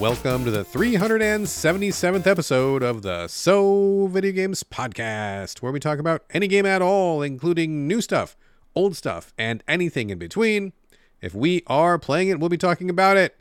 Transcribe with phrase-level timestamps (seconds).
[0.00, 6.24] welcome to the 377th episode of the So Video Games Podcast, where we talk about
[6.30, 8.34] any game at all, including new stuff,
[8.74, 10.72] old stuff, and anything in between.
[11.20, 13.36] If we are playing it, we'll be talking about it.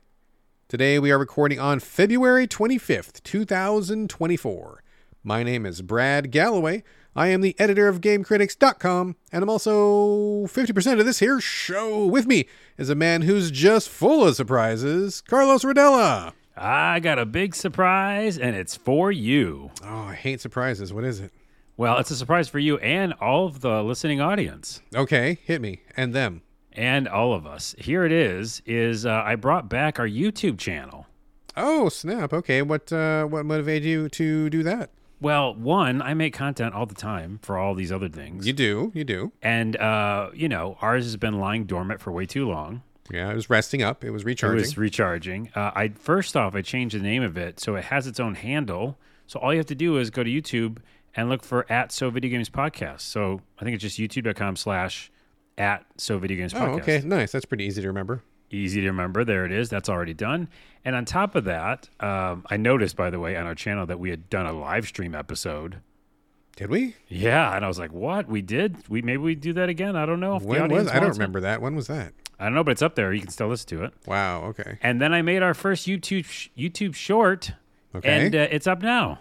[0.67, 4.83] Today we are recording on February 25th, 2024.
[5.23, 6.83] My name is Brad Gallaway.
[7.15, 12.05] I am the editor of GameCritics.com, and I'm also 50% of this here show.
[12.05, 12.47] With me
[12.77, 16.33] is a man who's just full of surprises, Carlos Rodella.
[16.61, 19.71] I got a big surprise, and it's for you.
[19.83, 20.91] Oh, I hate surprises.
[20.93, 21.31] What is it?
[21.77, 25.81] Well, it's a surprise for you and all of the listening audience Okay, hit me
[25.95, 26.41] and them.
[26.73, 27.73] and all of us.
[27.77, 31.05] Here it is: is uh, I brought back our YouTube channel.
[31.55, 32.33] Oh, snap.
[32.33, 34.89] Okay, what uh, what motivated you to do that?
[35.21, 38.91] Well, one, I make content all the time for all these other things, You do,
[38.95, 39.31] you do.
[39.41, 42.83] and uh, you know, ours has been lying dormant for way too long.
[43.11, 44.03] Yeah, it was resting up.
[44.03, 44.59] It was recharging.
[44.59, 45.49] It was recharging.
[45.55, 48.35] Uh, I first off, I changed the name of it so it has its own
[48.35, 48.97] handle.
[49.27, 50.77] So all you have to do is go to YouTube
[51.15, 53.01] and look for at So Video Games Podcast.
[53.01, 55.11] So I think it's just youtube.com slash
[55.57, 56.67] at So Video Games Podcast.
[56.69, 57.31] oh, okay, nice.
[57.31, 58.23] That's pretty easy to remember.
[58.51, 59.23] Easy to remember.
[59.23, 59.69] There it is.
[59.69, 60.47] That's already done.
[60.85, 63.99] And on top of that, um, I noticed, by the way, on our channel that
[63.99, 65.77] we had done a live stream episode.
[66.55, 66.95] Did we?
[67.07, 68.27] Yeah, and I was like, "What?
[68.27, 68.77] We did?
[68.89, 69.95] We maybe we do that again?
[69.95, 70.87] I don't know if the When was?
[70.87, 71.21] I don't wants it.
[71.21, 71.61] remember that.
[71.61, 72.13] When was that?
[72.39, 73.11] I don't know, but it's up there.
[73.13, 73.93] You can still listen to it.
[74.05, 74.43] Wow.
[74.45, 74.77] Okay.
[74.81, 77.51] And then I made our first YouTube sh- YouTube short,
[77.93, 78.25] Okay.
[78.25, 79.19] and uh, it's up now.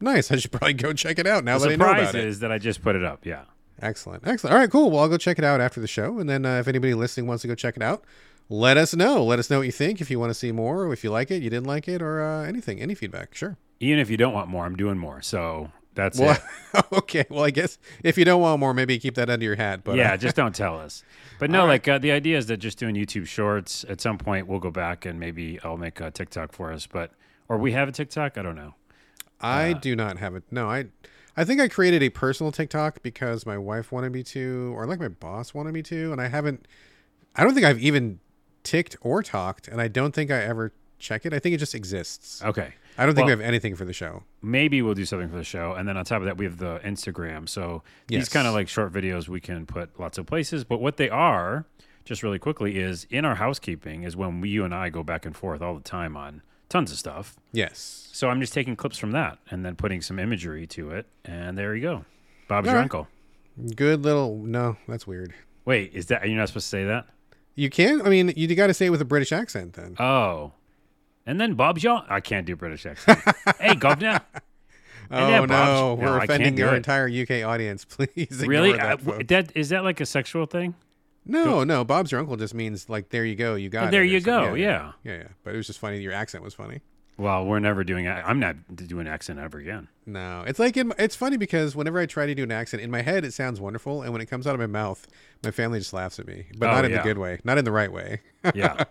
[0.00, 0.30] nice.
[0.32, 2.26] I should probably go check it out now The that I know surprise about it.
[2.26, 3.24] is that I just put it up.
[3.24, 3.42] Yeah.
[3.80, 4.26] Excellent.
[4.26, 4.54] Excellent.
[4.54, 4.90] All right, cool.
[4.90, 6.18] Well, I'll go check it out after the show.
[6.18, 8.04] And then uh, if anybody listening wants to go check it out,
[8.48, 9.22] let us know.
[9.22, 10.00] Let us know what you think.
[10.00, 12.00] If you want to see more, or if you like it, you didn't like it,
[12.00, 13.34] or uh, anything, any feedback.
[13.34, 13.56] Sure.
[13.80, 15.20] Even if you don't want more, I'm doing more.
[15.20, 16.38] So that's Well,
[16.74, 16.84] it.
[16.92, 17.24] okay.
[17.28, 19.82] Well, I guess if you don't want more, maybe keep that under your hat.
[19.82, 21.02] But yeah, uh, just don't tell us.
[21.38, 23.84] But no, like uh, the idea is that just doing YouTube Shorts.
[23.90, 26.86] At some point, we'll go back and maybe I'll make a TikTok for us.
[26.86, 27.10] But
[27.46, 28.38] or we have a TikTok.
[28.38, 28.74] I don't know.
[29.38, 30.44] I uh, do not have it.
[30.50, 30.86] No, I,
[31.36, 34.98] I think I created a personal TikTok because my wife wanted me to, or like
[34.98, 36.66] my boss wanted me to, and I haven't.
[37.34, 38.20] I don't think I've even
[38.62, 41.34] ticked or talked, and I don't think I ever check it.
[41.34, 42.42] I think it just exists.
[42.42, 42.74] Okay.
[42.98, 44.22] I don't think Well- we have anything for the show.
[44.42, 46.58] Maybe we'll do something for the show, and then on top of that, we have
[46.58, 47.48] the Instagram.
[47.48, 50.64] So these kind of like short videos we can put lots of places.
[50.64, 51.66] But what they are,
[52.04, 55.26] just really quickly, is in our housekeeping is when we, you and I go back
[55.26, 57.36] and forth all the time on tons of stuff.
[57.52, 58.08] Yes.
[58.12, 61.56] So I'm just taking clips from that and then putting some imagery to it, and
[61.58, 62.04] there you go.
[62.48, 62.82] Bob's All your right.
[62.84, 63.08] uncle.
[63.74, 64.36] Good little.
[64.36, 65.34] No, that's weird.
[65.64, 67.06] Wait, is that you're not supposed to say that?
[67.54, 68.02] You can.
[68.02, 69.96] I mean, you got to say it with a British accent then.
[69.98, 70.52] Oh,
[71.26, 72.02] and then Bob's your.
[72.08, 73.20] I can't do British accent.
[73.60, 74.20] hey, governor.
[75.10, 77.84] oh no, Bob's- we're no, offending your entire UK audience.
[77.88, 78.72] Please really?
[78.72, 79.06] that.
[79.06, 80.74] Uh, that is that like a sexual thing?
[81.24, 81.84] no, no.
[81.84, 83.90] Bob's your uncle just means like there you go, you got it.
[83.90, 85.28] there you go, yeah, yeah, yeah.
[85.42, 86.00] But it was just funny.
[86.00, 86.80] Your accent was funny.
[87.18, 88.06] Well, we're never doing.
[88.06, 89.88] I'm not doing accent ever again.
[90.04, 92.90] No, it's like in, it's funny because whenever I try to do an accent in
[92.90, 95.06] my head, it sounds wonderful, and when it comes out of my mouth,
[95.42, 96.46] my family just laughs at me.
[96.58, 96.98] But Oh, not in yeah.
[96.98, 98.20] the good way, not in the right way.
[98.54, 98.84] Yeah.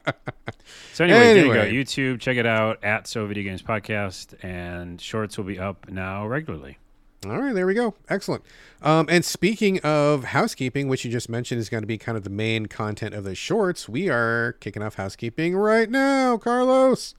[0.93, 1.63] so anyway, there you go.
[1.65, 6.25] YouTube, check it out at So Video Games Podcast, and shorts will be up now
[6.27, 6.77] regularly.
[7.25, 7.95] All right, there we go.
[8.09, 8.43] Excellent.
[8.81, 12.23] Um, and speaking of housekeeping, which you just mentioned is going to be kind of
[12.23, 17.15] the main content of the shorts, we are kicking off housekeeping right now, Carlos.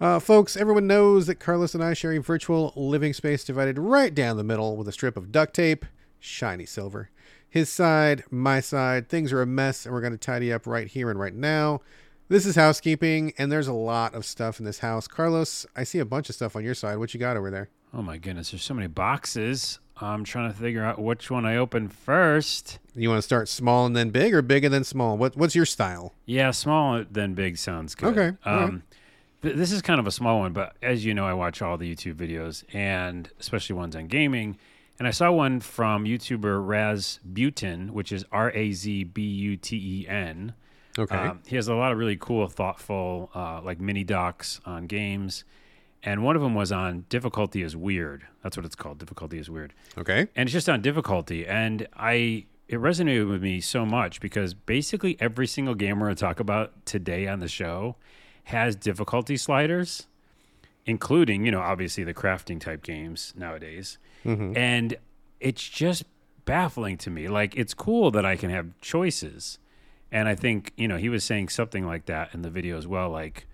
[0.00, 4.14] Uh, folks, everyone knows that Carlos and I share a virtual living space divided right
[4.14, 5.86] down the middle with a strip of duct tape,
[6.20, 7.08] shiny silver.
[7.48, 10.86] His side, my side, things are a mess, and we're going to tidy up right
[10.86, 11.80] here and right now.
[12.28, 15.08] This is housekeeping, and there's a lot of stuff in this house.
[15.08, 16.98] Carlos, I see a bunch of stuff on your side.
[16.98, 17.70] What you got over there?
[17.94, 19.78] Oh my goodness, there's so many boxes.
[19.98, 22.80] I'm trying to figure out which one I open first.
[22.94, 25.16] You want to start small and then big, or big and then small?
[25.16, 26.12] What What's your style?
[26.26, 28.18] Yeah, small then big sounds good.
[28.18, 28.82] Okay, Um,
[29.46, 31.78] th- this is kind of a small one, but as you know, I watch all
[31.78, 34.58] the YouTube videos and especially ones on gaming.
[34.98, 39.56] And I saw one from YouTuber Raz Butin, which is R A Z B U
[39.56, 40.54] T E N.
[40.98, 41.14] Okay.
[41.14, 45.44] Um, he has a lot of really cool, thoughtful, uh, like mini docs on games.
[46.02, 48.26] And one of them was on difficulty is weird.
[48.42, 48.98] That's what it's called.
[48.98, 50.28] Difficulty is weird okay.
[50.34, 55.16] and it's just on difficulty and i it resonated with me so much because basically
[55.20, 57.94] every single game we're going to talk about today on the show
[58.46, 60.06] has difficulty sliders
[60.84, 63.98] including you know obviously the crafting type games nowadays
[64.56, 64.96] and
[65.40, 66.04] it's just
[66.44, 69.58] baffling to me like it's cool that i can have choices
[70.12, 72.86] and i think you know he was saying something like that in the video as
[72.86, 73.46] well like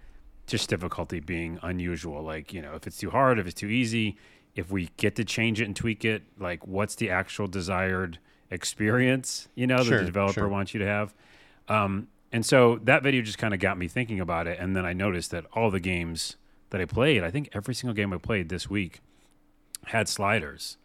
[0.47, 2.23] just difficulty being unusual.
[2.23, 4.17] Like, you know, if it's too hard, if it's too easy,
[4.55, 8.19] if we get to change it and tweak it, like what's the actual desired
[8.50, 10.49] experience, you know, that the developer sure.
[10.49, 11.15] wants you to have.
[11.69, 14.58] Um, and so that video just kind of got me thinking about it.
[14.58, 16.37] And then I noticed that all the games
[16.70, 19.00] that I played, I think every single game I played this week
[19.87, 20.79] had sliders.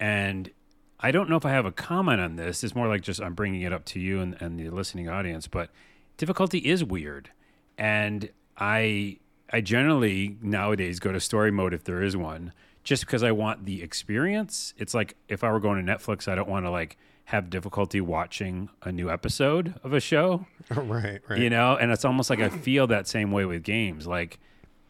[0.00, 0.50] And
[0.98, 2.64] I don't know if I have a comment on this.
[2.64, 5.46] It's more like just I'm bringing it up to you and, and the listening audience,
[5.46, 5.70] but
[6.16, 7.30] difficulty is weird.
[7.76, 9.18] And I
[9.50, 12.52] I generally nowadays go to story mode if there is one,
[12.82, 14.74] just because I want the experience.
[14.78, 16.96] It's like if I were going to Netflix, I don't want to like
[17.28, 20.46] have difficulty watching a new episode of a show.
[20.70, 21.38] right, right.
[21.38, 24.06] You know, and it's almost like I feel that same way with games.
[24.06, 24.38] Like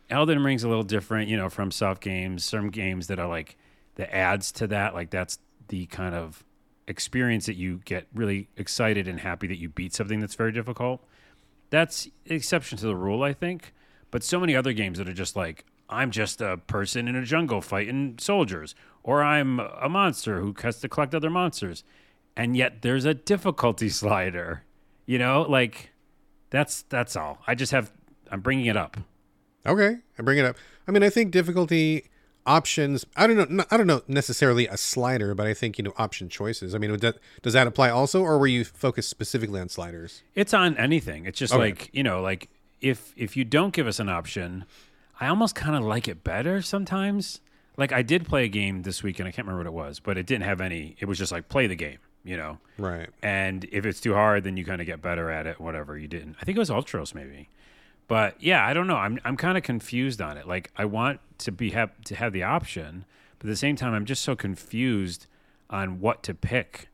[0.08, 2.44] Elden Ring's a little different, you know, FromSoft games.
[2.44, 3.56] Some games that are like
[3.96, 6.44] that adds to that, like that's the kind of
[6.86, 11.04] experience that you get really excited and happy that you beat something that's very difficult.
[11.70, 13.74] That's exception to the rule, I think.
[14.12, 17.24] But so many other games that are just like, I'm just a person in a
[17.24, 21.82] jungle fighting soldiers, or I'm a monster who has to collect other monsters.
[22.38, 24.62] And yet there's a difficulty slider.
[25.04, 25.90] You know, like
[26.50, 27.38] that's that's all.
[27.46, 27.92] I just have
[28.30, 28.96] I'm bringing it up.
[29.66, 30.56] Okay, I bring it up.
[30.86, 32.04] I mean, I think difficulty
[32.46, 33.04] options.
[33.16, 33.64] I don't know.
[33.70, 36.74] I don't know necessarily a slider, but I think you know option choices.
[36.74, 40.22] I mean, that, does that apply also, or were you focused specifically on sliders?
[40.34, 41.26] It's on anything.
[41.26, 41.60] It's just Okay.
[41.62, 42.48] like you know, like
[42.80, 44.64] if if you don't give us an option,
[45.20, 47.40] I almost kind of like it better sometimes.
[47.76, 50.00] Like I did play a game this week, and I can't remember what it was,
[50.00, 50.96] but it didn't have any.
[51.00, 52.58] It was just like play the game, you know.
[52.78, 53.08] Right.
[53.22, 55.60] And if it's too hard, then you kind of get better at it.
[55.60, 56.36] Whatever you didn't.
[56.40, 57.48] I think it was Ultros maybe.
[58.06, 58.96] But yeah, I don't know.
[58.96, 60.46] I'm I'm kind of confused on it.
[60.48, 63.04] Like I want to be have to have the option,
[63.38, 65.26] but at the same time, I'm just so confused
[65.70, 66.88] on what to pick.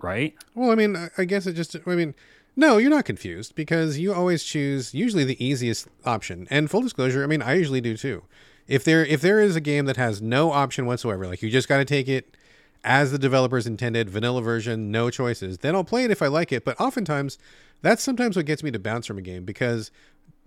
[0.00, 0.34] Right?
[0.54, 1.76] Well, I mean, I- I guess it just.
[1.86, 2.14] I mean,
[2.56, 6.46] no, you're not confused because you always choose usually the easiest option.
[6.50, 8.22] And full disclosure, I mean, I usually do too.
[8.68, 11.68] If there if there is a game that has no option whatsoever, like you just
[11.68, 12.36] got to take it
[12.84, 16.52] as the developers intended, vanilla version, no choices, then I'll play it if I like
[16.52, 16.64] it.
[16.64, 17.38] But oftentimes,
[17.80, 19.90] that's sometimes what gets me to bounce from a game because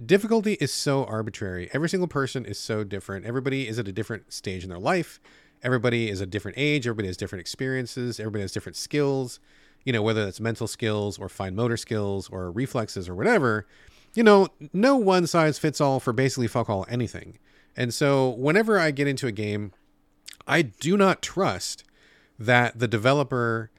[0.04, 1.70] difficulty is so arbitrary.
[1.74, 3.26] Every single person is so different.
[3.26, 5.20] Everybody is at a different stage in their life.
[5.64, 6.86] Everybody is a different age.
[6.86, 8.20] Everybody has different experiences.
[8.20, 9.40] Everybody has different skills.
[9.84, 13.66] You know, whether that's mental skills or fine motor skills or reflexes or whatever.
[14.14, 17.40] You know, no one size fits all for basically fuck all anything.
[17.76, 19.72] And so, whenever I get into a game,
[20.48, 21.84] I do not trust
[22.40, 23.72] that the developer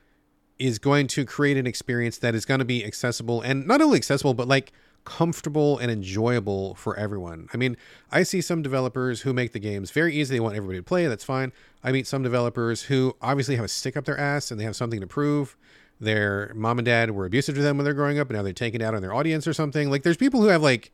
[0.58, 3.96] is going to create an experience that is going to be accessible and not only
[3.96, 4.72] accessible but like
[5.05, 7.49] comfortable and enjoyable for everyone.
[7.55, 7.76] I mean,
[8.10, 10.34] I see some developers who make the games very easy.
[10.34, 11.06] They want everybody to play.
[11.06, 11.52] That's fine.
[11.82, 14.76] I meet some developers who obviously have a stick up their ass and they have
[14.76, 15.56] something to prove.
[16.00, 18.52] Their mom and dad were abusive to them when they're growing up, and now they're
[18.52, 19.90] taking it out on their audience or something.
[19.90, 20.93] Like, there's people who have like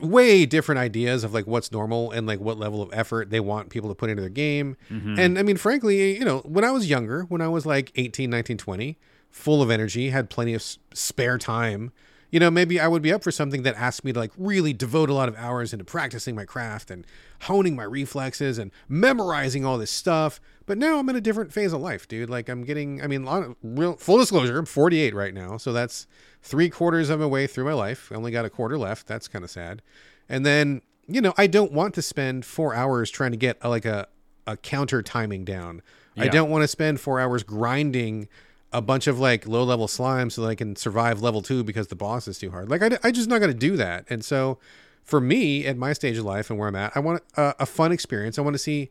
[0.00, 3.70] way different ideas of like what's normal and like what level of effort they want
[3.70, 4.76] people to put into their game.
[4.90, 5.18] Mm-hmm.
[5.18, 8.30] And I mean, frankly, you know, when I was younger, when I was like 18,
[8.30, 8.98] 19, 20,
[9.30, 11.92] full of energy, had plenty of s- spare time,
[12.30, 14.72] you know, maybe I would be up for something that asked me to like really
[14.72, 17.06] devote a lot of hours into practicing my craft and
[17.42, 20.40] honing my reflexes and memorizing all this stuff.
[20.66, 22.28] But now I'm in a different phase of life, dude.
[22.28, 25.72] Like I'm getting, I mean, lot of real full disclosure, I'm 48 right now, so
[25.72, 26.06] that's
[26.46, 28.10] three quarters of my way through my life.
[28.12, 29.08] I only got a quarter left.
[29.08, 29.82] That's kind of sad.
[30.28, 33.68] And then, you know, I don't want to spend four hours trying to get a,
[33.68, 34.06] like a
[34.46, 35.82] a counter timing down.
[36.16, 38.28] I don't want to spend four hours grinding
[38.72, 41.88] a bunch of like low level slime so that I can survive level two because
[41.88, 42.70] the boss is too hard.
[42.70, 44.06] Like I, I just not going to do that.
[44.08, 44.58] And so
[45.02, 47.66] for me at my stage of life and where I'm at, I want a, a
[47.66, 48.38] fun experience.
[48.38, 48.88] I want to see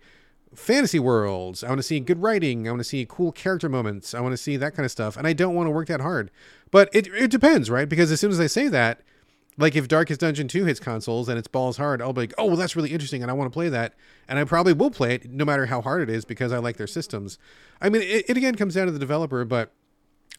[0.53, 1.63] fantasy worlds.
[1.63, 2.67] I want to see good writing.
[2.67, 4.13] I want to see cool character moments.
[4.13, 5.17] I want to see that kind of stuff.
[5.17, 6.31] And I don't want to work that hard.
[6.75, 7.87] But it, it depends, right?
[7.87, 8.99] Because as soon as I say that,
[9.57, 12.47] like if Darkest Dungeon 2 hits consoles and it's balls hard, I'll be like, oh,
[12.47, 13.93] well, that's really interesting and I want to play that.
[14.27, 16.75] And I probably will play it no matter how hard it is because I like
[16.75, 17.39] their systems.
[17.81, 19.71] I mean, it, it again comes down to the developer, but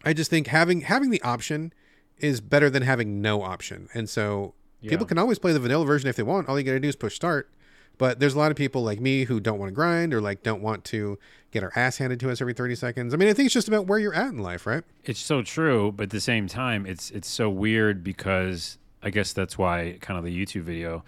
[0.05, 1.73] I just think having having the option
[2.19, 3.89] is better than having no option.
[3.95, 4.53] And so
[4.87, 6.51] people can always play the vanilla version if they want.
[6.51, 7.51] All you got to do is push start.
[7.99, 10.43] But there's a lot of people like me who don't want to grind or like
[10.43, 11.19] don't want to
[11.51, 13.15] get our ass handed to us every 30 seconds.
[13.15, 14.85] I mean, I think it's just about where you're at in life, right?
[15.05, 19.33] It's so true, but at the same time, it's it's so weird because I guess
[19.33, 21.05] that's why kind of the YouTube video.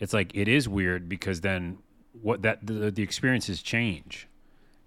[0.00, 1.78] It's like it is weird because then
[2.20, 4.28] what that the, the experiences change.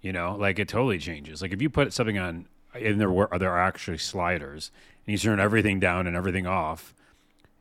[0.02, 1.42] You know, like it totally changes.
[1.42, 4.70] Like if you put something on and there were there are actually sliders
[5.06, 6.94] and you turn everything down and everything off.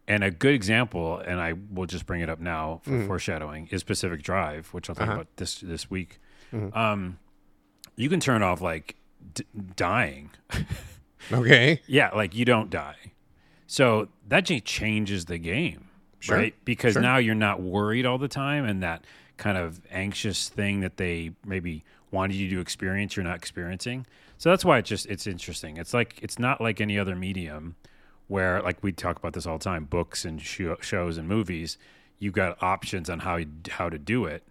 [0.08, 3.08] And a good example, and I will just bring it up now for mm.
[3.08, 5.14] foreshadowing, is Pacific Drive, which I'll talk uh-huh.
[5.14, 6.20] about this this week.
[6.54, 6.78] Mm-hmm.
[6.78, 7.18] Um,
[7.96, 8.96] you can turn off like
[9.34, 9.46] d-
[9.76, 10.30] dying.
[11.32, 11.82] Okay.
[11.88, 13.14] Yeah, like you don't die.
[13.68, 16.56] So that just changes the game, Sure, right?
[16.66, 17.02] Because sure.
[17.02, 19.04] now you're not worried all the time, and that
[19.38, 24.06] kind of anxious thing that they maybe wanted you to experience, you're not experiencing.
[24.38, 25.78] So that's why it's just it's interesting.
[25.78, 27.76] It's like it's not like any other medium
[28.28, 31.78] where, like we talk about this all the time, books and sho- shows and movies.
[32.18, 34.44] you've got options on how you, how to do it.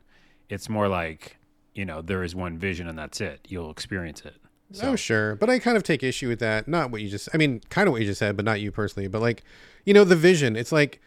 [0.48, 1.38] It's more like
[1.74, 3.46] you know there is one vision and that's it.
[3.48, 4.36] You'll experience it.
[4.82, 5.36] Oh, sure.
[5.36, 6.66] But I kind of take issue with that.
[6.66, 8.72] Not what you just, I mean, kind of what you just said, but not you
[8.72, 9.08] personally.
[9.08, 9.44] But like,
[9.84, 11.00] you know, the vision, it's like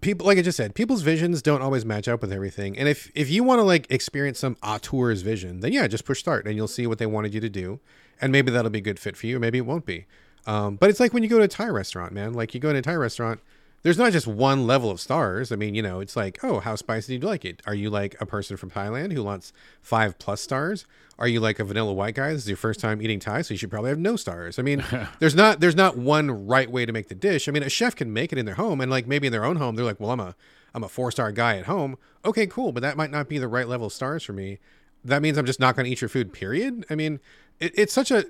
[0.00, 2.76] people, like I just said, people's visions don't always match up with everything.
[2.78, 6.18] And if, if you want to like experience some auteur's vision, then yeah, just push
[6.18, 7.80] start and you'll see what they wanted you to do.
[8.20, 9.38] And maybe that'll be a good fit for you.
[9.38, 10.06] Maybe it won't be.
[10.50, 12.32] Um, but it's like when you go to a Thai restaurant, man.
[12.32, 13.40] Like you go to a Thai restaurant,
[13.82, 15.52] there's not just one level of stars.
[15.52, 17.62] I mean, you know, it's like, oh, how spicy do you like it?
[17.66, 20.86] Are you like a person from Thailand who wants five plus stars?
[21.20, 22.32] Are you like a vanilla white guy?
[22.32, 24.58] This is your first time eating Thai, so you should probably have no stars.
[24.58, 24.84] I mean,
[25.20, 27.48] there's not there's not one right way to make the dish.
[27.48, 29.44] I mean, a chef can make it in their home, and like maybe in their
[29.44, 30.34] own home, they're like, well, I'm a
[30.74, 31.96] I'm a four star guy at home.
[32.24, 34.58] Okay, cool, but that might not be the right level of stars for me.
[35.04, 36.32] That means I'm just not going to eat your food.
[36.32, 36.84] Period.
[36.90, 37.20] I mean,
[37.60, 38.24] it, it's such a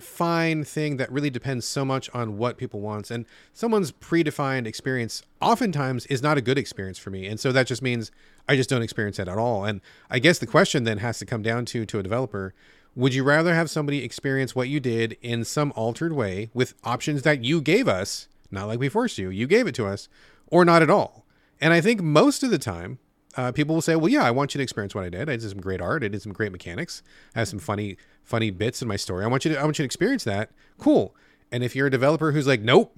[0.00, 5.22] fine thing that really depends so much on what people want and someone's predefined experience
[5.40, 7.26] oftentimes is not a good experience for me.
[7.26, 8.10] And so that just means
[8.48, 9.64] i just don't experience that at all.
[9.64, 9.80] And
[10.10, 12.54] i guess the question then has to come down to to a developer
[12.96, 17.22] would you rather have somebody experience what you did in some altered way with options
[17.22, 20.08] that you gave us not like we forced you you gave it to us
[20.48, 21.24] or not at all?
[21.60, 22.98] And i think most of the time
[23.36, 25.28] uh, people will say, "Well, yeah, I want you to experience what I did.
[25.28, 26.02] I did some great art.
[26.04, 27.02] I did some great mechanics.
[27.34, 29.24] I have some funny, funny bits in my story.
[29.24, 30.50] I want you to, I want you to experience that.
[30.78, 31.14] Cool.
[31.52, 32.96] And if you're a developer who's like, nope,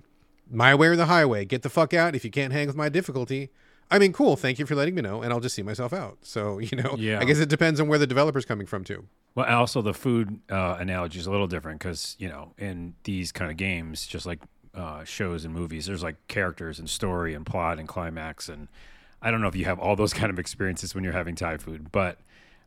[0.51, 2.15] my way or the highway, get the fuck out.
[2.15, 3.51] If you can't hang with my difficulty,
[3.91, 4.37] I mean, cool.
[4.37, 6.19] Thank you for letting me know, and I'll just see myself out.
[6.23, 7.21] So you know, Yeah.
[7.21, 9.07] I guess it depends on where the developer's coming from too.
[9.35, 13.33] Well, also the food uh, analogy is a little different because you know in these
[13.33, 14.41] kind of games, just like
[14.75, 18.69] uh, shows and movies, there's like characters and story and plot and climax, and
[19.23, 21.57] I don't know if you have all those kind of experiences when you're having Thai
[21.57, 22.19] food, but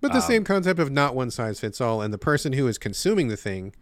[0.01, 2.67] But the same um, concept of not one size fits all, and the person who
[2.67, 3.73] is consuming the thing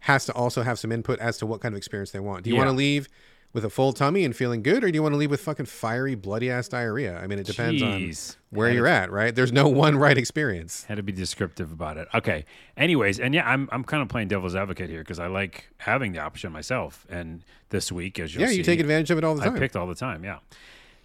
[0.00, 2.44] has to also have some input as to what kind of experience they want.
[2.44, 3.08] Do you want to leave
[3.52, 5.64] with a full tummy and feeling good, or do you want to leave with fucking
[5.64, 7.18] fiery, bloody ass diarrhea?
[7.18, 8.32] I mean, it depends Jeez.
[8.32, 9.34] on where Had you're at, right?
[9.34, 10.84] There's no one right experience.
[10.84, 12.06] had to be descriptive about it.
[12.12, 12.44] Okay.
[12.76, 16.12] Anyways, and yeah, I'm I'm kind of playing devil's advocate here because I like having
[16.12, 17.06] the option myself.
[17.08, 19.56] And this week, as you'll Yeah, you take advantage of it all the time.
[19.56, 20.22] I picked all the time.
[20.22, 20.38] Yeah.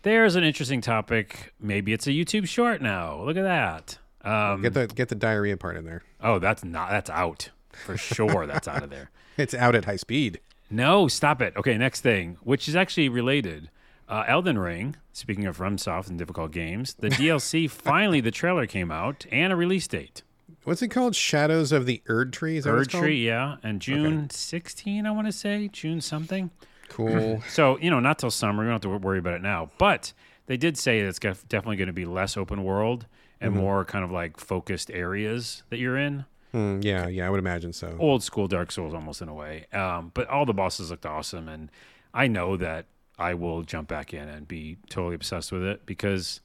[0.04, 1.54] There's an interesting topic.
[1.60, 3.22] Maybe it's a YouTube short now.
[3.24, 3.98] Look at that.
[4.24, 6.04] Um, Get the get the diarrhea part in there.
[6.22, 6.90] oh, that's not.
[6.92, 8.46] That's out for sure.
[8.46, 9.10] that's out of there.
[9.38, 10.42] It's out at high speed.
[10.70, 11.54] No, stop it.
[11.56, 13.70] Okay, next thing, which is actually related.
[14.10, 14.98] Uh, Elden Ring.
[15.14, 19.56] Speaking of FromSoft and difficult games, the DLC finally the trailer came out and a
[19.56, 20.22] release date.
[20.66, 21.16] What's it called?
[21.16, 22.58] Shadows of the Erdtree.
[22.58, 23.04] Is that what Bird it's called?
[23.06, 26.52] Tree, yeah, and June 16, I want to say June something.
[26.92, 27.42] Cool.
[27.50, 28.64] So you know, not till summer.
[28.64, 29.72] We don't have to worry about it now.
[29.78, 30.14] But
[30.48, 33.06] they did say it's definitely going to be less open world
[33.40, 36.26] and more kind of like focused areas that you're in.
[36.52, 37.96] Hmm, yeah, yeah, I would imagine so.
[38.00, 39.66] Old school Dark Souls, almost in a way.
[39.74, 41.72] Um, but all the bosses looked awesome, and
[42.14, 42.86] I know that
[43.18, 46.42] I will jump back in and be totally obsessed with it because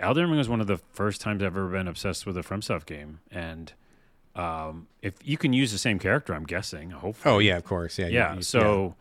[0.00, 2.86] Elden Ring was one of the first times I've ever been obsessed with a FromSoft
[2.86, 3.72] game, and
[4.34, 6.90] um, if you can use the same character, I'm guessing.
[6.90, 7.98] Hopefully, Oh yeah, of course.
[7.98, 8.08] Yeah.
[8.08, 8.34] yeah.
[8.34, 8.94] you- so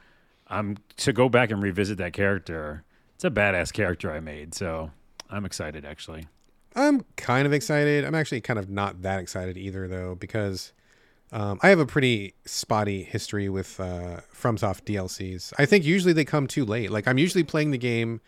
[0.48, 2.84] I'm to go back and revisit that character.
[3.16, 4.92] It's a badass character I made, so
[5.30, 6.28] I'm excited actually.
[6.76, 8.04] I'm kind of excited.
[8.04, 10.74] I'm actually kind of not that excited either, though, because
[11.32, 15.54] um, I have a pretty spotty history with uh, FromSoft DLCs.
[15.58, 16.92] I think usually they come too late.
[16.92, 18.22] Like I'm usually playing the game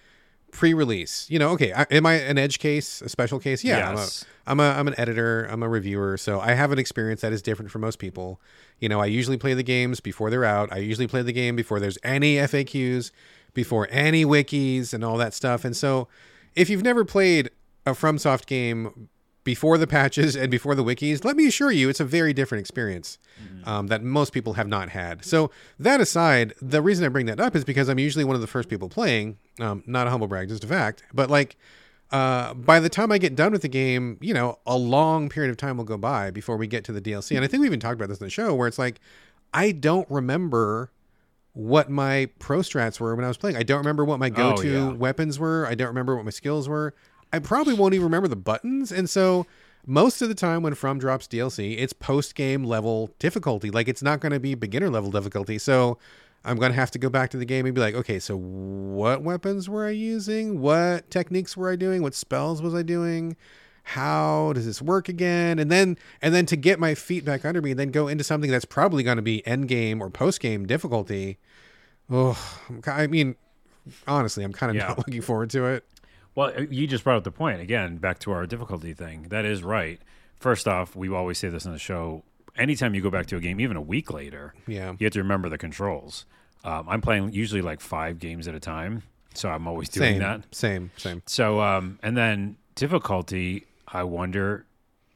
[0.51, 1.29] pre-release.
[1.29, 3.63] You know, okay, I, am I an edge case, a special case?
[3.63, 4.25] Yeah, Yes.
[4.45, 5.45] I'm a, I'm a I'm an editor.
[5.45, 8.39] I'm a reviewer, so I have an experience that is different from most people.
[8.79, 10.71] You know, I usually play the games before they're out.
[10.71, 13.11] I usually play the game before there's any FAQs,
[13.53, 15.65] before any wikis and all that stuff.
[15.65, 16.07] And so,
[16.55, 17.49] if you've never played
[17.85, 19.09] a FromSoft game
[19.47, 22.59] before the patches and before the wikis, let me assure you, it's a very different
[22.59, 23.17] experience
[23.63, 25.23] um, that most people have not had.
[25.23, 28.41] So that aside, the reason I bring that up is because I'm usually one of
[28.41, 29.37] the first people playing.
[29.61, 31.03] Um, not a humble brag, just a fact.
[31.13, 31.55] But like,
[32.11, 35.49] uh, by the time I get done with the game, you know, a long period
[35.49, 37.37] of time will go by before we get to the DLC.
[37.37, 38.99] And I think we even talked about this in the show, where it's like,
[39.53, 40.91] I don't remember
[41.53, 43.55] what my pro strats were when I was playing.
[43.55, 44.91] I don't remember what my go-to yeah.
[44.91, 45.65] weapons were.
[45.65, 46.93] I don't remember what my skills were.
[47.33, 48.91] I probably won't even remember the buttons.
[48.91, 49.45] And so
[49.85, 53.69] most of the time when From drops DLC, it's post-game level difficulty.
[53.71, 55.57] Like it's not going to be beginner level difficulty.
[55.57, 55.97] So
[56.45, 58.37] I'm going to have to go back to the game and be like, okay, so
[58.37, 60.61] what weapons were I using?
[60.61, 62.01] What techniques were I doing?
[62.01, 63.35] What spells was I doing?
[63.83, 65.59] How does this work again?
[65.59, 68.21] And then and then to get my feet back under me, and then go into
[68.23, 71.37] something that's probably going to be end game or post game difficulty.
[72.09, 72.37] Oh,
[72.85, 73.35] I mean,
[74.05, 74.87] honestly, I'm kind of Yeah.
[74.89, 75.85] not looking forward to it.
[76.37, 77.97] Well, uh, you just brought up the point again.
[77.97, 79.23] Back to our difficulty thing.
[79.29, 79.99] That is right.
[80.39, 82.23] First off, we always say this on the show.
[82.55, 84.93] Anytime you go back to a game, even a week later, Yeah.
[84.99, 86.25] you have to remember the controls.
[86.63, 89.01] Um, I'm playing usually like five games at a time,
[89.33, 90.43] so I'm always doing Same, that.
[90.55, 91.23] same, same.
[91.25, 94.65] So, um, and then difficulty, I wonder,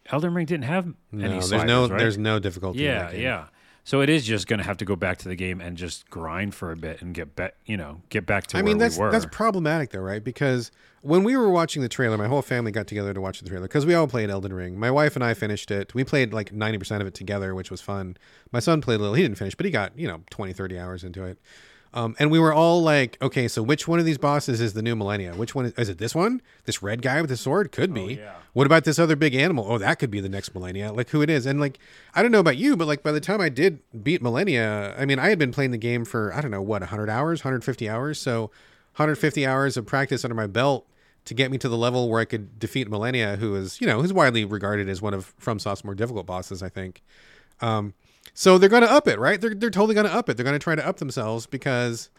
[0.08, 2.00] Elden Ring didn't have No, any there's sliders, no, right?
[2.00, 2.80] there's no difficulty.
[2.80, 3.46] in yeah, yeah.
[3.84, 6.10] So it is just going to have to go back to the game and just
[6.10, 8.98] grind for a bit and get back, you know, get back to I mean, that's
[8.98, 10.24] we that's problematic though, right?
[10.24, 10.72] Because
[11.02, 13.68] when we were watching the trailer, my whole family got together to watch the trailer
[13.68, 14.80] because we all played Elden Ring.
[14.80, 15.96] My wife and I finished it.
[15.96, 18.18] We played like 90% of it together, which was fun.
[18.52, 19.16] My son played a little.
[19.16, 21.40] He didn't finish, but he got, you know, 20, 30 hours into it.
[21.94, 24.82] Um, and we were all like, okay, so which one of these bosses is the
[24.82, 25.36] new Malenia?
[25.36, 25.98] Which one is, is it?
[25.98, 26.42] This one?
[26.64, 27.72] This red guy with the sword?
[27.72, 28.14] Could be.
[28.16, 28.36] yeah.
[28.54, 29.66] What about this other big animal?
[29.68, 30.96] Oh, that could be the next Malenia.
[30.96, 31.46] Like who it is.
[31.46, 31.80] And like,
[32.14, 35.06] I don't know about you, but like by the time I did beat Malenia, I
[35.06, 37.90] mean, I had been playing the game for, I don't know, what, 100 hours, 150
[37.90, 38.20] hours.
[38.20, 38.52] So
[38.96, 40.88] 150 hours of practice under my belt
[41.26, 44.02] to get me to the level where I could defeat Malenia, who is, you know,
[44.02, 47.04] who's widely regarded as one of FromSoft's more difficult bosses, I think.
[47.62, 47.94] Um,
[48.34, 49.40] so they're going to up it, right?
[49.40, 50.38] They're, they're totally going to up it.
[50.38, 52.10] They're going to try to up themselves because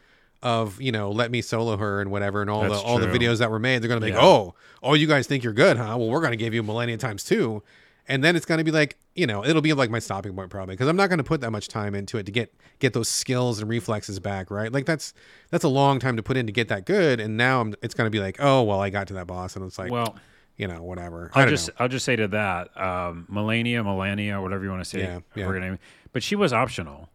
[0.42, 3.06] of you know let me solo her and whatever and all That's the all the
[3.06, 5.76] videos that were made they're gonna be like oh oh you guys think you're good
[5.76, 7.62] huh well we're gonna give you Malenia times two
[8.08, 10.74] and then it's gonna be like you know it'll be like my stopping point probably
[10.74, 13.60] because i'm not gonna put that much time into it to get get those skills
[13.60, 15.14] and reflexes back right like that's
[15.50, 17.94] that's a long time to put in to get that good and now I'm, it's
[17.94, 20.16] gonna be like oh well i got to that boss and it's like well,
[20.56, 21.74] you know whatever I I'll just know.
[21.78, 25.44] I'll just say to that, um, Melania, Melania, whatever you want to say, Yeah, yeah.
[25.46, 25.78] her name,
[26.12, 27.08] but she was optional.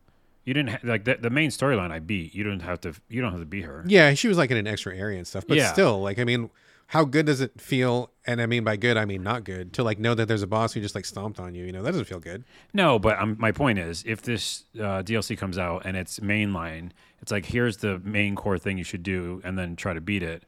[0.45, 1.91] You didn't ha- like the, the main storyline.
[1.91, 2.33] I beat.
[2.33, 2.93] You didn't have to.
[3.09, 3.83] You don't have to be her.
[3.87, 5.71] yeah she was like in an extra area and stuff but Yeah.
[5.73, 6.49] still like i mean
[6.91, 9.83] how good does it feel and i mean by good i mean not good to
[9.83, 11.91] like know that there's a boss who just like stomped on you you know that
[11.91, 15.81] doesn't feel good No, but um, my point is, if this uh, DLC comes out
[15.85, 19.75] and it's mainline, it's like here's the main core thing you should do, and then
[19.75, 20.43] try to beat it.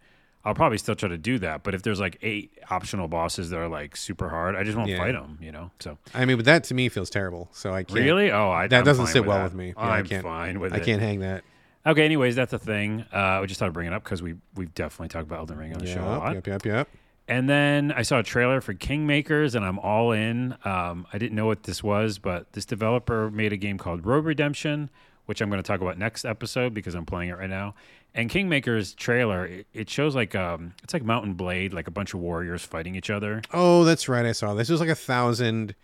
[0.49, 1.63] I'll probably still try to do that.
[1.63, 4.89] But if there's like eight optional bosses that are like super hard, I just won't
[4.89, 4.97] Yeah.
[4.97, 5.37] fight them.
[5.41, 5.71] You know.
[5.79, 7.49] So I mean, but that to me feels terrible.
[7.53, 7.99] So I can't.
[7.99, 9.43] really, oh, I That I'm doesn't sit with well that.
[9.45, 9.67] with me.
[9.77, 10.83] Yeah, I I'm can't- fine with I it.
[10.83, 11.43] can't hang that.
[11.87, 12.03] Okay.
[12.03, 13.05] Anyways, that's a thing.
[13.13, 15.57] Uh, I just thought I'd bring it up because we we've definitely talked about Elden
[15.57, 16.33] Ring on the show a lot.
[16.35, 16.87] Yep, yep, yep, yep.
[17.27, 20.55] And then I saw a trailer for Kingmakers, and I'm all in.
[20.65, 24.25] Um, I didn't know what this was, but this developer made a game called Road
[24.25, 24.89] Redemption,
[25.27, 27.75] which I'm going to talk about next episode because I'm playing it right now.
[28.15, 31.91] And Kingmakers trailer, it, it shows like um, it's like Mount & Blade, like a
[31.91, 33.41] bunch of warriors fighting each other.
[33.53, 34.25] Oh, that's right.
[34.25, 34.69] I saw this.
[34.69, 35.75] It was like a thousand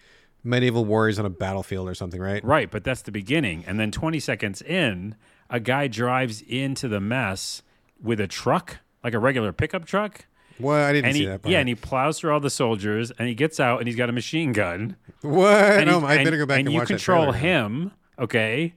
[0.43, 2.43] medieval warriors on a battlefield or something, right?
[2.43, 3.63] Right, but that's the beginning.
[3.67, 5.15] And then 20 seconds in,
[5.49, 7.61] a guy drives into the mess
[8.01, 10.25] with a truck, like a regular pickup truck.
[10.57, 10.79] What?
[10.79, 11.41] I didn't And see he, that.
[11.43, 11.51] part.
[11.51, 14.09] yeah, and he plows through all the soldiers, and he gets out, and he's got
[14.09, 14.95] a machine gun.
[15.21, 15.53] what?
[15.53, 16.81] and, oh, he- I and- better go back and, watch that.
[16.81, 18.73] and you control him okay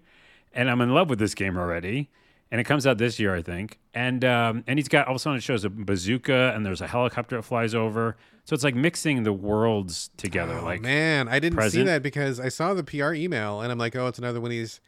[0.53, 2.11] and i'm in love with this game already
[2.51, 3.79] and it comes out this year i think.
[3.95, 6.81] And um, and he's got all of a sudden it shows a bazooka and there's
[6.81, 8.17] a helicopter that flies over.
[8.45, 12.39] So it's like mixing the worlds together Oh, like man, I didn't see that because
[12.39, 14.81] I saw the PR email and I'm like, oh, it's another one of these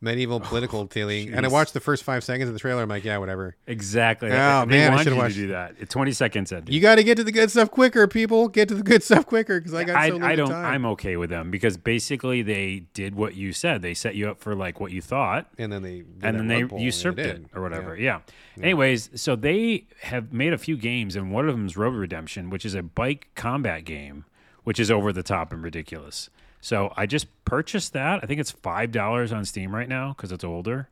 [0.00, 1.32] medieval political oh, dealing.
[1.32, 2.82] And I watched the first five seconds of the trailer.
[2.82, 3.56] I'm like, yeah, whatever.
[3.66, 6.96] exactly Oh, they man, I you watched- do that It's 20 seconds in You got
[6.96, 8.48] to get to the good stuff quicker, people.
[8.48, 10.64] Get to the good stuff quicker because I got I, so I don't time.
[10.64, 14.40] i'm okay with them because basically they did what you said they set you up
[14.40, 17.16] for like what you thought and then they and then they rug pull, and usurped
[17.16, 17.26] did.
[17.26, 17.96] it or whatever.
[17.96, 18.20] Yeah.
[18.60, 22.48] Anyways, so they have made a few games, and one of them is Road Redemption,
[22.50, 24.24] which is a bike combat game,
[24.64, 26.30] which is over the top and ridiculous.
[26.60, 28.20] So I just purchased that.
[28.22, 30.88] I think it's five dollars on Steam right now because it's older.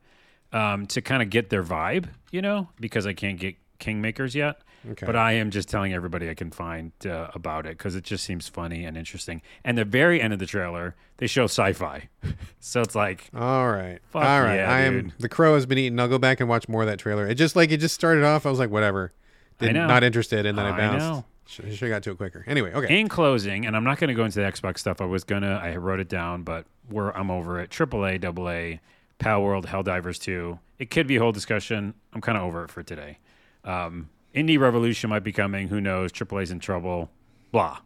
[0.53, 4.61] Um, to kind of get their vibe, you know, because I can't get Kingmakers yet.
[4.90, 5.07] Okay.
[5.07, 8.22] But I am just telling everybody I can find uh, about it because it just
[8.24, 9.40] seems funny and interesting.
[9.64, 12.09] And the very end of the trailer, they show sci-fi,
[12.61, 13.98] so it's like All right.
[14.14, 14.57] All right.
[14.57, 15.98] yeah, I am the crow has been eaten.
[15.98, 17.27] I'll go back and watch more of that trailer.
[17.27, 18.46] It just like it just started off.
[18.46, 19.12] I was like, whatever.
[19.59, 19.87] Did, know.
[19.87, 20.98] Not interested, and then I I bounced.
[21.07, 21.24] know.
[21.46, 22.44] Should have got to it quicker.
[22.46, 23.00] Anyway, okay.
[23.00, 25.00] In closing, and I'm not going to go into the Xbox stuff.
[25.00, 25.61] I was gonna.
[25.62, 27.70] I wrote it down, but we're I'm over it.
[27.70, 28.78] AAA, AA,
[29.22, 30.59] Palworld, Helldivers 2.
[30.78, 31.94] It could be a whole discussion.
[32.12, 33.18] I'm kind of over it for today.
[33.64, 35.68] Um, Indie Revolution might be coming.
[35.68, 36.12] Who knows?
[36.12, 37.11] AAA's in trouble.
[37.52, 37.78] Blah.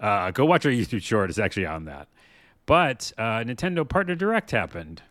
[0.00, 1.28] Uh, go watch our YouTube short.
[1.28, 2.08] It's actually on that.
[2.66, 5.02] But uh, Nintendo Partner Direct happened,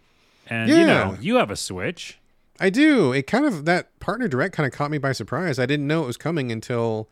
[0.47, 2.17] and you know you have a Switch.
[2.62, 3.12] I do.
[3.12, 5.58] It kind of that partner direct kind of caught me by surprise.
[5.58, 7.10] I didn't know it was coming until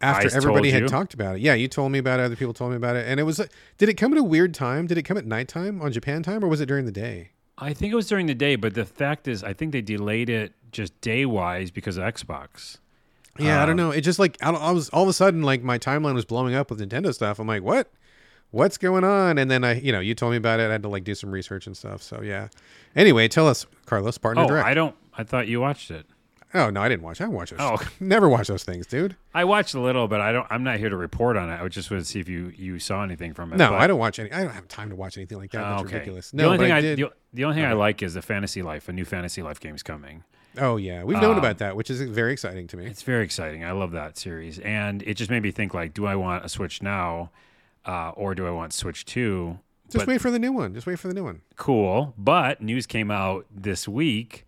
[0.00, 1.42] after I everybody had talked about it.
[1.42, 2.24] Yeah, you told me about it.
[2.24, 3.40] Other people told me about it, and it was.
[3.78, 4.86] Did it come at a weird time?
[4.86, 7.30] Did it come at nighttime on Japan time, or was it during the day?
[7.58, 10.30] I think it was during the day, but the fact is, I think they delayed
[10.30, 12.78] it just day wise because of Xbox.
[13.38, 13.90] Yeah, I don't Um, know.
[13.90, 16.54] It just like I, I was all of a sudden like my timeline was blowing
[16.54, 17.38] up with Nintendo stuff.
[17.38, 17.90] I'm like, what?
[18.50, 19.38] What's going on?
[19.38, 20.68] And then I, you know, you told me about it.
[20.68, 22.02] I had to like do some research and stuff.
[22.02, 22.48] So yeah.
[22.96, 24.66] Anyway, tell us, Carlos, partner Oh, direct.
[24.66, 24.96] I don't.
[25.16, 26.06] I thought you watched it.
[26.54, 27.20] Oh no, I didn't watch.
[27.20, 27.58] I watch those.
[27.60, 27.78] Oh.
[28.00, 29.16] never watch those things, dude.
[29.34, 30.46] I watched a little, but I don't.
[30.50, 31.60] I'm not here to report on it.
[31.60, 33.56] I just want to see if you you saw anything from it.
[33.56, 34.32] No, but- I don't watch any.
[34.32, 35.64] I don't have time to watch anything like that.
[35.64, 35.92] Oh, That's okay.
[35.94, 36.30] ridiculous.
[36.30, 36.98] the No, only thing I I, did.
[36.98, 38.88] the, the only thing I like is the Fantasy Life.
[38.88, 40.24] A new Fantasy Life game's coming.
[40.58, 42.86] Oh yeah, we've known Um, about that, which is very exciting to me.
[42.86, 43.64] It's very exciting.
[43.64, 46.48] I love that series, and it just made me think like, do I want a
[46.48, 47.30] Switch now,
[47.86, 49.60] uh, or do I want Switch Two?
[49.86, 50.74] Just but- wait for the new one.
[50.74, 51.42] Just wait for the new one.
[51.56, 52.14] cool.
[52.18, 54.44] But news came out this week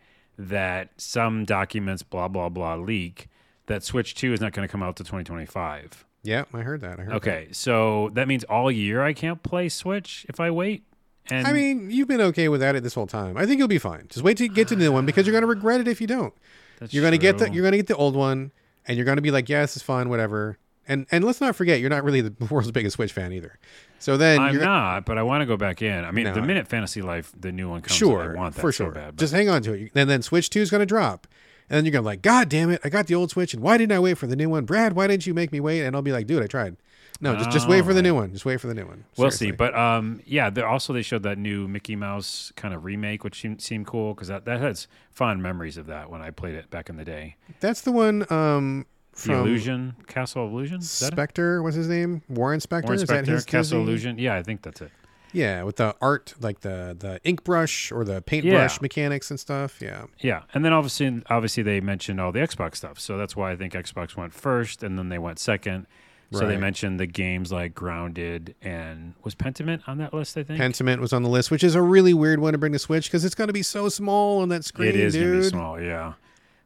[0.49, 3.29] that some documents, blah blah blah, leak
[3.67, 6.05] that Switch Two is not going to come out to 2025.
[6.25, 7.01] Yeah, I heard that.
[7.01, 7.15] I heard.
[7.15, 10.85] Okay, so that means all year I can't play Switch if I wait.
[11.31, 11.47] And.
[11.47, 13.37] I mean, you've been okay without it this whole time.
[13.37, 14.07] I think you'll be fine.
[14.09, 16.01] Just wait to get to the new one because you're going to regret it if
[16.01, 16.35] you don't.
[16.79, 18.53] that's You're going to get the you're going to get the old one,
[18.87, 20.59] and you're going to be like, yeah, this is fun, whatever.
[20.88, 23.59] And and let's not forget, you're not really the world's biggest Switch fan either.
[23.99, 26.05] So then I'm you're not, but I want to go back in.
[26.05, 28.61] I mean, No, the minute Fantasy Life, the new one comes, sure I want that
[28.61, 28.92] for so sure.
[28.92, 29.16] bad.
[29.16, 31.29] Just hang on to it, and then Switch Two is going to drop,
[31.71, 33.55] and then you're going to be like, God damn it, I got the old Switch,
[33.55, 34.95] and why didn't I wait for the new one, Brad?
[34.95, 35.83] Why didn't you make me wait?
[35.83, 36.77] And I'll be like, dude, I tried.
[37.21, 38.33] No, just just wait for the new one.
[38.33, 39.05] Just wait for the new one.
[39.16, 40.51] We'll see, but um, yeah.
[40.66, 44.27] Also they showed that new Mickey Mouse kind of remake, which seemed, seemed cool because
[44.27, 47.37] that, that has fond memories of that when I played it back in the day.
[47.61, 48.87] that's the one um,
[49.25, 51.16] The Illusion, Castle of Illusion, is that it?
[51.16, 51.62] Spector.
[51.62, 52.22] What's his name?
[52.29, 52.85] Warren Spector.
[52.85, 53.83] Warren Is that his Castle Disney?
[53.83, 54.18] Illusion.
[54.18, 54.90] Yeah, I think that's it.
[55.35, 58.79] Yeah, with the art, like the the ink brush or the paintbrush Yeah.
[58.83, 59.81] mechanics and stuff.
[59.81, 60.05] Yeah.
[60.20, 63.57] Yeah, and then obviously, obviously they mentioned all the Xbox stuff, so that's why I
[63.57, 65.87] think Xbox went first, and then they went second.
[66.33, 66.61] So they Right.
[66.61, 70.38] mentioned the games like Grounded and was Pentiment on that list?
[70.38, 72.72] I think Pentiment was on the list, which is a really weird one to bring
[72.72, 75.25] to Switch because it's going to be so small on that screen, it is dude.
[75.27, 75.79] gonna be small.
[75.81, 76.14] Yeah,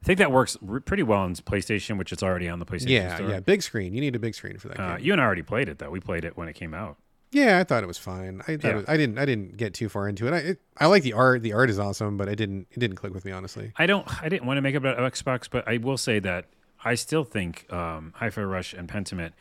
[0.06, 2.90] I think that works r- pretty well on PlayStation, which it's already on the PlayStation
[2.90, 3.28] Yeah, Store.
[3.28, 3.92] yeah, big screen.
[3.92, 5.04] You need a big screen for that Uh, game.
[5.06, 5.90] you and I already played it though.
[5.90, 6.96] We played it when it came out.
[7.32, 8.40] Yeah, I thought it was fine.
[8.46, 8.74] I thought Yeah.
[8.76, 10.32] was, I didn't I didn't get too far into it.
[10.32, 11.42] I it, I like the art.
[11.42, 13.72] The art is awesome, but it didn't it didn't click with me honestly.
[13.76, 14.06] I don't.
[14.22, 16.44] I didn't want to make it about Xbox, but I will say that
[16.84, 19.32] I still think um, Hi-Fi Rush and Pentiment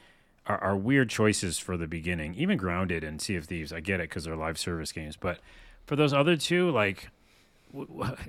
[0.47, 2.33] are, are weird choices for the beginning.
[2.33, 5.15] Even Grounded and Sea of Thieves, I get it because they're live service games.
[5.15, 5.39] But
[5.85, 7.09] for those other two, like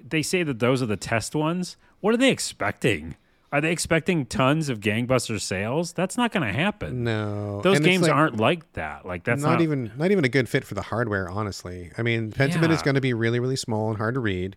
[0.07, 1.77] they say that those are the test ones.
[2.01, 3.17] What are they expecting?
[3.53, 5.93] Are they expecting tons of gangbuster sales?
[5.93, 7.05] That's not going to happen.
[7.05, 9.07] No, Those and games like aren't like that.
[9.07, 11.29] Like that's not, not, even not even a good fit for the hardware.
[11.29, 14.57] Honestly, I mean, Pentiment is going to be really really small and hard to read.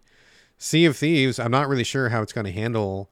[0.57, 3.09] Sea of Thieves, I'm not really sure how it's going to handle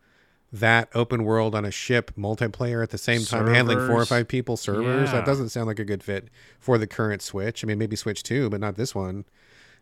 [0.51, 4.27] that open world on a ship multiplayer at the same time handling four or five
[4.27, 5.07] people servers.
[5.07, 5.17] Yeah.
[5.17, 7.63] That doesn't sound like a good fit for the current Switch.
[7.63, 9.25] I mean, maybe Switch 2, but not this one.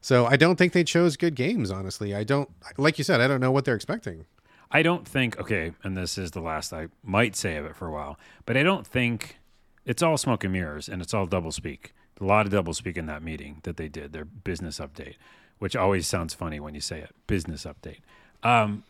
[0.06, 2.14] So I don't think they chose good games, honestly.
[2.14, 4.28] I don't like you said, I don't know what they're expecting.
[4.70, 7.88] I don't think okay, and this is the last I might say of it for
[7.88, 9.40] a while, but I don't think
[9.84, 11.96] it's all smoke and mirrors and it's all double speak.
[12.22, 15.16] A lot of double speak in that meeting that they did, their business update,
[15.58, 17.10] which always sounds funny when you say it.
[17.26, 18.02] Business update.
[18.44, 18.84] Um,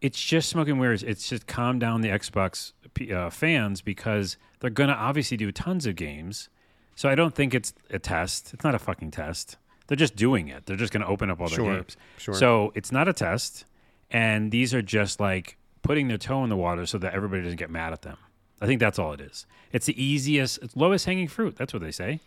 [0.00, 1.02] it's just smoke and mirrors.
[1.02, 2.74] It's just calm down the Xbox
[3.12, 6.48] uh, fans because they're gonna obviously do tons of games.
[6.94, 8.54] So I don't think it's a test.
[8.54, 9.56] It's not a fucking test.
[9.90, 10.66] They're just doing it.
[10.66, 11.96] They're just gonna open up all their Sure, games.
[12.16, 12.34] sure.
[12.34, 13.64] So it's not a test
[14.08, 17.58] and these are just like putting their toe in the water so that everybody doesn't
[17.58, 18.16] get mad at them.
[18.60, 19.46] I think that's all it is.
[19.72, 21.56] It's the easiest, it's lowest hanging fruit.
[21.56, 22.20] That's what they say.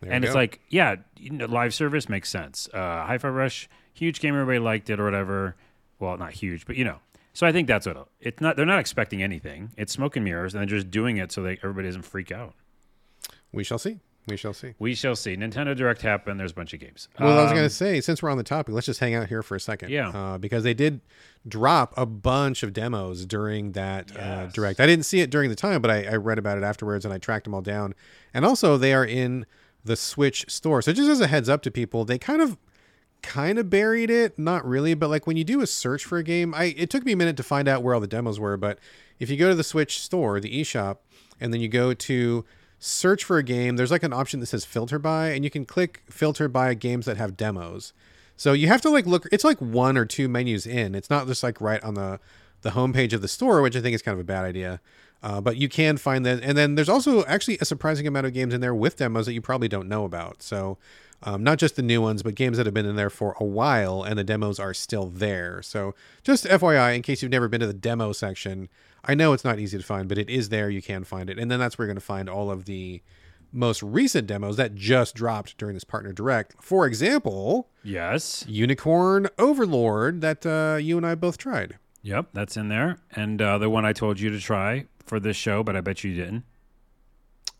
[0.00, 0.38] There and it's go.
[0.40, 2.68] like, yeah, you know, live service makes sense.
[2.74, 5.54] Uh, Hi-Fi Rush, huge game, everybody liked it or whatever.
[6.00, 6.98] Well, not huge, but you know.
[7.34, 8.56] So I think that's what it's not.
[8.56, 9.70] They're not expecting anything.
[9.76, 12.54] It's smoke and mirrors, and they're just doing it so that everybody doesn't freak out.
[13.52, 14.00] we shall see.
[14.26, 14.74] We shall see.
[14.80, 15.36] We shall see.
[15.36, 16.40] Nintendo Direct happened.
[16.40, 17.08] There's a bunch of games.
[17.20, 19.14] Well, I was Um, going to say, since we're on the topic, let's just hang
[19.14, 19.90] out here for a second.
[19.90, 20.08] Yeah.
[20.08, 21.00] Uh, because they did
[21.46, 24.80] drop a bunch of demos during that uh, direct.
[24.80, 27.14] I didn't see it during the time, but I, I read about it afterwards and
[27.14, 27.94] I tracked them all down.
[28.34, 29.46] And also, they are in
[29.84, 30.82] the Switch store.
[30.82, 32.58] So just as a heads up to people, they kind of
[33.22, 36.22] kind of buried it not really but like when you do a search for a
[36.22, 38.56] game i it took me a minute to find out where all the demos were
[38.56, 38.78] but
[39.18, 40.98] if you go to the switch store the eShop
[41.40, 42.44] and then you go to
[42.78, 45.64] search for a game there's like an option that says filter by and you can
[45.64, 47.92] click filter by games that have demos.
[48.36, 50.94] So you have to like look it's like one or two menus in.
[50.94, 52.20] It's not just like right on the
[52.62, 54.80] the homepage of the store which i think is kind of a bad idea.
[55.22, 58.34] Uh, but you can find that and then there's also actually a surprising amount of
[58.34, 60.42] games in there with demos that you probably don't know about.
[60.42, 60.76] So
[61.22, 63.44] um, not just the new ones, but games that have been in there for a
[63.44, 65.62] while, and the demos are still there.
[65.62, 68.68] So, just FYI, in case you've never been to the demo section,
[69.06, 70.68] I know it's not easy to find, but it is there.
[70.68, 73.02] You can find it, and then that's where you're going to find all of the
[73.52, 76.54] most recent demos that just dropped during this partner direct.
[76.60, 78.44] For example, Yes.
[78.48, 81.78] Unicorn Overlord that uh, you and I both tried.
[82.02, 82.98] Yep, that's in there.
[83.12, 86.04] And uh, the one I told you to try for this show, but I bet
[86.04, 86.44] you didn't.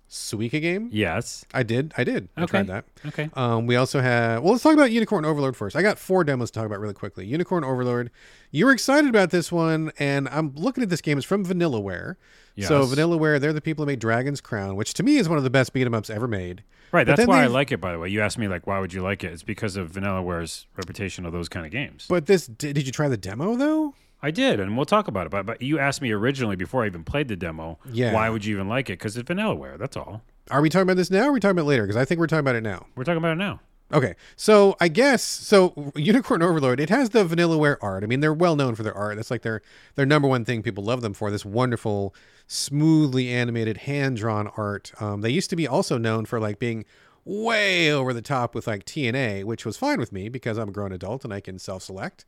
[0.08, 0.88] Suika game.
[0.92, 1.44] Yes.
[1.52, 1.92] I did.
[1.96, 2.28] I did.
[2.36, 2.50] I Okay.
[2.50, 2.84] tried that.
[3.06, 3.30] Okay.
[3.34, 4.42] Um, we also have.
[4.42, 5.74] Well, let's talk about Unicorn Overlord first.
[5.74, 7.26] I got four demos to talk about really quickly.
[7.26, 8.10] Unicorn Overlord.
[8.52, 11.18] You were excited about this one, and I'm looking at this game.
[11.18, 12.16] It's from Vanillaware.
[12.58, 15.44] So Vanillaware, they're the people who made Dragon's Crown, which to me is one of
[15.44, 16.62] the best beat 'em ups ever made.
[16.90, 17.06] Right.
[17.06, 18.08] But That's why I like it, by the way.
[18.08, 19.32] You asked me, like, why would you like it?
[19.32, 22.06] It's because of Vanillaware's reputation of those kind of games.
[22.08, 23.94] But this, did you try the demo though?
[24.26, 25.30] I did, and we'll talk about it.
[25.30, 28.12] But, but you asked me originally before I even played the demo, Yeah.
[28.12, 28.94] why would you even like it?
[28.98, 29.78] Because it's Vanillaware.
[29.78, 30.22] That's all.
[30.50, 31.82] Are we talking about this now or are we talking about later?
[31.84, 32.86] Because I think we're talking about it now.
[32.96, 33.60] We're talking about it now.
[33.92, 35.92] Okay, so I guess so.
[35.94, 36.80] Unicorn Overlord.
[36.80, 38.02] It has the Vanillaware art.
[38.02, 39.14] I mean, they're well known for their art.
[39.14, 39.62] That's like their
[39.94, 41.30] their number one thing people love them for.
[41.30, 42.12] This wonderful,
[42.48, 44.90] smoothly animated, hand drawn art.
[45.00, 46.84] Um, they used to be also known for like being
[47.24, 50.72] way over the top with like TNA, which was fine with me because I'm a
[50.72, 52.24] grown adult and I can self select.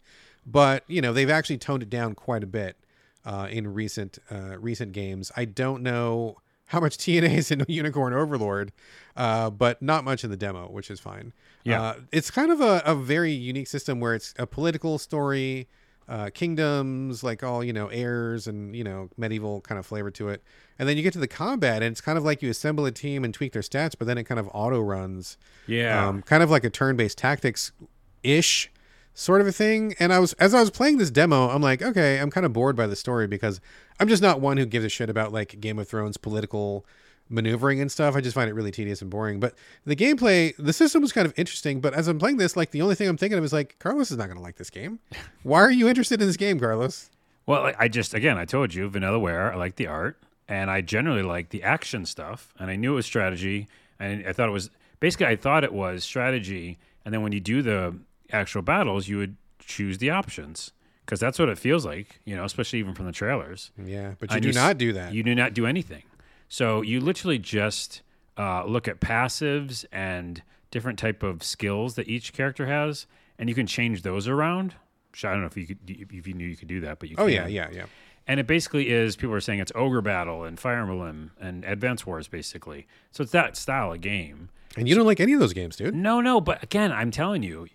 [0.51, 2.77] But you know, they've actually toned it down quite a bit
[3.25, 5.31] uh, in recent uh, recent games.
[5.37, 8.73] I don't know how much TNA is in Unicorn Overlord,
[9.17, 11.33] uh, but not much in the demo, which is fine.
[11.65, 11.83] Yeah.
[11.83, 15.69] Uh, it's kind of a, a very unique system where it's a political story,
[16.09, 20.29] uh, kingdoms, like all, you know, heirs and, you know, medieval kind of flavor to
[20.29, 20.43] it.
[20.79, 22.93] And then you get to the combat, and it's kind of like you assemble a
[22.93, 25.37] team and tweak their stats, but then it kind of auto runs.
[25.67, 26.07] Yeah.
[26.07, 27.73] Um, kind of like a turn based tactics
[28.23, 28.71] ish
[29.19, 29.95] sort of a thing.
[29.99, 32.53] And I was, as I was playing this demo, I'm like, okay, I'm kind of
[32.53, 33.61] bored by the story because
[33.99, 36.87] I'm just not one who gives a shit about like Game of Thrones political
[37.29, 38.15] maneuvering and stuff.
[38.15, 39.41] I just find it really tedious and boring.
[39.41, 39.55] But
[39.85, 41.81] the gameplay, the system was kind of interesting.
[41.81, 44.11] But as I'm playing this, like the only thing I'm thinking of is like, Carlos
[44.11, 45.01] is not going to like this game.
[45.43, 47.11] Why are you interested in this game, Carlos?
[47.45, 49.53] Well, I- I just again I told you Vanillaware.
[49.53, 50.17] I like the art,
[50.49, 52.55] and I generally like the action stuff.
[52.59, 53.67] And I knew it was strategy,
[53.99, 56.79] and I thought it was basically I thought it was strategy.
[57.05, 57.97] And then when you do the
[58.33, 60.73] actual battles, you would choose the options
[61.05, 63.71] because that's what it feels like, you know, especially even from the trailers.
[63.83, 65.13] Yeah, but you And do s- not do that.
[65.15, 66.03] You do not do anything.
[66.49, 68.03] So you literally just
[68.39, 73.07] uh, look at passives and different type of skills that each character has,
[73.39, 74.75] and you can change those around.
[75.25, 77.17] I don't know if you could, if you knew you could do that, but you
[77.19, 77.35] oh can.
[77.35, 77.85] yeah, yeah, yeah.
[78.27, 82.07] And it basically is people are saying it's ogre battle and Fire Emblem and Advance
[82.07, 82.87] Wars basically.
[83.11, 84.51] So it's that style of game.
[84.77, 85.95] And you don't like any of those games, dude.
[85.95, 87.67] No, no, but again, I'm telling you,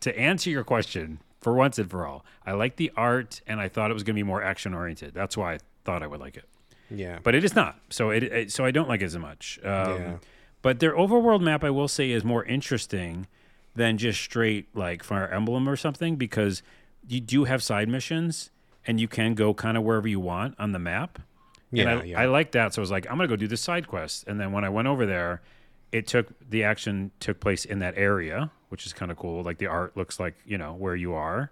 [0.00, 3.68] to answer your question for once and for all, I like the art and I
[3.68, 5.14] thought it was going to be more action oriented.
[5.14, 6.44] That's why I thought I would like it,
[6.90, 7.18] Yeah.
[7.22, 7.80] but it is not.
[7.90, 9.58] So it, it so I don't like it as much.
[9.64, 10.16] Um, Yeah.
[10.62, 13.26] But their overworld map, I will say, is more interesting
[13.74, 16.62] than just straight like Fire Emblem or something because
[17.08, 18.50] you do have side missions
[18.86, 21.18] and you can go kind of wherever you want on the map.
[21.70, 22.20] yeah, and I, yeah.
[22.20, 22.74] I like that.
[22.74, 24.24] So I was like, I'm gonna go do this side quest.
[24.26, 25.40] And then when I went over there,
[25.92, 29.42] it took the action took place in that area, which is kind of cool.
[29.42, 31.50] Like the art looks like you know where you are.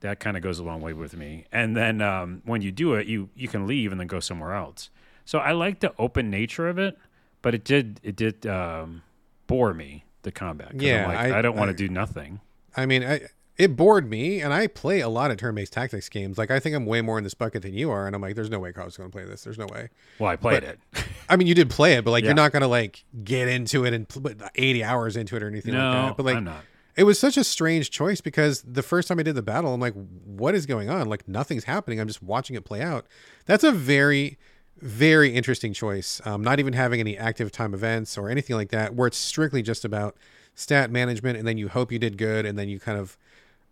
[0.00, 1.46] That kind of goes a long way with me.
[1.52, 4.52] And then um, when you do it, you you can leave and then go somewhere
[4.52, 4.90] else.
[5.24, 6.98] So I like the open nature of it,
[7.40, 9.02] but it did it did um,
[9.46, 10.72] bore me the combat.
[10.74, 12.40] Yeah, like, I- I, don't want to do nothing.
[12.76, 13.22] I mean, I,
[13.58, 16.38] it bored me, and I play a lot of turn-based tactics games.
[16.38, 18.34] Like, I think I'm way more in this bucket than you are, and I'm like,
[18.34, 19.44] there's no way Carlos is going to play this.
[19.44, 19.90] There's no way.
[20.18, 21.04] Well, I played But- it.
[21.28, 22.28] I mean, you did play it, but like, Yeah.
[22.30, 25.48] you're not going to like get into it and put 80 hours into it or
[25.48, 26.16] anything like no, that.
[26.16, 26.64] But like, I'm not.
[26.96, 29.80] it was such a strange choice because the first time I did the battle, I'm
[29.80, 31.08] like, what is going on?
[31.08, 32.00] Like, nothing's happening.
[32.00, 33.06] I'm just watching it play out.
[33.46, 34.38] That's a very,
[34.80, 36.20] very interesting choice.
[36.24, 39.62] Um, not even having any active time events or anything like that, where it's strictly
[39.62, 40.16] just about
[40.54, 43.16] stat management, and then you hope you did good, and then you kind of,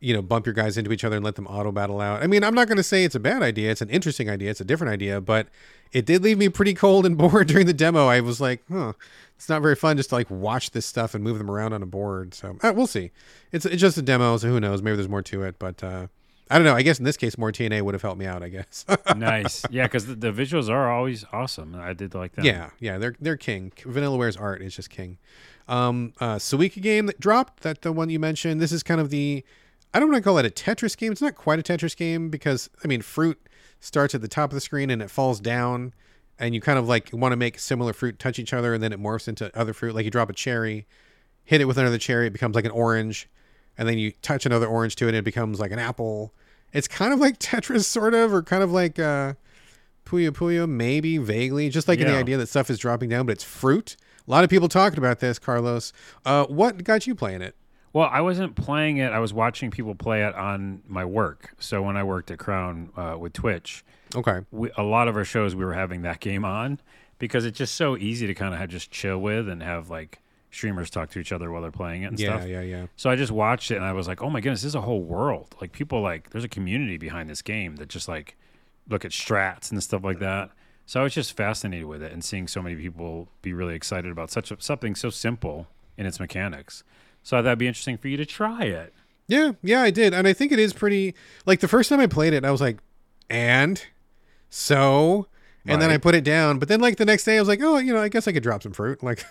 [0.00, 2.22] you know, bump your guys into each other and let them auto battle out.
[2.22, 3.70] I mean, I'm not going to say it's a bad idea.
[3.70, 4.50] It's an interesting idea.
[4.50, 5.48] It's a different idea, but
[5.92, 8.06] it did leave me pretty cold and bored during the demo.
[8.06, 8.94] I was like, huh,
[9.36, 11.82] it's not very fun just to like watch this stuff and move them around on
[11.82, 12.34] a board.
[12.34, 13.10] So uh, we'll see.
[13.52, 14.82] It's it's just a demo, so who knows?
[14.82, 16.06] Maybe there's more to it, but uh,
[16.50, 16.74] I don't know.
[16.74, 18.42] I guess in this case, more TNA would have helped me out.
[18.42, 18.84] I guess.
[19.16, 19.64] nice.
[19.70, 21.74] Yeah, because the, the visuals are always awesome.
[21.74, 22.44] I did like that.
[22.44, 23.72] yeah, yeah, they're they're king.
[23.76, 25.18] Vanillaware's art is just king.
[25.68, 28.60] Um, uh, Suika game that dropped that the one you mentioned.
[28.60, 29.44] This is kind of the
[29.92, 31.12] I don't want to call it a Tetris game.
[31.12, 33.40] It's not quite a Tetris game because I mean fruit
[33.81, 35.94] starts at the top of the screen and it falls down,
[36.38, 38.92] and you kind of like want to make similar fruit touch each other, and then
[38.92, 39.94] it morphs into other fruit.
[39.94, 40.87] Like you drop a cherry,
[41.44, 43.29] hit it with another cherry, it becomes like an orange,
[43.76, 46.33] and then you touch another orange to it, and it becomes like an apple.
[46.72, 49.35] It's kind of like Tetris, sort of, or kind of like uh,
[50.05, 53.33] Puyo Puyo, maybe vaguely, just like in the idea that stuff is dropping down, but
[53.33, 53.96] it's fruit.
[54.26, 55.92] A lot of people talking about this, Carlos.
[56.24, 57.57] Uh, what got you playing it?
[57.92, 59.11] Well, I wasn't playing it.
[59.12, 61.55] I was watching people play it on my work.
[61.59, 64.40] So when I worked at Crown uh, with Twitch, Okay.
[64.53, 66.81] we, a lot of our shows we were having that game on
[67.18, 70.20] because it's just so easy to kind of just chill with and have like
[70.53, 72.48] streamers talk to each other while they're playing it and Yeah, stuff.
[72.48, 72.87] Yeah, yeah, yeah.
[72.96, 74.81] So I just watched it and I was like, oh my goodness, this is a
[74.81, 75.55] whole world.
[75.61, 78.37] Like people like there's a community behind this game that just like
[78.88, 80.50] look at strats and stuff like that.
[80.87, 84.11] So I was just fascinated with it and seeing so many people be really excited
[84.11, 86.83] about such a, something so simple in its mechanics.
[87.22, 88.94] So I thought it'd be interesting for you to try it.
[89.28, 90.12] Yeah, yeah, I did.
[90.12, 91.14] And I think it is pretty
[91.46, 92.78] like the first time I played it, I was like,
[93.28, 93.85] and
[94.48, 95.26] so
[95.66, 96.59] And then I put it down.
[96.59, 98.33] But then, like the next day, I was like, oh, you know, I guess I
[98.33, 99.02] could drop some fruit.
[99.11, 99.24] Like,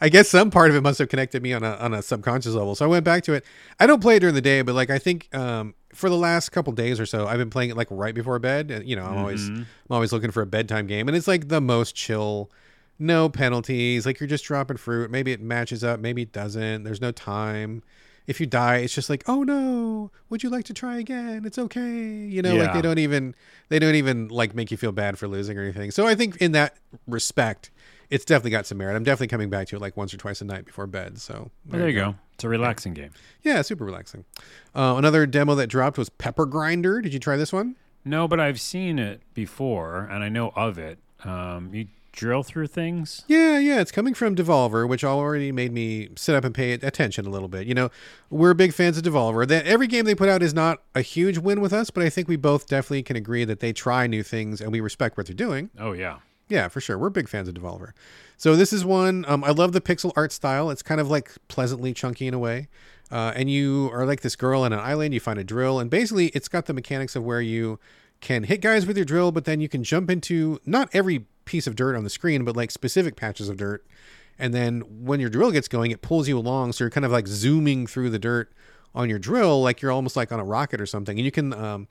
[0.00, 2.54] I guess some part of it must have connected me on a on a subconscious
[2.54, 2.74] level.
[2.74, 3.44] So I went back to it.
[3.80, 6.50] I don't play it during the day, but like I think um, for the last
[6.50, 8.70] couple days or so, I've been playing it like right before bed.
[8.70, 9.62] And you know, I'm always Mm-hmm.
[9.62, 12.50] I'm always looking for a bedtime game, and it's like the most chill.
[12.98, 14.04] No penalties.
[14.06, 15.10] Like you're just dropping fruit.
[15.10, 16.00] Maybe it matches up.
[16.00, 16.82] Maybe it doesn't.
[16.84, 17.82] There's no time.
[18.26, 21.44] If you die, it's just like, oh no, would you like to try again?
[21.46, 21.80] It's okay.
[21.80, 23.34] You know, like they don't even
[23.70, 25.90] they don't even like make you feel bad for losing or anything.
[25.90, 27.70] So I think in that respect,
[28.10, 28.96] it's definitely got some merit.
[28.96, 31.18] I'm definitely coming back to it like once or twice a night before bed.
[31.18, 32.16] So Well, there you go.
[32.34, 33.12] It's a relaxing game.
[33.42, 34.24] Yeah, super relaxing.
[34.74, 37.00] Uh, another demo that dropped was Pepper Grinder.
[37.00, 37.76] Did you try this one?
[38.04, 40.98] No, but I've seen it before and I know of it.
[41.24, 43.22] Um, you drill through things.
[43.28, 47.26] Yeah, yeah, it's coming from Devolver, which already made me sit up and pay attention
[47.26, 47.66] a little bit.
[47.66, 47.90] You know,
[48.28, 49.46] we're big fans of Devolver.
[49.46, 52.10] That every game they put out is not a huge win with us, but I
[52.10, 55.26] think we both definitely can agree that they try new things and we respect what
[55.26, 55.70] they're doing.
[55.78, 56.18] Oh yeah.
[56.48, 56.98] Yeah, for sure.
[56.98, 57.92] We're big fans of Devolver.
[58.36, 59.24] So this is one.
[59.28, 60.70] Um, I love the pixel art style.
[60.70, 62.68] It's kind of like pleasantly chunky in a way.
[63.12, 65.14] Uh, and you are like this girl on an island.
[65.14, 67.78] You find a drill, and basically, it's got the mechanics of where you
[68.20, 71.66] can hit guys with your drill, but then you can jump into not every piece
[71.66, 73.84] of dirt on the screen, but like specific patches of dirt.
[74.38, 76.72] And then when your drill gets going, it pulls you along.
[76.72, 78.52] So you're kind of like zooming through the dirt
[78.94, 81.18] on your drill, like you're almost like on a rocket or something.
[81.18, 81.88] And you can um,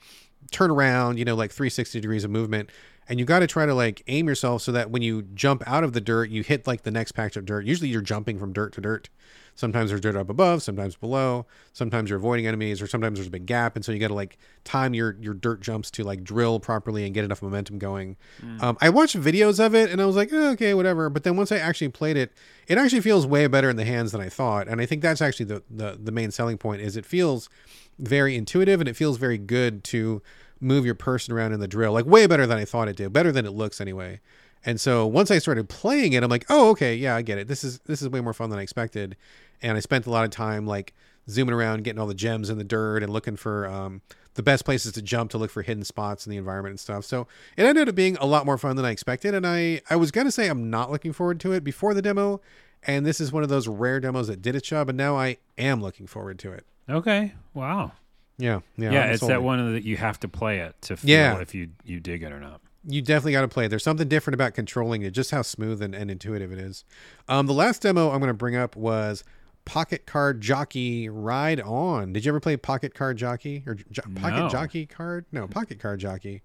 [0.51, 2.69] turn around, you know, like 360 degrees of movement.
[3.09, 5.83] And you got to try to like aim yourself so that when you jump out
[5.83, 7.65] of the dirt, you hit like the next patch of dirt.
[7.65, 9.09] Usually you're jumping from dirt to dirt.
[9.57, 11.47] Sometimes there's dirt up above, sometimes below.
[11.73, 14.13] Sometimes you're avoiding enemies, or sometimes there's a big gap, and so you got to
[14.13, 18.17] like time your your dirt jumps to like drill properly and get enough momentum going.
[18.61, 21.09] Um, I watched videos of it, and I was like, "Eh, okay, whatever.
[21.09, 22.31] But then once I actually played it,
[22.67, 25.23] it actually feels way better in the hands than I thought, and I think that's
[25.23, 26.81] actually the the, the main selling point.
[26.83, 27.49] Is it feels
[27.97, 30.21] very intuitive and it feels very good to
[30.59, 33.11] move your person around in the drill, like way better than I thought it did,
[33.11, 34.19] better than it looks anyway.
[34.65, 37.47] And so once I started playing it, I'm like, oh, okay, yeah, I get it.
[37.47, 39.15] This is this is way more fun than I expected.
[39.61, 40.93] And I spent a lot of time like
[41.29, 44.01] zooming around, getting all the gems in the dirt, and looking for um,
[44.35, 47.03] the best places to jump to look for hidden spots in the environment and stuff.
[47.05, 49.33] So it ended up being a lot more fun than I expected.
[49.33, 52.39] And I I was gonna say I'm not looking forward to it before the demo,
[52.83, 55.37] and this is one of those rare demos that did its job, and now I
[55.57, 56.65] am looking forward to it.
[56.89, 57.33] Okay.
[57.53, 57.93] Wow.
[58.37, 59.31] Yeah, yeah, Yeah, I'm it's sold.
[59.31, 61.39] that one that you have to play it to feel Yeah.
[61.39, 62.61] if you you dig it or not.
[62.85, 63.69] you definitely got to play it.
[63.69, 66.85] There's something different about controlling it, just how smooth and, and intuitive it is.
[67.27, 69.23] Um, the last demo I'm going to bring up was
[69.67, 72.13] Pocket Card Jockey Ride On.
[72.13, 74.49] Did you ever play Pocket Card Jockey or jo- Pocket No.
[74.49, 75.25] Jockey Card?
[75.33, 76.41] No, Pocket Card Jockey.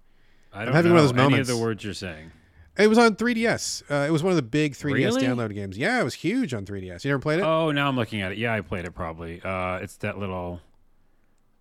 [0.51, 1.49] I don't having know one of those any moments.
[1.49, 2.31] of the words you're saying.
[2.77, 3.83] It was on 3DS.
[3.89, 5.21] Uh, it was one of the big 3DS Really?
[5.23, 5.77] download games.
[5.77, 7.05] Yeah, it was huge on 3DS.
[7.05, 7.45] You never played it?
[7.45, 8.37] Oh, now I'm looking at it.
[8.39, 9.41] Yeah, I played it probably.
[9.41, 10.59] Uh, it's that little.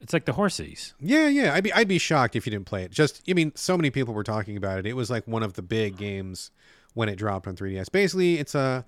[0.01, 0.94] It's like the horsies.
[1.01, 1.55] Yeah, yeah.
[1.55, 2.90] I'd be I'd be shocked if you didn't play it.
[2.90, 4.87] Just I mean, so many people were talking about it.
[4.87, 6.51] It was like one of the big games
[6.94, 7.92] when it dropped on 3DS.
[7.92, 8.85] Basically, it's a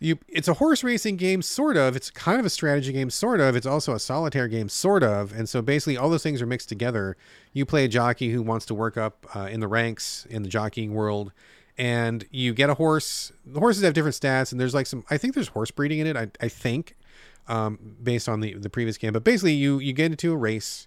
[0.00, 1.94] you it's a horse racing game sort of.
[1.94, 3.54] It's kind of a strategy game sort of.
[3.54, 5.32] It's also a solitaire game sort of.
[5.32, 7.16] And so basically all those things are mixed together.
[7.52, 10.48] You play a jockey who wants to work up uh, in the ranks in the
[10.48, 11.32] jockeying world
[11.78, 13.30] and you get a horse.
[13.46, 16.06] The horses have different stats and there's like some I think there's horse breeding in
[16.06, 16.16] it.
[16.16, 16.96] I I think
[17.50, 19.12] um, based on the the previous game.
[19.12, 20.86] But basically, you you get into a race,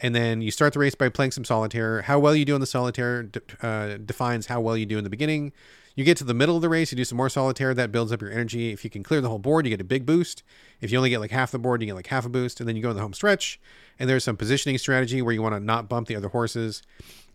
[0.00, 2.02] and then you start the race by playing some solitaire.
[2.02, 5.04] How well you do in the solitaire de- uh, defines how well you do in
[5.04, 5.52] the beginning.
[5.96, 7.74] You get to the middle of the race, you do some more solitaire.
[7.74, 8.72] That builds up your energy.
[8.72, 10.42] If you can clear the whole board, you get a big boost.
[10.80, 12.60] If you only get like half the board, you get like half a boost.
[12.60, 13.60] And then you go in the home stretch,
[13.98, 16.82] and there's some positioning strategy where you want to not bump the other horses,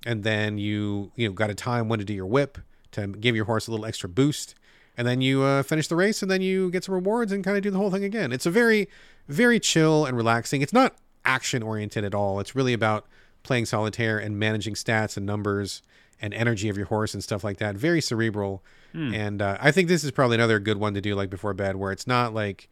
[0.06, 2.58] and then you you know got a time when to do your whip
[2.92, 4.56] to give your horse a little extra boost
[4.98, 7.58] and then you uh, finish the race and then you get some rewards and kind
[7.58, 8.88] of do the whole thing again it's a very
[9.28, 13.06] very chill and relaxing it's not action oriented at all it's really about
[13.44, 15.82] playing solitaire and managing stats and numbers
[16.22, 19.90] and energy of your horse and stuff like that very cerebral and uh, i think
[19.90, 22.70] this is probably another good one to do like before bed where it's not like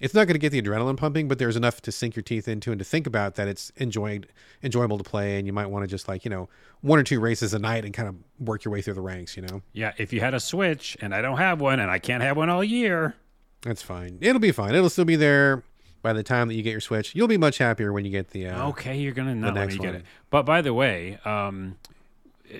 [0.00, 2.46] it's not going to get the adrenaline pumping, but there's enough to sink your teeth
[2.46, 4.28] into and to think about that it's enjoyed,
[4.62, 5.38] enjoyable to play.
[5.38, 6.48] And you might want to just like, you know,
[6.82, 9.34] one or two races a night and kind of work your way through the ranks,
[9.36, 9.60] you know?
[9.72, 12.36] Yeah, if you had a Switch and I don't have one and I can't have
[12.36, 13.16] one all year.
[13.62, 14.18] That's fine.
[14.20, 14.76] It'll be fine.
[14.76, 15.64] It'll still be there
[16.00, 17.16] by the time that you get your Switch.
[17.16, 18.46] You'll be much happier when you get the.
[18.50, 19.96] Uh, Okay, you're gonna not let next me get one.
[19.96, 20.04] it.
[20.30, 21.76] But by the way, um,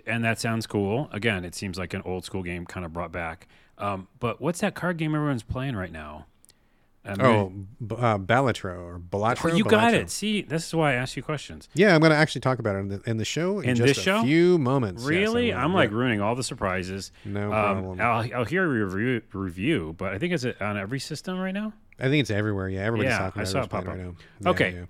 [0.07, 1.09] and that sounds cool.
[1.13, 3.47] Again, it seems like an old school game kind of brought back.
[3.79, 6.27] Um, but what's that card game everyone's playing right now?
[7.05, 7.53] Um, Oh,
[7.87, 9.53] B- uh, Balatro or Balatro.
[9.53, 10.11] oh, you got it.
[10.11, 11.69] See, this is why I ask you questions.
[11.73, 13.77] Yeah, I'm going to actually talk about it in the, in the show in, In
[13.77, 14.23] just this a show?
[14.25, 15.03] few moments.
[15.03, 15.55] Yes, I Really?
[15.55, 15.77] I'm Yeah.
[15.77, 17.13] like ruining all the surprises.
[17.25, 18.01] No Um, problem.
[18.01, 21.73] I'll, I'll hear a review, review, but I think it's on every system right now.
[22.01, 22.69] I think it's everywhere.
[22.69, 24.05] Yeah, everybody's Yeah, talking I about saw it it pop right up.
[24.05, 24.15] now.
[24.41, 24.75] Yeah, Okay.
[24.75, 24.85] yeah.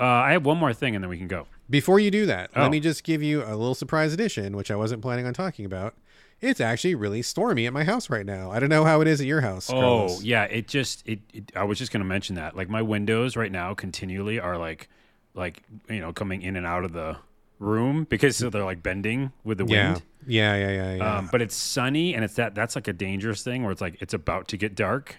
[0.00, 1.46] Uh, I have one more thing, and then we can go.
[1.70, 2.62] Before you do that, Oh.
[2.62, 5.64] let me just give you a little surprise edition, which I wasn't planning on talking
[5.64, 5.94] about.
[6.40, 8.50] It's actually really stormy at my house right now.
[8.52, 9.68] I don't know how it is at your house.
[9.72, 11.50] Oh yeah, it just it, it.
[11.56, 12.56] I was just going to mention that.
[12.56, 14.88] Like my windows right now continually are like,
[15.34, 17.16] like you know, coming in and out of the
[17.58, 20.02] room because so they're like bending with the yeah, wind.
[20.28, 21.16] yeah, yeah, yeah, yeah.
[21.18, 24.00] Um, but it's sunny and it's that that's like a dangerous thing where it's like
[24.00, 25.16] it's about to get dark.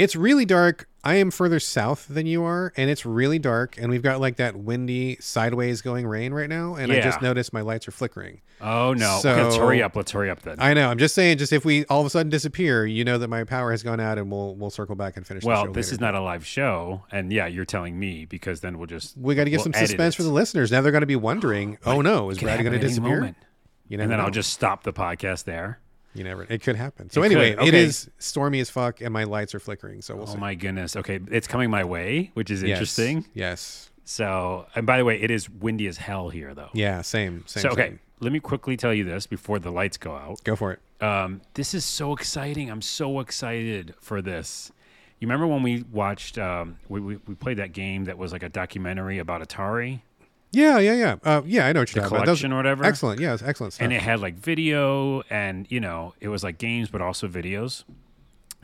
[0.00, 0.88] It's really dark.
[1.02, 3.78] I am further south than you are, and it's really dark.
[3.78, 6.74] And we've got like that windy, sideways going rain right now.
[6.74, 8.42] And I just noticed my lights are flickering.
[8.60, 9.18] Oh no!
[9.24, 9.96] Okay, let's So- hurry up.
[9.96, 10.56] Let's hurry up then.
[10.58, 10.90] I know.
[10.90, 13.44] I'm just saying, just if we all of a sudden disappear, you know that my
[13.44, 15.42] power has gone out, and we'll we'll circle back and finish.
[15.42, 15.94] the well, show this later.
[15.94, 19.34] is not a live show, and yeah, you're telling me because then we'll just We
[19.34, 20.16] got to give we'll some edit suspense it.
[20.18, 20.70] for the listeners.
[20.70, 22.84] Now they're going to be wondering, oh no, is Could Brad happen going to at
[22.84, 23.16] any disappear?
[23.20, 23.36] moment.
[23.88, 24.24] You never and then know.
[24.26, 25.80] I'll just stop the podcast there.
[26.14, 26.44] You never.
[26.48, 27.10] It could happen.
[27.10, 27.64] So It anyway, could.
[27.64, 27.82] it Okay.
[27.84, 30.02] is stormy as fuck, and my lights are flickering.
[30.02, 30.38] So we'll Oh see.
[30.38, 30.96] my goodness.
[30.96, 32.70] Okay, it's coming my way, which is Yes.
[32.78, 33.26] interesting.
[33.34, 33.90] Yes.
[34.04, 36.70] So, and by the way, it is windy as hell here, though.
[36.72, 37.02] Yeah.
[37.02, 37.44] Same.
[37.46, 37.62] Same.
[37.62, 38.00] so, okay, same.
[38.18, 40.42] let me quickly tell you this before the lights go out.
[40.42, 40.80] Go for it.
[41.02, 42.70] Um, this is so exciting.
[42.70, 44.72] I'm so excited for this.
[45.20, 48.42] You remember when we watched, um, we, we, we played that game that was like
[48.42, 50.00] a documentary about Atari?
[50.52, 50.78] Yeah.
[50.78, 50.94] Yeah.
[50.94, 51.16] Yeah.
[51.22, 51.66] Uh, yeah.
[51.66, 52.26] I know what you're The talking about.
[52.26, 52.84] Those- collection or whatever?
[52.84, 53.20] Excellent.
[53.20, 53.34] Yeah.
[53.34, 53.84] it's Excellent stuff.
[53.84, 57.84] And it had like video and, you know, it was like games, but also videos.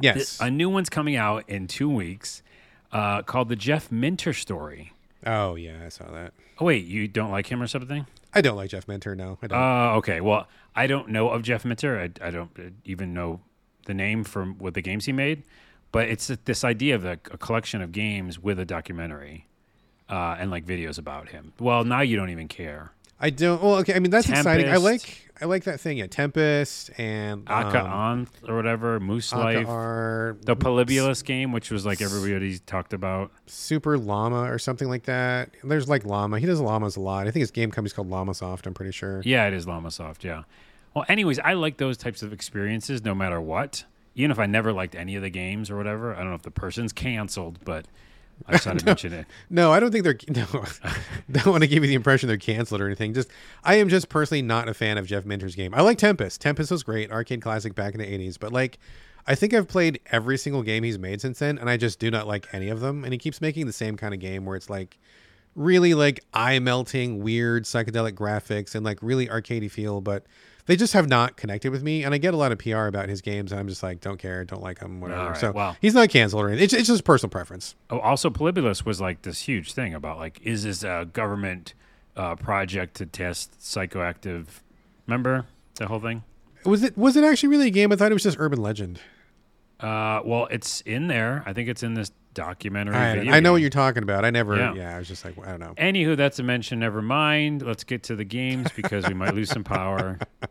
[0.01, 0.39] yes.
[0.41, 2.43] A new one's coming out in two weeks
[2.93, 4.93] uh, called The Jeff Minter Story.
[5.26, 6.32] oh yeah, I saw that.
[6.59, 8.07] Oh, wait, you don't like him or something?
[8.32, 9.14] I don't like Jeff Minter.
[9.14, 9.59] No, I don't.
[9.59, 10.20] Uh, okay.
[10.20, 11.99] Well, I don't know of Jeff Minter.
[11.99, 12.51] I, I don't
[12.84, 13.41] even know
[13.87, 15.43] the name from what the games he made,
[15.93, 19.47] but it's this idea of a, a collection of games with a documentary
[20.09, 21.52] uh, and like videos about him.
[21.59, 22.92] Well, now you don't even care.
[23.18, 23.62] I don't.
[23.62, 23.94] Well, okay.
[23.94, 24.68] I mean, that's exciting.
[24.68, 25.22] I like.
[25.40, 25.98] I like that thing.
[25.98, 31.52] Yeah, Tempest and Aka um, Anth or whatever, Moose Aka Life, are the Polybius game,
[31.52, 33.30] which was like everybody talked about.
[33.46, 35.50] Super Llama or something like that.
[35.62, 36.38] There's like Llama.
[36.38, 37.26] He does llamas a lot.
[37.26, 38.66] I think his game company's called Llamasoft.
[38.66, 39.20] I'm pretty sure.
[39.24, 40.24] Yeah, it is Llamasoft.
[40.24, 40.44] Yeah.
[40.94, 43.84] Well, anyways, I like those types of experiences no matter what.
[44.14, 46.14] Even if I never liked any of the games or whatever.
[46.14, 47.84] I don't know if the person's canceled, but
[48.47, 49.26] I just thought I'd mention it.
[49.51, 50.18] No, I don't think they're.
[50.28, 50.47] No,
[51.30, 53.14] don't want to give you the impression they're canceled or anything.
[53.14, 53.28] Just,
[53.64, 55.74] I am just personally not a fan of Jeff Minter's game.
[55.74, 56.41] I like Tempest.
[56.41, 58.39] Tempest was great, arcade classic back in the '80s.
[58.39, 58.78] But like,
[59.26, 62.11] I think I've played every single game he's made since then, and I just do
[62.11, 63.05] not like any of them.
[63.05, 64.99] And he keeps making the same kind of game where it's like
[65.55, 70.24] really like eye melting, weird psychedelic graphics and like really arcadey feel, but.
[70.66, 73.08] They just have not connected with me, and I get a lot of PR about
[73.08, 75.30] his games, and I'm just like, don't care, don't like him, whatever.
[75.30, 75.76] Right, so well.
[75.80, 76.64] he's not canceled or anything.
[76.64, 77.76] It's, it's just personal preference.
[77.88, 81.74] Oh, also, Polybius was like this huge thing about like, is this a government
[82.16, 84.46] uh, project to test psychoactive?
[85.06, 85.46] Remember
[85.76, 86.24] the whole thing?
[86.64, 87.92] Was it was it actually really a game?
[87.92, 88.98] I thought it was just urban legend.
[89.78, 91.44] Uh, well, it's in there.
[91.46, 92.95] I think it's in this documentary.
[92.95, 94.24] I, video I know what you're talking about.
[94.24, 94.57] I never.
[94.57, 94.74] Yeah.
[94.74, 94.95] Yeah.
[94.95, 95.74] I was just like, I don't know.
[95.76, 96.78] Anywho, that's a mention.
[96.78, 97.62] Never mind.
[97.62, 100.20] Let's get to the games because we might lose some power.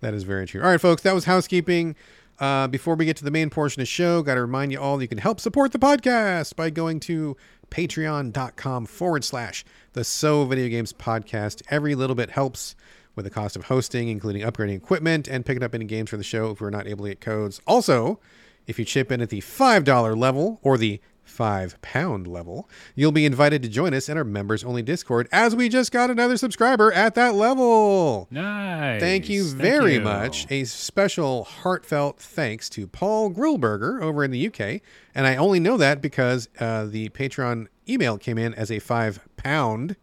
[0.00, 0.62] That is very true.
[0.62, 1.96] All right, folks, that was housekeeping.
[2.38, 4.80] Uh, before we get to the main portion of the show, got to remind you
[4.80, 7.36] all you can help support the podcast by going to
[7.70, 9.64] patreon.com forward slash
[9.94, 11.62] the So Video Games Podcast.
[11.68, 12.76] Every little bit helps
[13.16, 16.22] with the cost of hosting, including upgrading equipment and picking up any games for the
[16.22, 17.60] show if we're not able to get codes.
[17.66, 18.20] Also,
[18.68, 23.24] if you chip in at the $5 level or the five pound level, you'll be
[23.26, 26.92] invited to join us in our members only Discord as we just got another subscriber
[26.92, 28.26] at that level.
[28.30, 29.00] Nice.
[29.00, 30.46] Thank you very much.
[30.50, 34.80] A special heartfelt thanks to Paul Grillberger over in the UK.
[35.14, 39.20] And I only know that because uh, the Patreon email came in as a five
[39.36, 39.96] pound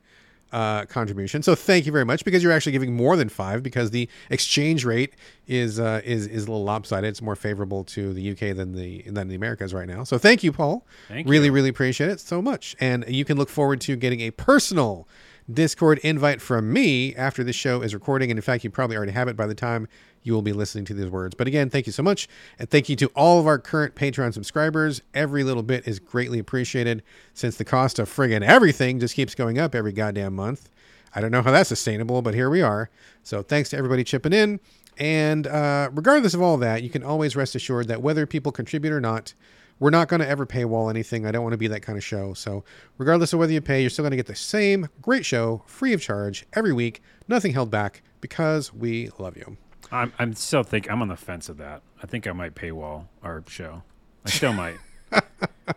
[0.55, 1.43] uh, contribution.
[1.43, 4.85] So thank you very much because you're actually giving more than five because the exchange
[4.85, 5.13] rate
[5.47, 7.09] is uh, is is a little lopsided.
[7.09, 10.05] It's more favorable to the UK than the than the Americas right now.
[10.05, 10.87] So thank you, Paul.
[11.09, 11.51] Thank really, you.
[11.51, 12.73] really appreciate it so much.
[12.79, 15.09] And you can look forward to getting a personal
[15.51, 18.31] Discord invite from me after this show is recording.
[18.31, 19.87] And in fact, you probably already have it by the time
[20.23, 21.35] you will be listening to these words.
[21.35, 22.27] But again, thank you so much.
[22.57, 25.01] And thank you to all of our current Patreon subscribers.
[25.13, 27.03] Every little bit is greatly appreciated
[27.35, 30.69] since the cost of friggin' everything just keeps going up every goddamn month.
[31.13, 32.89] I don't know how that's sustainable, but here we are.
[33.21, 34.59] So thanks to everybody chipping in.
[34.97, 38.91] And uh, regardless of all that, you can always rest assured that whether people contribute
[38.91, 39.33] or not,
[39.79, 41.25] we're not going to ever paywall anything.
[41.25, 42.33] I don't want to be that kind of show.
[42.33, 42.63] So,
[42.97, 45.93] regardless of whether you pay, you're still going to get the same great show free
[45.93, 49.57] of charge every week, nothing held back, because we love you.
[49.91, 51.81] I'm, I'm still think I'm on the fence of that.
[52.01, 53.83] I think I might paywall our show.
[54.25, 54.77] I still might.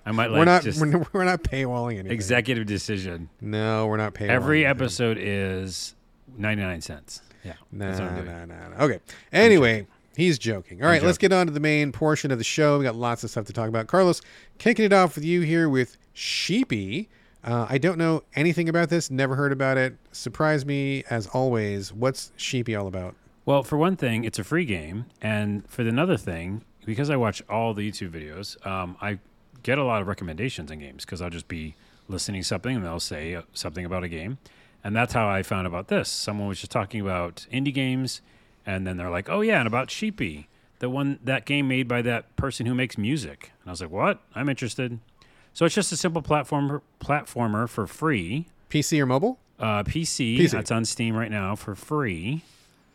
[0.07, 2.13] I might like we're not just we're, we're not paywalling anything.
[2.13, 3.29] executive decision.
[3.41, 4.31] No, we're not paywalling.
[4.31, 4.83] Every anything.
[4.83, 5.95] episode is
[6.37, 7.23] 99 cents.
[7.45, 7.55] Yeah.
[7.71, 8.49] Nah, that's what I'm nah, doing.
[8.49, 8.85] nah, nah.
[8.85, 9.01] Okay.
[9.33, 9.87] Anyway,
[10.19, 10.83] he's joking.
[10.83, 12.79] All right, let's get on to the main portion of the show.
[12.79, 13.87] We got lots of stuff to talk about.
[13.87, 14.21] Carlos,
[14.59, 17.09] kicking it off with you here with Sheepy.
[17.45, 19.11] Uh, I don't know anything about this.
[19.11, 19.97] Never heard about it.
[20.11, 21.93] Surprise me as always.
[21.93, 23.15] What's Sheepy all about?
[23.47, 27.41] Well, for one thing, it's a free game, and for another thing, because I watch
[27.49, 29.21] all the YouTube videos, um, I
[29.63, 31.75] get a lot of recommendations in games because I'll just be
[32.09, 34.39] listening to something and they'll say uh, something about a game,
[34.83, 36.09] and that's how I found about this.
[36.09, 38.21] Someone was just talking about indie games,
[38.69, 40.47] and then they're like, "Oh yeah, and about Sheepy,
[40.79, 43.91] the one that game made by that person who makes music," and I was like,
[43.91, 44.21] "What?
[44.35, 44.99] I'm interested."
[45.55, 48.47] So it's just a simple platformer platformer for free.
[48.69, 49.39] PC or mobile?
[49.59, 50.55] Uh, PC, PC.
[50.59, 52.43] It's on Steam right now for free.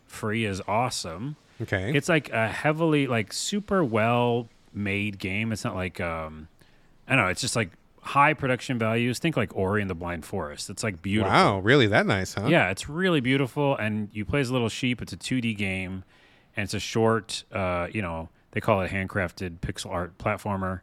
[0.05, 1.35] Free is awesome.
[1.59, 1.91] Okay.
[1.95, 5.51] It's like a heavily like super well made game.
[5.51, 6.47] It's not like um
[7.07, 7.71] I don't know, it's just like
[8.03, 9.19] high production values.
[9.19, 10.69] Think like Ori and the Blind Forest.
[10.69, 11.31] It's like beautiful.
[11.31, 12.47] wow, really that nice, huh?
[12.47, 15.01] Yeah, it's really beautiful and you play as a little sheep.
[15.01, 16.03] It's a 2D game
[16.55, 20.81] and it's a short uh, you know, they call it handcrafted pixel art platformer.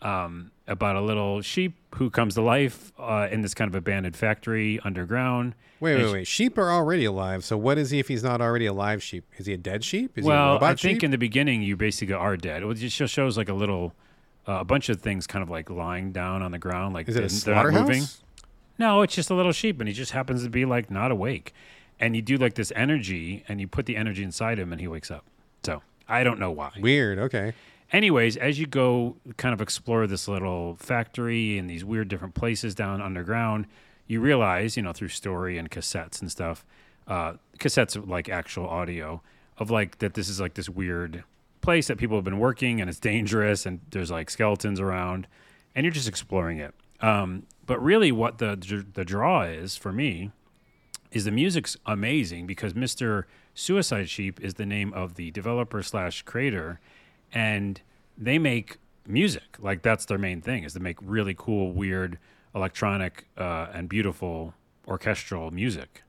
[0.00, 4.14] Um, about a little sheep who comes to life uh, in this kind of abandoned
[4.14, 5.54] factory underground.
[5.80, 6.26] Wait, And wait, wait.
[6.28, 7.44] Sheep are already alive.
[7.44, 9.02] So what is he if he's not already alive?
[9.02, 9.24] sheep?
[9.38, 10.16] Is he a dead sheep?
[10.16, 11.04] Is he a well, I think sheep?
[11.04, 12.62] in the beginning you basically are dead.
[12.62, 13.92] It just shows like a little,
[14.48, 17.16] uh, a bunch of things kind of like lying down on the ground, like is
[17.16, 17.88] it a they're- not slaughterhouse?
[17.88, 18.02] moving.
[18.78, 21.52] No, it's just a little sheep, and he just happens to be like not awake.
[22.00, 24.86] And you do like this energy, and you put the energy inside him, and he
[24.86, 25.24] wakes up.
[25.64, 26.70] So I don't know why.
[26.80, 27.18] Weird.
[27.18, 27.54] Okay.
[27.90, 32.74] Anyways, as you go kind of explore this little factory and these weird different places
[32.74, 33.66] down underground,
[34.06, 36.64] you realize, you know, through story and cassettes and stuff,
[37.08, 39.22] uh, cassettes of like actual audio
[39.56, 41.24] of like that this is like this weird
[41.60, 45.26] place that people have been working and it's dangerous and there's like skeletons around
[45.74, 46.74] and you're just exploring it.
[47.00, 48.56] Um, but really, what the
[48.94, 50.32] the draw is for me
[51.10, 53.24] is the music's amazing because Mr.
[53.54, 56.80] Suicide Sheep is the name of the developer slash creator,
[57.32, 57.80] and
[58.16, 59.56] they make music.
[59.58, 62.18] Like that's their main thing is to make really cool, weird,
[62.54, 64.54] electronic, uh, and beautiful
[64.86, 66.02] orchestral music.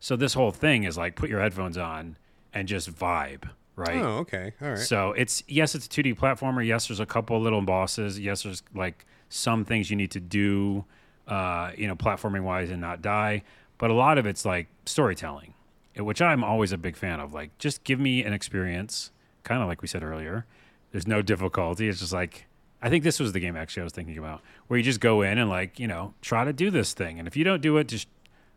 [0.00, 2.16] So this whole thing is like put your headphones on
[2.54, 3.96] and just vibe, right?
[4.02, 4.52] Oh, okay.
[4.60, 4.78] All right.
[4.78, 6.66] So it's yes, it's a 2D platformer.
[6.66, 8.18] Yes, there's a couple little bosses.
[8.18, 10.84] Yes, there's like some things you need to do,
[11.26, 13.42] uh, you know, platforming wise and not die.
[13.78, 15.54] But a lot of it's like storytelling,
[15.96, 17.32] eh, which I'm always a big fan of.
[17.32, 19.12] Like, just give me an experience,
[19.44, 20.44] kind of like we said earlier.
[20.90, 21.88] There's no difficulty.
[21.88, 22.46] It's just like
[22.82, 25.22] I think this was the game actually I was thinking about, where you just go
[25.22, 27.76] in and like you know try to do this thing, and if you don't do
[27.76, 28.08] it, just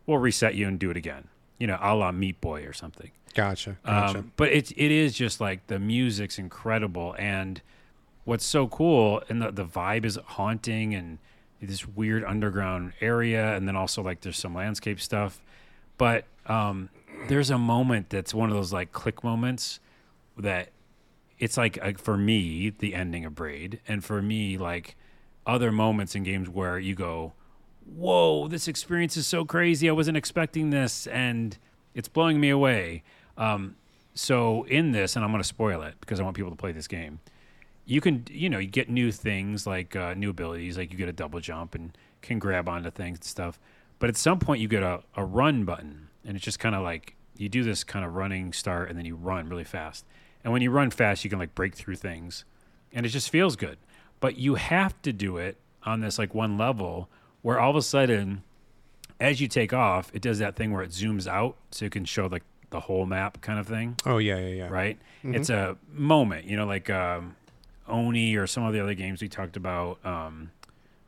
[0.06, 1.28] we'll reset you and do it again.
[1.58, 3.10] You know, a la Meat Boy or something.
[3.34, 3.78] Gotcha.
[3.84, 4.18] Gotcha.
[4.18, 7.62] Um, but it it is just like the music's incredible, and
[8.24, 11.18] what's so cool, and the the vibe is haunting, and
[11.60, 15.40] this weird underground area, and then also like there's some landscape stuff.
[15.96, 16.90] But um,
[17.28, 19.78] there's a moment that's one of those like click moments
[20.36, 20.70] that
[21.38, 24.96] it's like, like for me the ending of Braid, and for me like
[25.46, 27.32] other moments in games where you go,
[27.96, 29.88] whoa, this experience is so crazy.
[29.88, 31.56] I wasn't expecting this, and
[31.94, 33.02] it's blowing me away.
[33.36, 33.76] Um,
[34.14, 36.72] so in this, and I'm going to spoil it because I want people to play
[36.72, 37.20] this game.
[37.84, 41.08] You can, you know, you get new things like uh, new abilities, like you get
[41.08, 43.58] a double jump and can grab onto things and stuff.
[43.98, 46.82] But at some point, you get a, a run button, and it's just kind of
[46.82, 50.04] like you do this kind of running start, and then you run really fast.
[50.44, 52.44] And when you run fast, you can like break through things,
[52.92, 53.78] and it just feels good.
[54.20, 57.08] But you have to do it on this like one level
[57.42, 58.42] where all of a sudden
[59.22, 62.04] as you take off, it does that thing where it zooms out so you can
[62.04, 64.68] show like the whole map kind of thing, oh yeah, yeah, yeah.
[64.68, 64.98] right?
[65.22, 67.36] It's a moment, you know, like um,
[67.86, 70.04] Oni or some of the other games we talked about.
[70.04, 70.50] Um,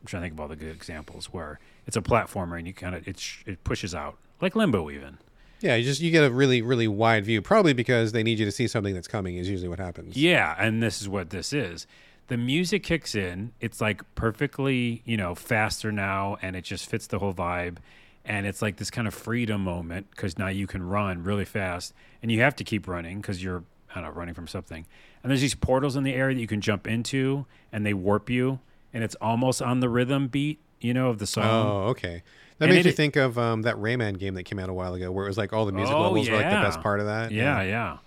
[0.01, 2.75] I'm trying to think of all the good examples where it's a platformer and you
[2.75, 5.19] kind of it sh- it pushes out like Limbo even.
[5.61, 8.45] Yeah, you just you get a really really wide view, probably because they need you
[8.45, 9.37] to see something that's coming.
[9.37, 10.17] Is usually what happens.
[10.17, 11.87] Yeah, and this is what this is.
[12.29, 13.53] The music kicks in.
[13.61, 17.77] It's like perfectly, you know, faster now, and it just fits the whole vibe.
[18.25, 21.93] And it's like this kind of freedom moment because now you can run really fast,
[22.23, 24.87] and you have to keep running because you're, I don't know, running from something.
[25.23, 28.31] And there's these portals in the area that you can jump into, and they warp
[28.31, 28.61] you,
[28.95, 31.45] and it's almost on the rhythm beat, you know, of the song.
[31.45, 32.23] Oh, okay.
[32.59, 34.73] That And makes it- you think of um, that Rayman game that came out a
[34.75, 36.81] while ago, where it was like all the music Oh, levels were like the best
[36.81, 37.31] part of that.
[37.31, 37.99] Yeah, yeah.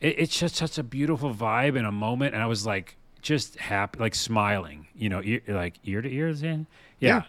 [0.00, 2.96] It, it's just such a beautiful vibe and a moment, and I was like
[3.26, 6.66] just happy, like smiling, you know, ear, like ear to ears in.
[7.00, 7.22] Yeah.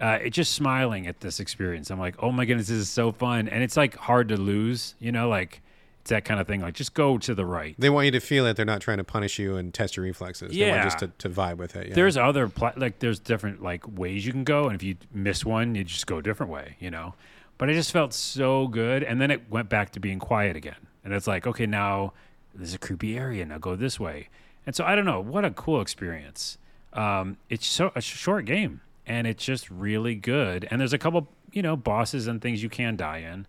[0.00, 1.90] Uh, it just smiling at this experience.
[1.90, 4.94] I'm like, oh my goodness, this is so fun, and it's like hard to lose,
[4.98, 5.62] you know, like
[6.00, 6.60] it's that kind of thing.
[6.60, 7.76] Like just go to the right.
[7.78, 10.02] They want you to feel that they're not trying to punish you and test your
[10.04, 10.50] reflexes.
[10.52, 10.82] They want Yeah.
[10.84, 11.88] just to, to vibe with it.
[11.88, 11.94] Yeah.
[11.94, 15.44] There's other pla- like there's different like ways you can go, and if you miss
[15.44, 17.14] one, you just go a different way, you know.
[17.58, 20.88] But it just felt so good, and then it went back to being quiet again,
[21.04, 22.12] and it's like, okay, now
[22.54, 23.46] there's a creepy area.
[23.46, 24.28] Now go this way,
[24.66, 25.20] and so I don't know.
[25.20, 26.58] What a cool experience.
[26.92, 30.66] Um, it's so a short game, and it's just really good.
[30.70, 33.46] And there's a couple, you know, bosses and things you can die in,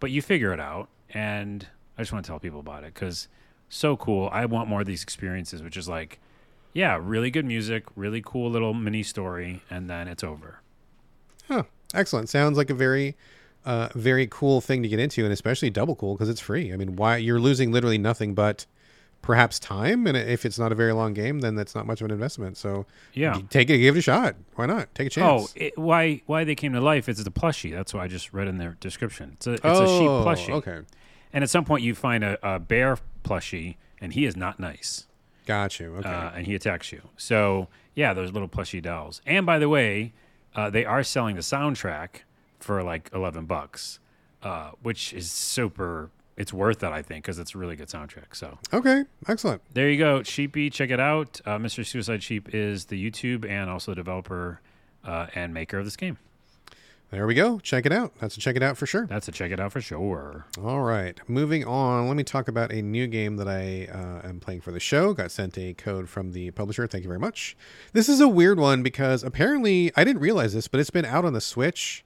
[0.00, 0.88] but you figure it out.
[1.10, 3.28] And I just want to tell people about it because
[3.68, 4.28] so cool.
[4.32, 6.18] I want more of these experiences, which is like,
[6.72, 10.60] yeah, really good music, really cool little mini story, and then it's over.
[11.48, 11.64] Huh.
[11.94, 12.28] Excellent.
[12.28, 13.16] Sounds like a very,
[13.64, 16.72] uh, very cool thing to get into, and especially double cool because it's free.
[16.72, 18.66] I mean, why you're losing literally nothing but
[19.26, 22.04] perhaps time, and if it's not a very long game, then that's not much of
[22.04, 22.56] an investment.
[22.56, 23.40] So Yeah.
[23.50, 24.36] take it, give it a shot.
[24.54, 24.94] Why not?
[24.94, 25.52] Take a Oh, chance.
[25.56, 27.72] it, why why they came to life is the plushie.
[27.72, 29.32] That's what I just read in their description.
[29.34, 30.52] It's a it's a Oh, sheep plushie.
[30.54, 30.80] Okay,
[31.32, 35.06] And at some point you find a, a bear plushie, and he is not nice.
[35.44, 35.96] got you.
[35.96, 37.02] Okay, uh, and he attacks you.
[37.16, 37.66] So
[37.96, 39.20] yeah, those little plushy dolls.
[39.26, 40.12] And by the way,
[40.54, 42.22] uh, they are selling the soundtrack
[42.60, 43.98] for like eleven bucks,
[44.44, 46.10] uh, which is super.
[46.36, 48.34] It's worth it, I think, because it's a really good soundtrack.
[48.34, 49.62] So okay, excellent.
[49.72, 50.68] there you go, Sheepy.
[50.70, 51.40] Check it out.
[51.46, 51.84] Uh, Mr.
[51.84, 54.60] Suicide Sheep is the YouTube and also the developer
[55.04, 56.18] uh, and maker of this game.
[57.10, 57.60] There we go.
[57.60, 58.12] Check it out.
[58.18, 59.06] That's a check it out for sure.
[59.06, 60.44] That's a check it out for sure.
[60.60, 62.08] All right, moving on.
[62.08, 65.14] Let me talk about a new game that I uh, am playing for the show.
[65.14, 66.84] Got sent a code from the publisher.
[66.88, 67.56] Thank you very much.
[67.92, 71.24] This is a weird one because apparently I didn't realize this, but it's been out
[71.24, 72.04] on the Switch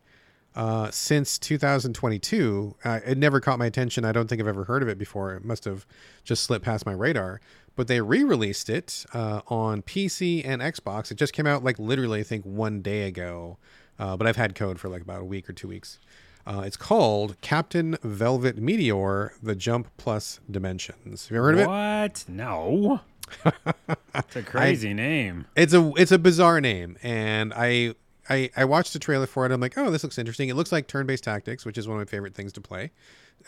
[0.57, 2.77] uh, since 2022.
[2.85, 4.05] Uh, it never caught my attention.
[4.05, 5.35] I don't think I've ever heard of it before.
[5.35, 5.87] It must have
[6.25, 7.41] just slipped past my radar.
[7.77, 11.11] But they re-released it uh, on PC and Xbox.
[11.11, 13.59] It just came out like literally, I think, one day ago.
[13.99, 15.99] Uh, but I've had code for like about a week or two weeks.
[16.47, 21.27] Uh, it's called Captain Velvet Meteor: The Jump Plus Dimensions.
[21.27, 21.69] Have you ever heard of it?
[21.69, 22.25] What?
[22.27, 23.01] No.
[24.15, 25.47] it's a crazy name.
[25.55, 27.95] It's a it's a bizarre name, and I
[28.31, 29.53] I I watched the trailer for it.
[29.53, 30.49] I'm like, oh, this looks interesting.
[30.49, 32.93] It looks like turn-based tactics, which is one of my favorite things to play,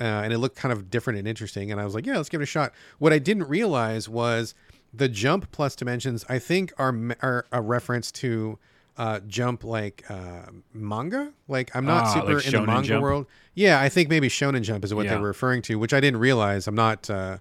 [0.00, 1.70] uh, and it looked kind of different and interesting.
[1.70, 2.72] And I was like, yeah, let's give it a shot.
[2.98, 4.54] What I didn't realize was
[4.92, 6.24] the jump plus dimensions.
[6.28, 8.58] I think are are a reference to
[8.98, 10.42] uh, jump like uh,
[10.74, 11.32] manga.
[11.48, 13.02] Like I'm not Ah, super like in the manga Jump?
[13.02, 13.26] world.
[13.54, 15.20] Yeah, I think maybe Shonen Jump is what they Yeah.
[15.20, 16.66] were referring to, which I didn't realize.
[16.66, 17.38] I'm not uh,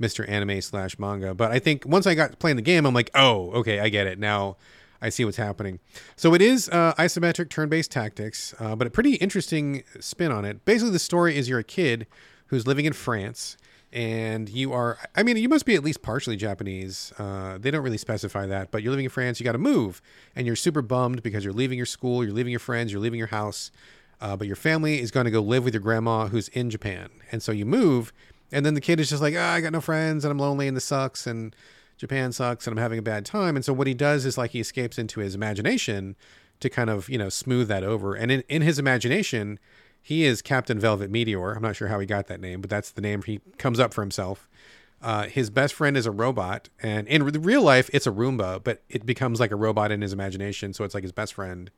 [0.00, 0.26] Mr.
[0.28, 3.50] Anime slash manga, but I think once I got playing the game, I'm like, oh,
[3.52, 4.56] okay, I get it now.
[5.04, 5.80] I see what's happening.
[6.16, 10.64] So it is uh, isometric turn-based tactics, uh, but a pretty interesting spin on it.
[10.64, 12.06] Basically, the story is you're a kid
[12.46, 13.58] who's living in France,
[13.92, 14.98] and you are.
[15.14, 17.12] I mean, you must be at least partially Japanese.
[17.18, 19.38] Uh, they don't really specify that, but you're living in France.
[19.38, 20.00] You got to move,
[20.34, 23.18] and you're super bummed because you're leaving your school, you're leaving your friends, you're leaving
[23.18, 23.70] your house.
[24.22, 27.10] Uh, but your family is going to go live with your grandma who's in Japan.
[27.30, 28.10] And so you move,
[28.52, 30.68] and then the kid is just like, ah, I got no friends and I'm lonely
[30.68, 31.54] and this sucks and
[31.96, 33.56] Japan sucks and I'm having a bad time.
[33.56, 36.16] And so what he does is like he escapes into his imagination
[36.60, 38.14] to kind of, you know, smooth that over.
[38.14, 39.58] And in, in his imagination,
[40.00, 41.52] he is Captain Velvet Meteor.
[41.52, 43.94] I'm not sure how he got that name, but that's the name he comes up
[43.94, 44.48] for himself.
[45.02, 48.64] Uh, his best friend is a robot, and in re- real life, it's a Roomba,
[48.64, 50.72] but it becomes like a robot in his imagination.
[50.72, 51.70] So it's like his best friend.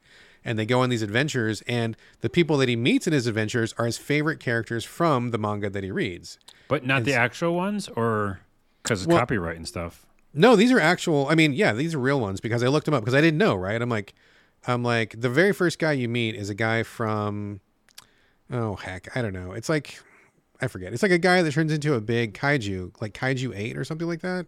[0.45, 3.75] And they go on these adventures, and the people that he meets in his adventures
[3.79, 6.39] are his favorite characters from the manga that he reads.
[6.69, 8.41] But not the actual ones, or
[8.87, 10.07] because of Well- copyright and stuff.
[10.39, 11.27] No, these are actual.
[11.29, 13.39] I mean, yeah, these are real ones because I looked them up because I didn't
[13.39, 13.55] know.
[13.55, 13.81] Right?
[13.81, 14.13] I'm like,
[14.67, 17.61] I'm like, the very first guy you meet is a guy from.
[18.51, 19.53] Oh heck, I don't know.
[19.53, 19.99] It's like,
[20.61, 20.93] I forget.
[20.93, 24.07] It's like a guy that turns into a big kaiju, like Kaiju Eight or something
[24.07, 24.47] like that.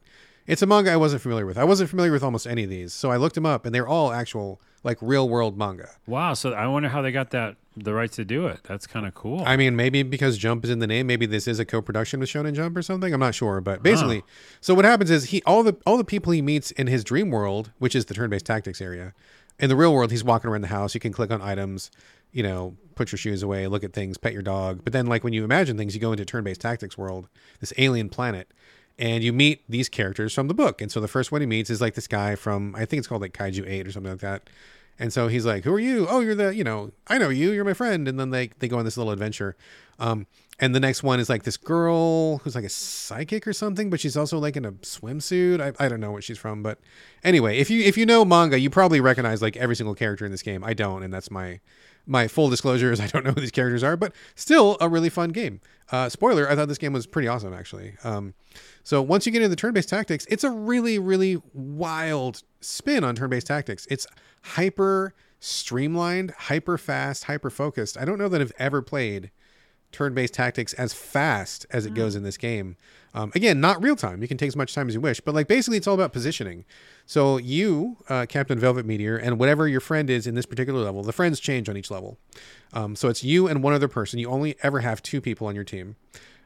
[0.48, 1.58] It's a manga I wasn't familiar with.
[1.58, 3.86] I wasn't familiar with almost any of these, so I looked them up, and they're
[3.86, 5.90] all actual, like real world manga.
[6.06, 6.32] Wow.
[6.32, 8.60] So I wonder how they got that the rights to do it.
[8.64, 9.42] That's kind of cool.
[9.46, 12.30] I mean, maybe because Jump is in the name, maybe this is a co-production with
[12.30, 13.12] Shonen Jump or something.
[13.12, 14.24] I'm not sure, but basically,
[14.62, 17.30] so what happens is he all the all the people he meets in his dream
[17.30, 19.12] world, which is the turn-based tactics area.
[19.58, 20.94] In the real world, he's walking around the house.
[20.94, 21.90] You can click on items,
[22.32, 24.80] you know, put your shoes away, look at things, pet your dog.
[24.82, 27.28] But then, like when you imagine things, you go into turn-based tactics world,
[27.60, 28.50] this alien planet,
[28.98, 30.80] and you meet these characters from the book.
[30.80, 33.06] And so the first one he meets is like this guy from I think it's
[33.06, 34.50] called like Kaiju Eight or something like that.
[34.98, 36.08] And so he's like, "Who are you?
[36.08, 37.52] Oh, you're the, you know, I know you.
[37.52, 39.56] You're my friend." And then they they go on this little adventure.
[40.00, 40.26] Um,
[40.60, 44.00] and the next one is like this girl who's like a psychic or something, but
[44.00, 45.60] she's also like in a swimsuit.
[45.60, 46.80] I, I don't know what she's from, but
[47.22, 50.32] anyway, if you if you know manga, you probably recognize like every single character in
[50.32, 50.64] this game.
[50.64, 51.60] I don't, and that's my
[52.06, 55.10] my full disclosure is I don't know who these characters are, but still a really
[55.10, 55.60] fun game.
[55.92, 57.94] Uh, spoiler: I thought this game was pretty awesome actually.
[58.02, 58.34] Um,
[58.88, 63.14] so once you get into the turn-based tactics, it's a really, really wild spin on
[63.14, 63.86] turn-based tactics.
[63.90, 64.06] It's
[64.42, 67.98] hyper streamlined, hyper fast, hyper focused.
[67.98, 69.30] I don't know that I've ever played
[69.92, 72.78] turn-based tactics as fast as it goes in this game.
[73.12, 74.22] Um, again, not real time.
[74.22, 76.14] You can take as much time as you wish, but like basically, it's all about
[76.14, 76.64] positioning.
[77.04, 81.02] So you, uh, Captain Velvet Meteor, and whatever your friend is in this particular level,
[81.02, 82.16] the friends change on each level.
[82.72, 84.18] Um, so it's you and one other person.
[84.18, 85.96] You only ever have two people on your team.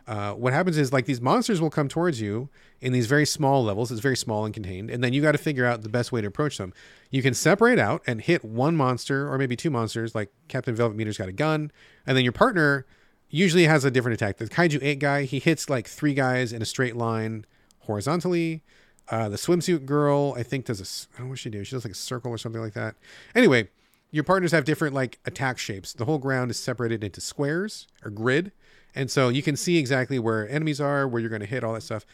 [0.07, 2.49] Uh, what happens is like these monsters will come towards you
[2.81, 3.93] in these very small levels.
[3.93, 6.21] It's very small and contained, and then you got to figure out the best way
[6.21, 6.73] to approach them.
[7.11, 10.15] You can separate out and hit one monster or maybe two monsters.
[10.15, 11.71] Like Captain Velvet Meteor's got a gun,
[12.07, 12.87] and then your partner
[13.29, 14.39] usually has a different attack.
[14.39, 17.47] The Kaiju Eight guy he hits like three guys in a straight line
[17.81, 18.63] horizontally.
[19.09, 21.69] Uh, the swimsuit girl I think does a I don't know what she does.
[21.69, 22.97] She does like a circle or something like that.
[23.35, 23.69] Anyway,
[24.11, 25.93] your partners have different like attack shapes.
[25.93, 28.53] The whole ground is separated into squares or grid.
[28.95, 31.75] And so you can see exactly where enemies are, where you're going to hit, all
[31.75, 32.05] that stuff.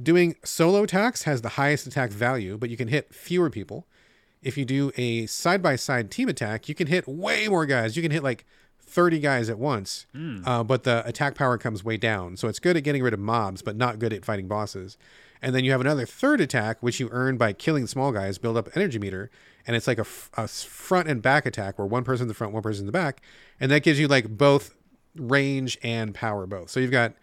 [0.00, 3.86] Doing solo attacks has the highest attack value, but you can hit fewer people.
[4.42, 7.96] If you do a side by side team attack, you can hit way more guys.
[7.96, 8.44] You can hit like
[8.80, 10.06] 30 guys at once,
[10.46, 12.36] uh, but the attack power comes way down.
[12.36, 14.96] So it's good at getting rid of mobs, but not good at fighting bosses.
[15.42, 18.56] And then you have another third attack, which you earn by killing small guys, build
[18.56, 19.30] up energy meter.
[19.66, 22.34] And it's like a, f- a front and back attack where one person in the
[22.34, 23.20] front, one person in the back.
[23.60, 24.74] And that gives you like both
[25.16, 26.70] range and power both.
[26.70, 27.14] So you've got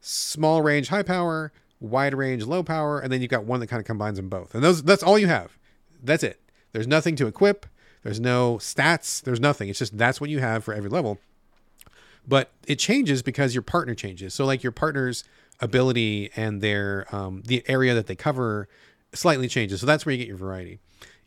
[0.00, 3.80] small range, high power, wide range, low power, and then you've got one that kind
[3.80, 4.54] of combines them both.
[4.54, 5.56] And those that's all you have.
[6.02, 6.40] That's it.
[6.72, 7.66] There's nothing to equip.
[8.02, 9.22] There's no stats.
[9.22, 9.68] There's nothing.
[9.68, 11.18] It's just that's what you have for every level.
[12.26, 14.34] But it changes because your partner changes.
[14.34, 15.24] So like your partner's
[15.60, 18.68] ability and their um, the area that they cover
[19.12, 19.80] slightly changes.
[19.80, 20.78] So that's where you get your variety.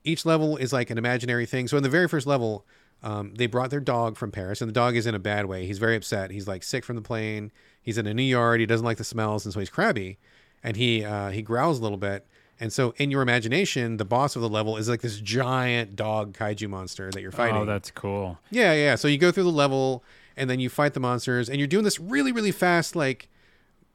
[0.04, 1.68] Each level is like an imaginary thing.
[1.68, 2.66] So in the very first level,
[3.06, 5.66] um, they brought their dog from Paris, and the dog is in a bad way.
[5.66, 6.32] He's very upset.
[6.32, 7.52] He's like sick from the plane.
[7.82, 8.60] He's in a new yard.
[8.60, 10.18] He doesn't like the smells, and so he's crabby,
[10.64, 12.26] and he uh, he growls a little bit.
[12.60, 16.34] And so in your imagination, the boss of the level is like this giant dog
[16.34, 17.58] kaiju monster that you're fighting.
[17.58, 18.40] Oh, that's cool.
[18.50, 18.96] Yeah, yeah.
[18.96, 20.04] So you go through the level
[20.38, 23.28] and then you fight the monsters and you're doing this really, really fast, like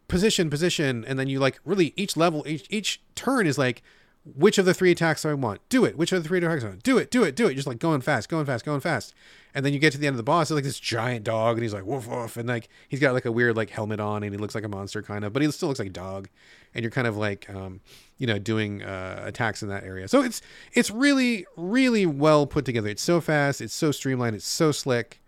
[0.09, 3.83] position, position, and then you like really each level, each each turn is like,
[4.25, 5.67] which of the three attacks do I want?
[5.69, 5.97] Do it.
[5.97, 6.83] Which of the three attacks do I want?
[6.83, 7.55] Do it, do it, do it.
[7.55, 9.15] Just like going fast, going fast, going fast.
[9.55, 11.57] And then you get to the end of the boss, it's like this giant dog,
[11.57, 14.23] and he's like woof woof, and like he's got like a weird like helmet on,
[14.23, 16.29] and he looks like a monster kind of, but he still looks like a dog.
[16.73, 17.81] And you're kind of like, um,
[18.19, 20.07] you know, doing uh, attacks in that area.
[20.07, 20.41] So it's
[20.73, 22.89] it's really really well put together.
[22.89, 25.20] It's so fast, it's so streamlined, it's so slick.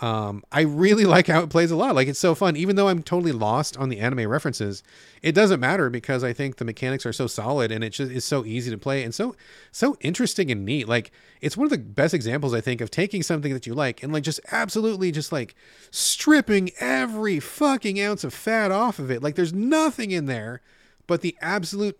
[0.00, 1.94] Um, I really like how it plays a lot.
[1.94, 4.82] Like it's so fun, even though I'm totally lost on the anime references.
[5.22, 8.24] It doesn't matter because I think the mechanics are so solid and it just is
[8.24, 9.34] so easy to play and so
[9.72, 10.88] so interesting and neat.
[10.88, 14.02] Like it's one of the best examples I think of taking something that you like
[14.02, 15.54] and like just absolutely just like
[15.90, 19.22] stripping every fucking ounce of fat off of it.
[19.22, 20.60] Like there's nothing in there
[21.06, 21.98] but the absolute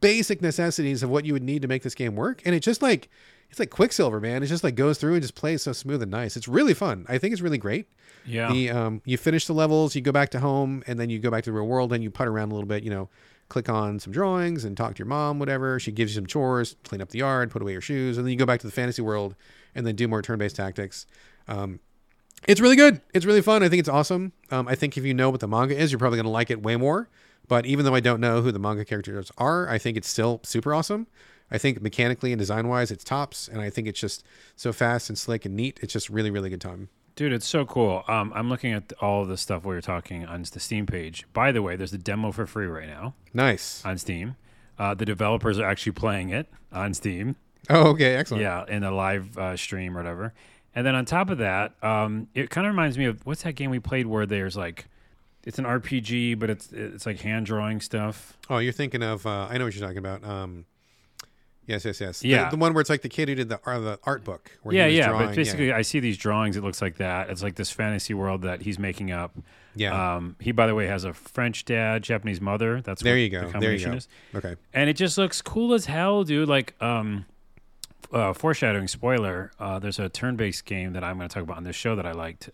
[0.00, 2.42] basic necessities of what you would need to make this game work.
[2.44, 3.08] And it just like
[3.52, 4.42] it's like Quicksilver, man.
[4.42, 6.38] It just like goes through and just plays so smooth and nice.
[6.38, 7.04] It's really fun.
[7.06, 7.86] I think it's really great.
[8.24, 8.50] Yeah.
[8.50, 11.30] The um, you finish the levels, you go back to home, and then you go
[11.30, 12.82] back to the real world, and you putt around a little bit.
[12.82, 13.10] You know,
[13.50, 15.78] click on some drawings and talk to your mom, whatever.
[15.78, 18.32] She gives you some chores, clean up the yard, put away your shoes, and then
[18.32, 19.34] you go back to the fantasy world,
[19.74, 21.06] and then do more turn-based tactics.
[21.46, 21.78] Um,
[22.48, 23.02] it's really good.
[23.12, 23.62] It's really fun.
[23.62, 24.32] I think it's awesome.
[24.50, 26.50] Um, I think if you know what the manga is, you're probably going to like
[26.50, 27.10] it way more.
[27.48, 30.40] But even though I don't know who the manga characters are, I think it's still
[30.42, 31.06] super awesome.
[31.52, 34.24] I think mechanically and design wise, it's tops, and I think it's just
[34.56, 35.78] so fast and slick and neat.
[35.82, 36.88] It's just really, really good time.
[37.14, 38.02] Dude, it's so cool.
[38.08, 41.26] Um, I'm looking at all of the stuff we were talking on the Steam page.
[41.34, 43.84] By the way, there's a demo for free right now Nice.
[43.84, 44.36] on Steam.
[44.78, 47.36] Uh, the developers are actually playing it on Steam.
[47.68, 48.42] Oh, okay, excellent.
[48.42, 50.32] Yeah, in a live uh, stream or whatever.
[50.74, 53.52] And then on top of that, um, it kind of reminds me of what's that
[53.56, 54.86] game we played where there's like,
[55.44, 58.38] it's an RPG, but it's it's like hand drawing stuff.
[58.48, 59.26] Oh, you're thinking of?
[59.26, 60.24] Uh, I know what you're talking about.
[60.24, 60.64] Um,
[61.66, 62.20] yes, yes, yes.
[62.20, 62.50] The- Yeah.
[62.50, 64.50] the, one where it's like the kid who did the uh, the art book.
[64.62, 65.08] Where yeah, he was yeah.
[65.08, 65.26] drawing.
[65.28, 66.56] But basically, I see these drawings.
[66.56, 67.30] It looks like that.
[67.30, 69.36] It's like this fantasy world that he's making up.
[69.74, 70.16] yeah.
[70.16, 72.80] Um, he, by the way, has a French dad, Japanese mother.
[72.80, 73.60] That's there what you the go.
[73.60, 73.92] There you go.
[73.92, 74.08] is.
[74.34, 74.56] Okay.
[74.72, 76.48] and it just looks cool as hell, dude.
[76.48, 77.26] Like, um,
[78.12, 79.52] uh, foreshadowing spoiler.
[79.58, 82.04] Uh, there's a turn-based game that I'm going to talk about on this show that
[82.06, 82.50] I liked,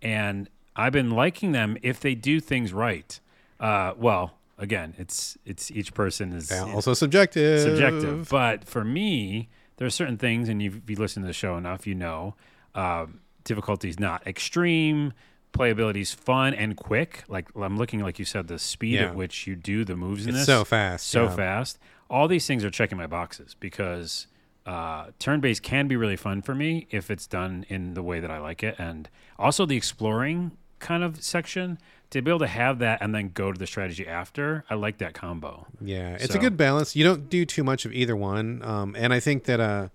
[0.00, 3.20] and I've been liking them if they do things right.
[3.60, 7.60] Uh, well, again, it's it's each person is Yeah, also subjective.
[7.60, 11.32] subjective, but for me, there are certain things, and you've, if you listen to the
[11.34, 12.34] show enough, you know,
[12.74, 15.12] um, difficulty is not extreme.
[15.52, 17.24] Playability is fun and quick.
[17.28, 19.08] Like I'm looking, like you said, the speed Yeah.
[19.08, 21.06] at which you do the moves in It's this so fast.
[21.08, 21.36] so yeah.
[21.36, 21.78] fast.
[22.08, 24.26] All these things are checking my boxes because
[24.64, 28.20] uh, turn based can be really fun for me if it's done in the way
[28.20, 28.76] that I like it.
[28.78, 30.52] And also the exploring
[30.82, 31.78] kind of section
[32.10, 34.64] to be able to have that and then go to the strategy after.
[34.68, 35.66] I like that combo.
[35.80, 36.94] Yeah, it's So- a good balance.
[36.94, 39.88] You don't do too much of either one, um, and I think that uh,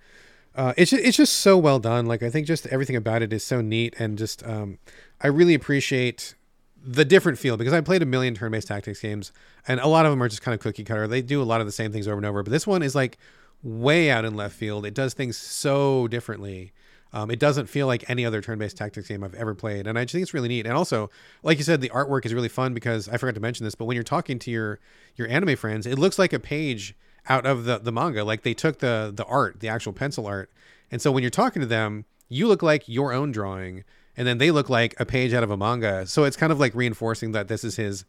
[0.55, 2.07] uh, it's ju- it's just so well done.
[2.07, 4.79] Like I think just everything about it is so neat, and just um,
[5.21, 6.33] I really appreciate
[6.83, 9.31] the different feel because I played a million turn-based tactics games,
[9.67, 11.07] and a lot of them are just kind of cookie cutter.
[11.07, 12.95] They do a lot of the same things over and over, but this one is
[12.95, 13.17] like
[13.61, 14.85] way out in left field.
[14.85, 16.71] It does things so differently.
[17.13, 20.03] Um, it doesn't feel like any other turn-based tactics game I've ever played, and I
[20.03, 20.65] just think it's really neat.
[20.65, 21.09] And also,
[21.43, 23.85] like you said, the artwork is really fun because I forgot to mention this, but
[23.85, 24.79] when you're talking to your
[25.15, 26.95] your anime friends, it looks like a page
[27.29, 28.23] out of the the manga.
[28.23, 30.51] Like they took the the art, the actual pencil art,
[30.91, 33.83] and so when you're talking to them, you look like your own drawing,
[34.15, 36.05] and then they look like a page out of a manga.
[36.07, 38.05] So it's kind of like reinforcing that this is his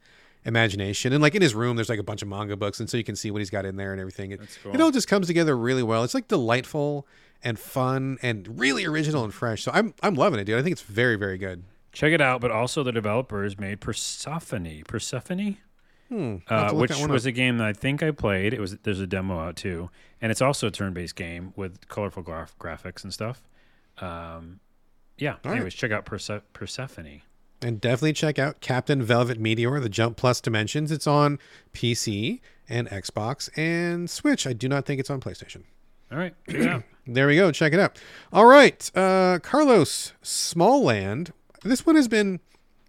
[0.49, 1.13] imagination.
[1.13, 3.05] And like in his room, there's like a bunch of manga books, and so you
[3.05, 4.33] can see what he's got in there and everything.
[4.33, 4.75] It, cool.
[4.75, 6.03] it all just comes together really well.
[6.03, 7.07] It's like delightful
[7.45, 9.63] and fun and really original and fresh.
[9.63, 10.59] So I'm I'm loving it, dude.
[10.59, 11.63] I think it's very very good.
[11.93, 12.41] Check it out.
[12.41, 14.83] But also, the developers made Persephone.
[14.89, 15.59] Persephone.
[16.09, 16.37] Hmm.
[16.49, 17.29] Uh, which was up.
[17.29, 18.55] a game that I think I played.
[18.55, 19.91] It was there's a demo out too,
[20.23, 23.43] and it's also a turn-based game with colorful graph- graphics and stuff.
[23.99, 24.61] Um,
[25.19, 25.33] yeah.
[25.33, 25.57] All right.
[25.57, 27.21] anyways, check out Perse- Persephone.
[27.61, 30.93] And definitely check out Captain Velvet Meteor, the Jump Plus Dimensions.
[30.93, 31.39] It's on
[31.73, 34.47] PC and Xbox and Switch.
[34.47, 35.63] I do not think it's on PlayStation.
[36.13, 36.85] All right, out.
[37.11, 37.51] There we go.
[37.51, 37.99] Check it out.
[38.35, 38.91] All right.
[38.95, 41.31] Uh, Carlos Smalland.
[41.65, 42.39] This one has been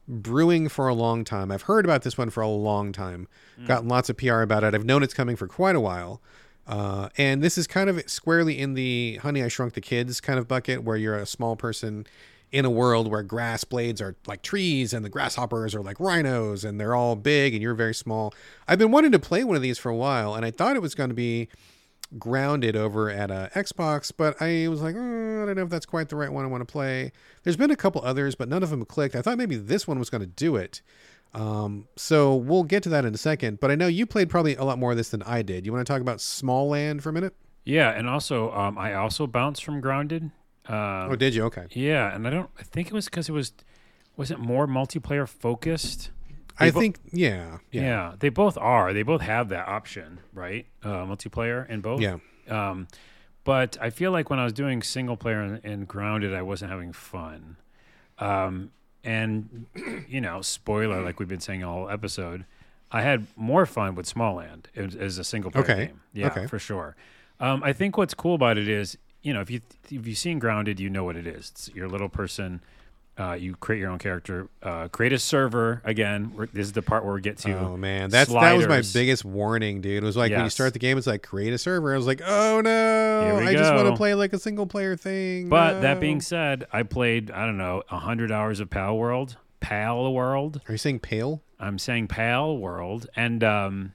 [0.10, 1.52] brewing for a long time.
[1.52, 3.30] I've heard about this one for a long time.
[3.66, 4.76] Gotten lots of PR about it.
[4.76, 6.22] I've known it's coming for quite a while.
[6.68, 10.38] Uh, and this is kind of squarely in the Honey I Shrunk the Kids kind
[10.38, 12.06] of bucket where you're a small person
[12.52, 16.64] in a world where grass blades are like trees and the grasshoppers are like rhinos
[16.64, 18.34] and they're all big and you're very small.
[18.68, 20.82] I've been wanting to play one of these for a while and I thought it
[20.82, 21.48] was going to be
[22.18, 25.86] grounded over at a Xbox, but I was like, "Mm, I don't know if that's
[25.86, 27.12] quite the right one I want to play.
[27.44, 29.16] There's been a couple others, but none of them clicked.
[29.16, 30.82] I thought maybe this one was going to do it.
[31.34, 33.60] Um, so we'll get to that in a second.
[33.60, 35.66] But I know you played probably a lot more of this than I did.
[35.66, 37.36] You want to talk about Smalland for a minute?
[37.64, 40.32] Yeah, and also um, I also bounced from Grounded.
[40.70, 41.44] Um, Oh, did you?
[41.46, 41.66] Okay.
[41.72, 42.50] Yeah, and I don't.
[42.60, 43.52] I think it was because it was.
[44.18, 46.12] Was it more multiplayer focused?
[46.62, 47.82] I bo- think, yeah, Yeah.
[47.82, 48.92] yeah, they both are.
[48.94, 50.66] They both have that option, right?
[50.84, 52.02] Uh, multiplayer in both.
[52.02, 52.18] yeah.
[52.50, 52.90] Um,
[53.46, 56.70] but I feel like when I was doing single player and, and grounded, I wasn't
[56.72, 57.56] having fun.
[58.18, 58.72] Um,
[59.06, 59.68] and
[60.10, 62.44] you know, spoiler, like we've been saying all episode,
[62.92, 65.86] I had more fun with Smalland as, as a single player Okay.
[65.88, 66.02] game.
[66.14, 66.48] Yeah, Okay.
[66.48, 66.96] for sure.
[67.40, 69.62] Um, I think what's cool about it is, you know, if you
[69.92, 71.50] if you've seen Grounded, you know what it is.
[71.50, 72.62] It's your little person.
[73.18, 74.48] Uh, you create your own character.
[74.64, 76.32] Uh, create a server again.
[76.34, 77.52] We're, this is the part where we get to.
[77.60, 80.02] Oh man, that's that was my biggest warning, dude.
[80.02, 81.94] It was like when you start the game, it's like create a server.
[81.94, 85.50] I was like, oh no, I just want to play like a single player thing.
[85.50, 89.36] But that being said, I played I don't know hundred hours of Palworld.
[89.60, 90.62] Pal World.
[90.70, 91.42] are you saying pale?
[91.60, 93.94] I'm saying Palworld, and um,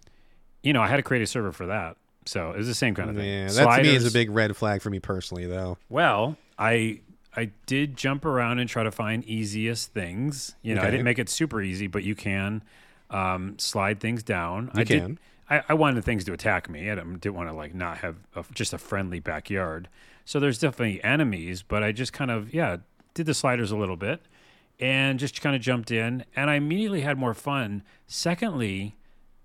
[0.62, 1.96] you know I had to create a server for that.
[2.26, 3.26] So it was the same kind of thing.
[3.26, 5.78] Yeah, that to me is a big red flag for me personally, though.
[5.88, 7.00] Well, I
[7.36, 10.54] I did jump around and try to find easiest things.
[10.62, 12.62] You know, I didn't make it super easy, but you can
[13.10, 14.70] um, slide things down.
[14.74, 15.18] You I did- can.
[15.50, 16.90] I, I wanted things to attack me.
[16.90, 19.90] I didn't, didn't want to like not have a, just a friendly backyard.
[20.24, 22.78] So there's definitely enemies, but I just kind of yeah
[23.12, 24.22] did the sliders a little bit
[24.80, 27.82] and just kind of jumped in, and I immediately had more fun.
[28.06, 28.96] Secondly,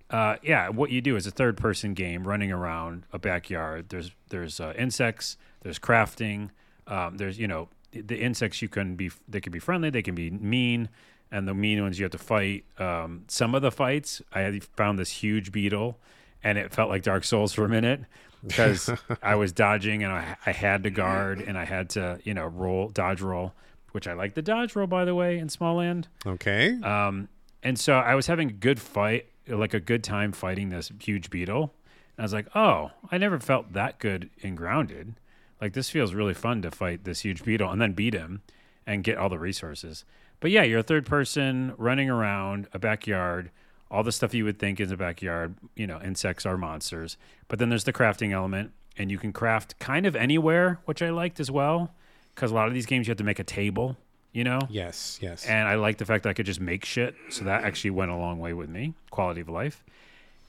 [0.10, 3.90] uh, yeah, what you do is a third person game running around a backyard.
[3.90, 6.50] There's there's uh, insects, there's crafting,
[6.88, 10.02] um, there's you know the- the insects you can be they can be friendly, they
[10.02, 10.90] can be mean,
[11.32, 12.66] and the mean ones you have to fight.
[12.80, 16.00] Um, some of the fights I found this huge beetle,
[16.44, 18.02] and it felt like Dark Souls for a minute
[18.48, 18.90] because
[19.22, 22.46] I was dodging and I, I had to guard and I had to you know
[22.46, 23.54] roll dodge roll,
[23.92, 26.06] which I like the dodge roll by the way in Smalland.
[26.26, 26.80] Okay.
[26.82, 27.28] Um,
[27.62, 29.26] and so I was having a good fight,
[29.58, 31.74] like a good time fighting this huge beetle.
[32.18, 35.16] And I was like, oh, I never felt that good in Grounded.
[35.62, 38.42] Like, this feels really fun to fight this huge beetle and then beat him
[38.86, 40.06] and get all the resources.
[40.40, 43.52] But yeah, you're a third person running around a backyard,
[43.92, 45.56] all the stuff you would think is a backyard.
[45.76, 47.18] You know, insects are monsters.
[47.48, 51.10] But then there's the crafting element, and you can craft kind of anywhere, which I
[51.10, 51.94] liked as well.
[52.34, 53.98] Because a lot of these games, you have to make a table,
[54.32, 54.60] you know?
[54.70, 55.20] yes.
[55.22, 55.46] Yes.
[55.46, 57.16] And I like the fact that I could just make shit.
[57.30, 59.84] So that actually went a long way with me, quality of life.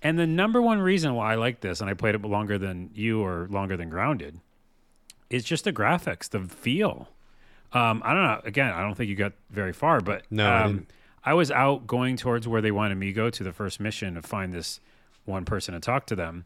[0.02, 2.90] And the number one reason why I like this, and I played it longer than
[2.94, 4.40] you or longer than Grounded,
[5.28, 7.08] is just the graphics, the feel.
[7.72, 8.40] Um, I don't know.
[8.44, 10.90] Again, I don't think you got very far, but No, I um, didn't.
[11.22, 14.14] I was out going towards where they wanted me to go to the first mission
[14.14, 14.80] to find this
[15.26, 16.44] one person and talk to them.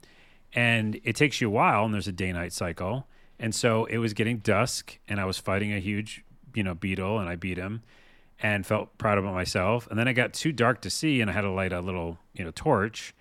[0.53, 3.07] And it takes you a while, and there's a day night cycle.
[3.39, 6.24] And so it was getting dusk, and I was fighting a huge,
[6.55, 7.82] you know, beetle, and I beat him
[8.40, 9.86] and felt proud about myself.
[9.88, 12.18] And then it got too dark to see, and I had to light a little,
[12.32, 13.14] you know, torch.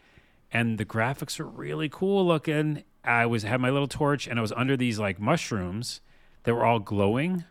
[0.51, 2.84] And the graphics were really cool looking.
[3.03, 6.01] I was had my little torch, and I was under these like mushrooms
[6.43, 7.45] that were all glowing.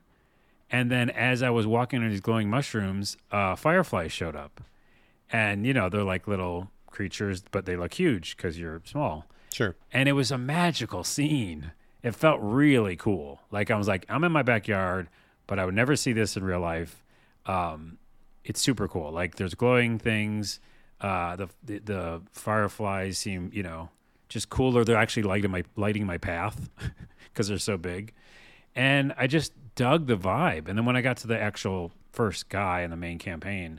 [0.71, 4.63] And then as I was walking under these glowing mushrooms, uh, fireflies showed up,
[5.31, 9.77] and you know they're like little creatures, but they look huge because you're small sure.
[9.93, 11.73] and it was a magical scene
[12.03, 13.41] it felt really cool.
[13.51, 15.09] Like I was like, I'm in my backyard,
[15.53, 17.05] but I would never see this in real life.
[17.45, 17.99] Um,
[18.43, 19.13] it's super cool.
[19.13, 20.61] Like there's glowing things.
[20.99, 23.91] Uh, the, the the fireflies seem, you know,
[24.31, 24.83] just cooler.
[24.83, 26.71] They're actually lighting my lighting my path
[27.25, 28.15] because they're so big,
[28.75, 30.69] and I just dug the vibe.
[30.69, 33.79] And then when I got to the actual first guy in the main campaign,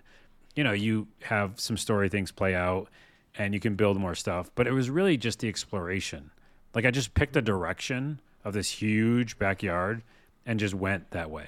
[0.56, 2.88] you know, you have some story things play out,
[3.34, 4.52] and you can build more stuff.
[4.54, 6.30] But it was really just the exploration.
[6.76, 10.04] Like I just picked a direction of this huge backyard
[10.46, 11.48] and just went that way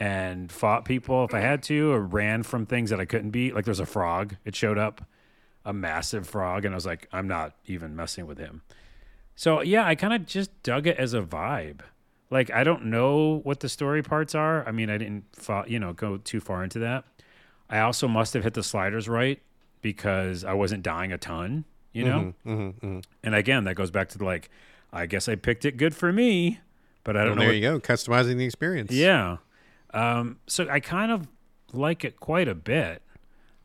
[0.00, 3.54] and fought people if I had to, or ran from things that I couldn't beat.
[3.54, 5.04] Like there's a frog, it showed up,
[5.64, 8.62] a massive frog, and I was like, I'm not even messing with him.
[9.36, 11.80] So yeah, I kind of just dug it as a vibe.
[12.30, 14.66] Like I don't know what the story parts are.
[14.66, 15.24] I mean, I didn't,
[15.66, 17.04] you know, go too far into that.
[17.68, 19.40] I also must have hit the sliders right
[19.82, 22.34] because I wasn't dying a ton, you know.
[22.46, 24.50] Mm-hmm, And again, that goes back to like,
[24.92, 26.60] I guess I picked it good for me,
[27.04, 27.40] but I don't Well, know.
[27.42, 28.92] there what- you go, customizing the experience.
[28.92, 29.36] yeah.
[29.92, 31.28] Um, so I kind of
[31.72, 33.02] like it quite a bit.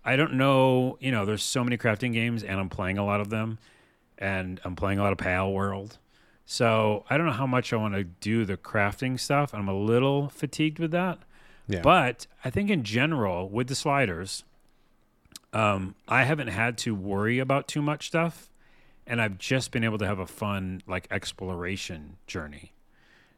[0.03, 3.21] I don't know, you know, there's so many crafting games and I'm playing a lot
[3.21, 3.57] of them
[4.17, 5.97] and I'm playing a lot of Palworld.
[6.45, 9.53] So I don't know how much I want to do the crafting stuff.
[9.53, 11.19] I'm a little fatigued with that.
[11.67, 11.82] Yeah.
[11.82, 14.43] But I think in general, with the sliders,
[15.53, 18.49] um, I haven't had to worry about too much stuff.
[19.07, 22.73] And I've just been able to have a fun, like, exploration journey.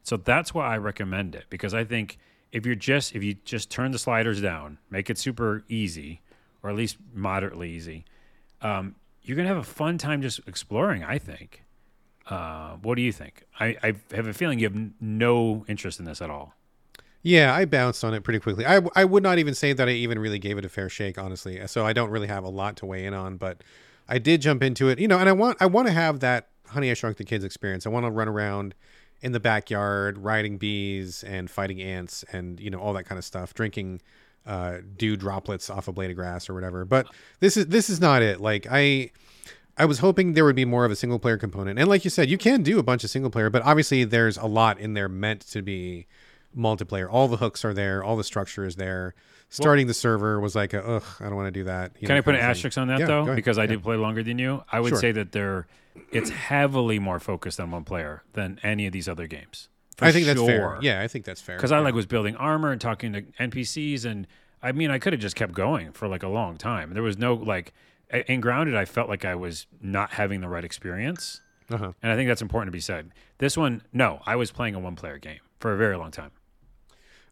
[0.03, 2.17] So that's why I recommend it because I think
[2.51, 6.21] if you're just if you just turn the sliders down, make it super easy,
[6.63, 8.05] or at least moderately easy,
[8.61, 11.03] um, you're gonna have a fun time just exploring.
[11.03, 11.63] I think.
[12.29, 13.45] Uh, what do you think?
[13.57, 16.53] I, I have a feeling you have n- no interest in this at all.
[17.23, 18.65] Yeah, I bounced on it pretty quickly.
[18.65, 21.17] I, I would not even say that I even really gave it a fair shake,
[21.17, 21.65] honestly.
[21.67, 23.63] So I don't really have a lot to weigh in on, but
[24.07, 26.49] I did jump into it, you know, and I want I want to have that
[26.67, 27.85] Honey I Shrunk the Kids experience.
[27.85, 28.75] I want to run around
[29.21, 33.25] in the backyard riding bees and fighting ants and you know all that kind of
[33.25, 34.01] stuff, drinking
[34.45, 36.85] uh, dew droplets off a blade of grass or whatever.
[36.85, 37.07] But
[37.39, 38.39] this is this is not it.
[38.41, 39.11] Like I.
[39.79, 41.77] I was hoping there would be more of a single player component.
[41.77, 44.35] And like you said, you can do a bunch of single player, but obviously there's
[44.35, 46.07] a lot in there meant to be
[46.57, 47.07] multiplayer.
[47.07, 49.13] All the hooks are there, all the structure is there.
[49.49, 51.91] Starting the server was like, a, ugh, I don't want to do that.
[51.99, 52.59] you Can know, I put an kind of thing.
[52.65, 53.35] asterisk on that Yeah, though?
[53.35, 53.67] Because I Yeah.
[53.67, 54.63] did play longer than you.
[54.71, 54.99] I would Sure.
[54.99, 55.67] say that they're
[56.11, 59.69] it's heavily more focused on one player than any of these other games.
[59.99, 60.77] I think that's fair.
[60.81, 61.55] Yeah, I think that's fair.
[61.57, 64.27] because I like was building armor and talking to NPCs, and
[64.61, 66.93] I mean, I could have just kept going for like a long time.
[66.93, 67.73] There was no like
[68.27, 68.75] in grounded.
[68.75, 71.41] I felt like I was not having the right experience,
[71.71, 71.93] Uh-huh.
[72.03, 73.11] and I think that's important to be said.
[73.39, 76.31] This one, no, I was playing a one player game for a very long time.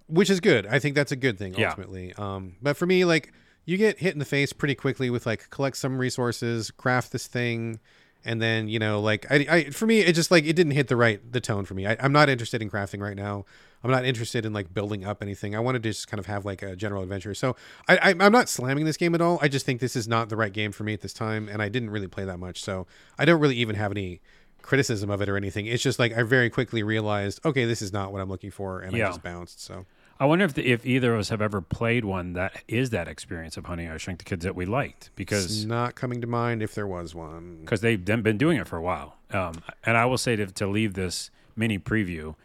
[0.07, 0.67] which is good.
[0.67, 1.69] I think that's a good thing Yeah.
[1.69, 2.13] ultimately.
[2.13, 3.31] Um, but for me, like
[3.65, 7.25] you get hit in the face pretty quickly with like collect some resources, craft this
[7.25, 7.79] thing,
[8.25, 10.87] and then you know, like I, I for me, it just like it didn't hit
[10.87, 11.87] the right the tone for me.
[11.87, 13.45] I, I'm not interested in crafting right now.
[13.83, 15.55] I'm not interested in like building up anything.
[15.55, 17.35] I wanted to just kind of have like a general adventure.
[17.35, 17.55] So
[17.87, 19.37] I, I I'm not slamming this game at all.
[19.41, 21.61] I just think this is not the right game for me at this time, and
[21.61, 24.21] I didn't really play that much, so I don't really even have any
[24.63, 25.67] criticism of it or anything.
[25.67, 28.81] It's just like I very quickly realized, okay, this is not what I'm looking for,
[28.81, 29.05] and Yeah.
[29.05, 29.61] I just bounced.
[29.61, 29.85] So.
[30.19, 33.07] I wonder if the, if either of us have ever played one that is that
[33.07, 36.27] experience of Honey I Shrunk the Kids that we liked because It's not coming to
[36.27, 37.57] mind if there was one.
[37.61, 39.17] because they've been doing it for a while.
[39.31, 42.35] Um, and I will say to, to leave this mini preview,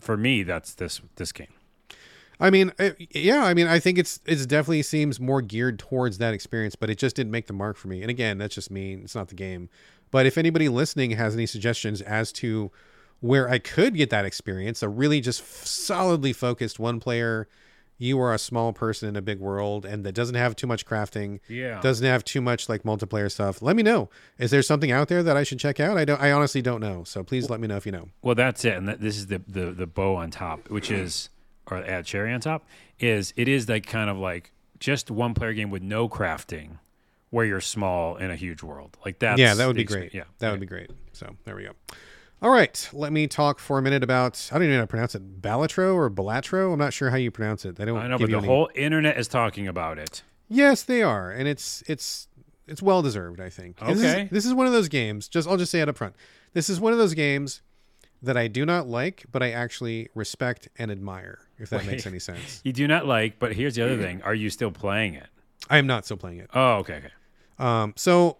[0.00, 1.52] for me, that's this this game.
[2.40, 6.18] I mean, uh, yeah, I mean, I think it's it's definitely seems more geared towards
[6.18, 8.00] that experience, but it just didn't make the mark for me.
[8.00, 8.94] And again, that's just me.
[8.94, 9.68] It's not the game.
[10.10, 12.70] But if anybody listening has any suggestions as to
[13.20, 17.48] where I could get that experience, a really just f- solidly focused one player,
[18.00, 20.86] you are a small person in a big world, and that doesn't have too much
[20.86, 21.80] crafting, Yeah.
[21.80, 23.60] doesn't have too much like multiplayer stuff.
[23.60, 24.08] Let me know.
[24.38, 25.96] Is there something out there that I should check out?
[25.98, 26.20] I don't.
[26.20, 27.02] I honestly don't know.
[27.04, 28.08] So please let me know if you know.
[28.22, 31.28] Well, that's it, and that, this is the, the the bow on top, which is
[31.70, 32.64] or add cherry on top
[33.00, 36.78] is it is like kind of like just one player game with no crafting,
[37.30, 38.96] where you're small in a huge world.
[39.04, 39.38] Like that.
[39.38, 40.14] yeah, that would be great.
[40.14, 40.90] Yeah, that would be great.
[41.12, 41.72] So there we go.
[42.40, 44.86] All right, let me talk for a minute about I don't even know how to
[44.86, 46.72] pronounce it, Balatro or Balatro.
[46.72, 47.76] I'm not sure how you pronounce it.
[47.76, 47.98] They don't.
[47.98, 50.22] I know, give but the any- whole internet is talking about it.
[50.48, 52.28] Yes, they are, and it's it's
[52.68, 53.40] it's well deserved.
[53.40, 53.80] I think.
[53.80, 54.28] This is- Okay.
[54.30, 55.26] This is, one of those games.
[55.26, 56.14] Just I'll just say it up front.
[56.52, 57.60] This is one of those games
[58.22, 61.40] that I do not like, but I actually respect and admire.
[61.58, 62.60] If that makes any sense.
[62.64, 65.26] You do not like, but here's the other thing: Are you still playing it?
[65.68, 66.50] I am not still playing it.
[66.54, 67.10] Oh, okay, okay.
[67.58, 68.36] Um, so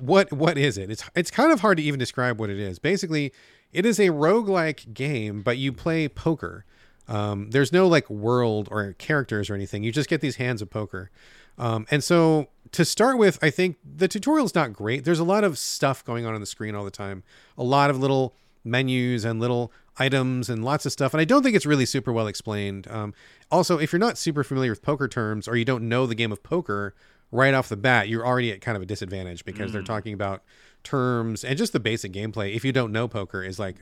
[0.00, 0.90] what what is it?
[0.90, 2.78] It's it's kind of hard to even describe what it is.
[2.78, 3.32] Basically,
[3.72, 6.64] it is a roguelike game, but you play poker.
[7.08, 9.82] Um, there's no like world or characters or anything.
[9.82, 11.10] You just get these hands of poker.
[11.58, 15.04] Um, and so to start with, I think the tutorial's not great.
[15.04, 17.22] There's a lot of stuff going on on the screen all the time.
[17.58, 18.34] A lot of little
[18.64, 21.12] menus and little items and lots of stuff.
[21.12, 22.88] And I don't think it's really super well explained.
[22.88, 23.14] Um,
[23.50, 26.32] also, if you're not super familiar with poker terms or you don't know the game
[26.32, 26.94] of poker
[27.32, 29.86] right off the bat, you're already at kind of a disadvantage because they're mm.
[29.86, 30.42] talking about
[30.84, 32.54] terms and just the basic gameplay.
[32.54, 33.76] If you don't know poker, is like,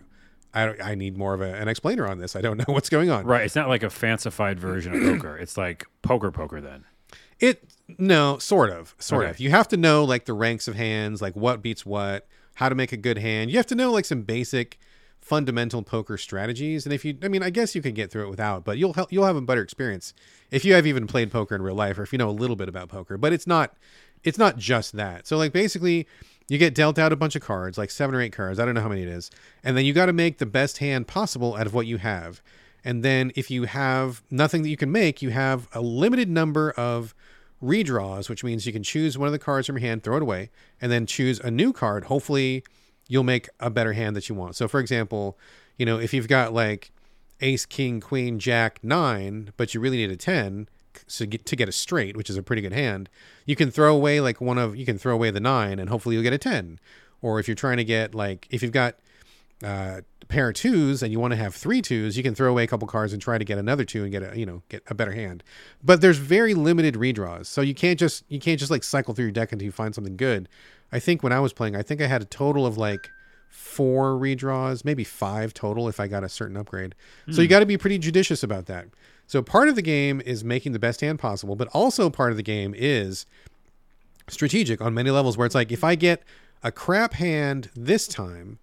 [0.54, 2.34] I, I need more of a, an explainer on this.
[2.34, 3.26] I don't know what's going on.
[3.26, 3.44] Right.
[3.44, 5.36] It's not like a fancified version of poker.
[5.36, 6.84] It's like poker poker then.
[7.40, 7.64] It
[7.98, 9.30] no, sort of, sort Okay.
[9.30, 9.40] of.
[9.40, 12.74] You have to know like the ranks of hands, like what beats what, how to
[12.74, 13.50] make a good hand.
[13.50, 14.78] You have to know like some basic,
[15.20, 16.86] fundamental poker strategies.
[16.86, 18.94] And if you, I mean, I guess you can get through it without, but you'll
[18.94, 20.14] help, you'll have a better experience
[20.50, 22.56] if you have even played poker in real life, or if you know a little
[22.56, 23.16] bit about poker.
[23.16, 23.74] But it's not,
[24.24, 25.26] it's not just that.
[25.26, 26.06] So like basically,
[26.48, 28.58] you get dealt out a bunch of cards, like seven or eight cards.
[28.58, 29.30] I don't know how many it is,
[29.62, 32.42] and then you got to make the best hand possible out of what you have.
[32.82, 36.72] And then if you have nothing that you can make, you have a limited number
[36.72, 37.14] of
[37.62, 40.22] redraws, which means you can choose one of the cards from your hand, throw it
[40.22, 40.50] away,
[40.80, 42.04] and then choose a new card.
[42.04, 42.64] Hopefully,
[43.10, 44.54] you'll make a better hand that you want.
[44.54, 45.36] So, for example,
[45.76, 46.92] you know, if you've got like
[47.40, 50.68] ace, king, queen, jack, nine, but you really need a 10
[51.08, 53.08] to get, to get a straight, which is a pretty good hand,
[53.46, 56.14] you can throw away like one of, you can throw away the nine and hopefully
[56.14, 56.78] you'll get a 10.
[57.20, 58.94] Or if you're trying to get like, if you've got
[59.64, 62.48] uh, a pair of twos and you want to have three twos, you can throw
[62.48, 64.62] away a couple cards and try to get another two and get a, you know,
[64.68, 65.42] get a better hand.
[65.82, 67.46] But there's very limited redraws.
[67.46, 69.96] So you can't just, you can't just like cycle through your deck until you find
[69.96, 70.48] something good.
[70.92, 73.10] I think when I was playing, I think I had a total of like
[73.48, 76.94] four redraws, maybe five total if I got a certain upgrade.
[77.30, 77.50] So you hmm.
[77.50, 78.86] got to be pretty judicious about that.
[79.26, 82.36] So part of the game is making the best hand possible, but also part of
[82.36, 83.26] the game is
[84.28, 86.22] strategic on many levels where it's like if I get
[86.62, 88.58] a crap hand this time,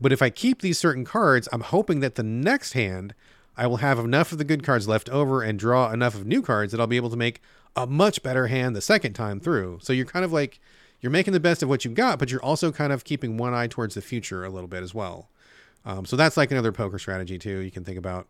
[0.00, 3.14] but if I keep these certain cards, I'm hoping that the next hand
[3.56, 6.42] I will have enough of the good cards left over and draw enough of new
[6.42, 7.42] cards that I'll be able to make
[7.76, 9.78] a much better hand the second time through.
[9.82, 10.60] So you're kind of like
[11.02, 13.52] you're making the best of what you've got, but you're also kind of keeping one
[13.52, 15.28] eye towards the future a little bit as well.
[15.84, 18.28] Um, so that's like another poker strategy too you can think about.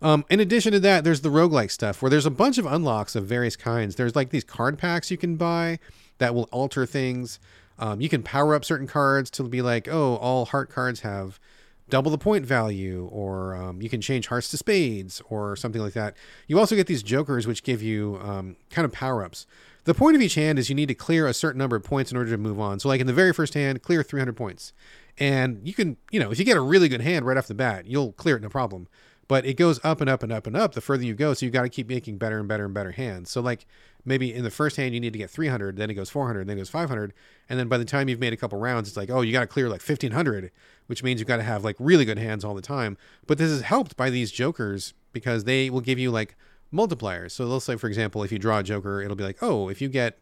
[0.00, 3.14] Um, in addition to that, there's the roguelike stuff where there's a bunch of unlocks
[3.14, 3.96] of various kinds.
[3.96, 5.78] There's like these card packs you can buy
[6.18, 7.38] that will alter things.
[7.78, 11.40] Um, you can power up certain cards to be like, oh, all heart cards have
[11.88, 15.92] double the point value, or um, you can change hearts to spades, or something like
[15.92, 16.16] that.
[16.46, 19.46] You also get these jokers, which give you um, kind of power ups.
[19.84, 22.12] The point of each hand is you need to clear a certain number of points
[22.12, 22.78] in order to move on.
[22.78, 24.72] So, like in the very first hand, clear 300 points.
[25.18, 27.54] And you can, you know, if you get a really good hand right off the
[27.54, 28.88] bat, you'll clear it no problem.
[29.28, 31.34] But it goes up and up and up and up the further you go.
[31.34, 33.30] So you got to keep making better and better and better hands.
[33.30, 33.66] So, like
[34.04, 36.56] maybe in the first hand, you need to get 300, then it goes 400, then
[36.56, 37.12] it goes 500.
[37.48, 39.40] And then by the time you've made a couple rounds, it's like, oh, you got
[39.40, 40.50] to clear like 1500,
[40.86, 42.96] which means you've got to have like really good hands all the time.
[43.26, 46.36] But this is helped by these jokers because they will give you like
[46.72, 47.32] multipliers.
[47.32, 49.80] So they'll say, for example, if you draw a joker, it'll be like, oh, if
[49.80, 50.18] you get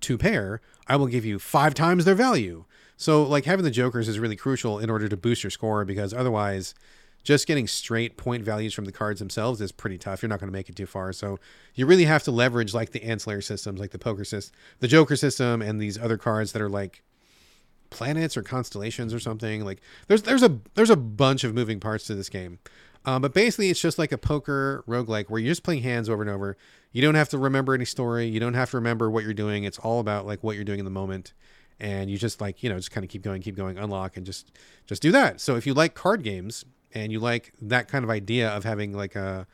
[0.00, 2.64] two pair, I will give you five times their value.
[2.96, 6.12] So like having the jokers is really crucial in order to boost your score because
[6.12, 6.74] otherwise
[7.22, 10.22] just getting straight point values from the cards themselves is pretty tough.
[10.22, 11.12] You're not going to make it too far.
[11.12, 11.38] So
[11.74, 15.16] you really have to leverage like the ancillary systems, like the poker system, the Joker
[15.16, 17.02] system, and these other cards that are like
[17.90, 19.64] planets or constellations or something.
[19.64, 22.58] Like there's there's a there's a bunch of moving parts to this game.
[23.04, 26.22] Um, but basically, it's just like a poker roguelike where you're just playing hands over
[26.22, 26.56] and over.
[26.92, 28.26] You don't have to remember any story.
[28.26, 29.64] You don't have to remember what you're doing.
[29.64, 31.32] It's all about like what you're doing in the moment,
[31.78, 34.26] and you just like you know just kind of keep going, keep going, unlock, and
[34.26, 34.52] just
[34.86, 35.40] just do that.
[35.40, 38.92] So if you like card games and you like that kind of idea of having
[38.92, 39.46] like a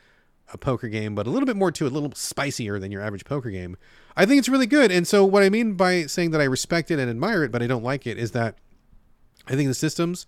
[0.52, 3.02] a poker game, but a little bit more to it, a little spicier than your
[3.02, 3.76] average poker game,
[4.16, 4.90] I think it's really good.
[4.90, 7.62] And so what I mean by saying that I respect it and admire it, but
[7.62, 8.56] I don't like it, is that
[9.46, 10.26] I think the systems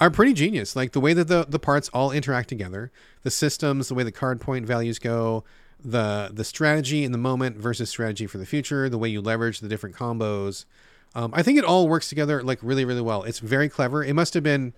[0.00, 0.76] are pretty genius.
[0.76, 2.90] Like the way that the, the parts all interact together,
[3.22, 5.44] the systems, the way the card point values go,
[5.82, 9.60] the the strategy in the moment versus strategy for the future, the way you leverage
[9.60, 10.64] the different combos.
[11.14, 13.22] Um, I think it all works together like really, really well.
[13.22, 14.04] It's very clever.
[14.04, 14.72] It must have been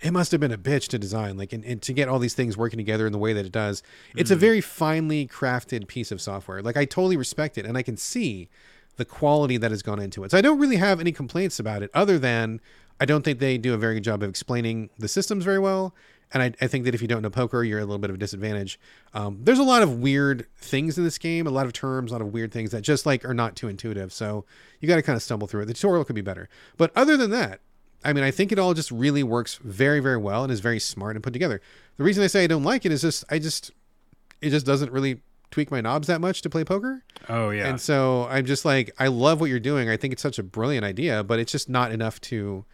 [0.00, 2.34] it must have been a bitch to design like and, and to get all these
[2.34, 3.82] things working together in the way that it does
[4.16, 7.82] it's a very finely crafted piece of software like i totally respect it and i
[7.82, 8.48] can see
[8.96, 11.82] the quality that has gone into it so i don't really have any complaints about
[11.82, 12.60] it other than
[13.00, 15.94] i don't think they do a very good job of explaining the systems very well.
[16.32, 18.16] And I, I think that if you don't know poker you're a little bit of
[18.16, 18.80] a disadvantage.
[19.12, 22.14] Um, there's a lot of weird things in this game a lot of terms a
[22.14, 24.12] lot of weird things that just like are not too intuitive.
[24.12, 24.44] So
[24.80, 25.66] you got to kind of stumble through it.
[25.66, 26.48] The tutorial could be better.
[26.76, 27.60] But other than that
[28.04, 30.78] I mean, I think it all just really works very, very well and is very
[30.78, 31.60] smart and put together.
[31.96, 33.70] The reason I say I don't like it is just I just
[34.40, 35.22] it just doesn't really
[35.54, 37.04] tweak my knobs that much to play poker.
[37.28, 37.68] Oh yeah.
[37.68, 39.88] And so I'm just like I love what you're doing.
[39.88, 42.64] I think it's such a brilliant idea, but it's just not enough to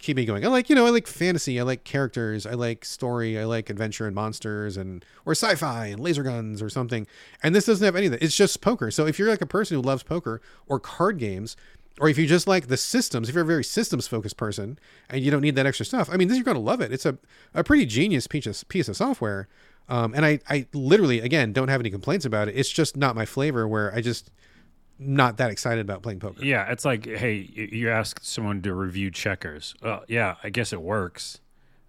[0.00, 0.44] keep me going.
[0.44, 3.70] I like, you know, I like fantasy, I like characters, I like story, I like
[3.70, 7.06] adventure and monsters and or sci-fi and laser guns or something.
[7.42, 8.22] And this doesn't have any of that.
[8.22, 8.90] It's just poker.
[8.90, 11.56] So if you're like a person who loves poker or card games,
[11.98, 15.22] or if you just like the systems, if you're a very systems focused person and
[15.22, 16.92] you don't need that extra stuff, I mean, this you're going to love it.
[16.92, 17.16] It's a,
[17.54, 19.48] a pretty genius piece of, piece of software.
[19.88, 22.56] Um, and I, I literally, again, don't have any complaints about it.
[22.56, 24.30] It's just not my flavor where I just
[24.98, 26.44] not that excited about playing poker.
[26.44, 29.74] Yeah, it's like, hey, you ask someone to review checkers.
[29.82, 31.40] Well, yeah, I guess it works,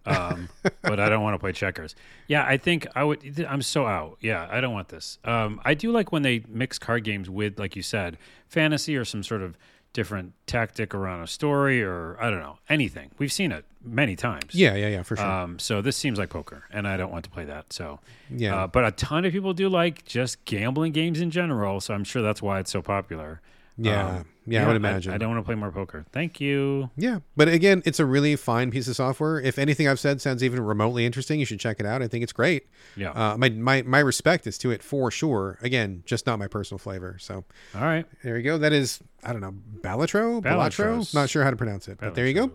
[0.06, 0.50] um,
[0.82, 1.96] but I don't want to play checkers.
[2.28, 3.46] Yeah, I think I would.
[3.48, 4.18] I'm so out.
[4.22, 5.20] Yeah, I don't want this.
[5.24, 8.18] Um, I do like when they mix card games with, like you said,
[8.48, 9.58] fantasy or some sort of
[9.98, 13.10] different tactic around a story or I don't know anything.
[13.18, 14.54] We've seen it many times.
[14.54, 15.26] Yeah, yeah, yeah, for sure.
[15.26, 17.74] Um, so this seems like poker, and I don't want to play that.
[17.74, 18.00] So,
[18.30, 18.56] Yeah.
[18.56, 21.82] Uh, but a ton of people do like just gambling games in general.
[21.82, 23.42] So I'm sure that's why it's so popular.
[23.78, 24.08] Yeah.
[24.08, 25.14] Um, Yeah, I would imagine.
[25.14, 26.06] I, don't want to play more poker.
[26.14, 26.90] Thank you.
[26.96, 29.42] Yeah, but again, it's a really fine piece of software.
[29.42, 32.02] If anything I've said sounds even remotely interesting, you should check it out.
[32.02, 32.68] I think it's great.
[32.96, 33.12] Yeah.
[33.12, 35.58] Uh, my, my my respect is to it for sure.
[35.62, 37.18] Again, just not my personal flavor.
[37.20, 37.44] So
[37.76, 38.06] All right.
[38.24, 38.58] there you go.
[38.58, 41.14] That is I don't know Balatro, Balatro.
[41.14, 42.52] Not sure how to pronounce it, but there you go.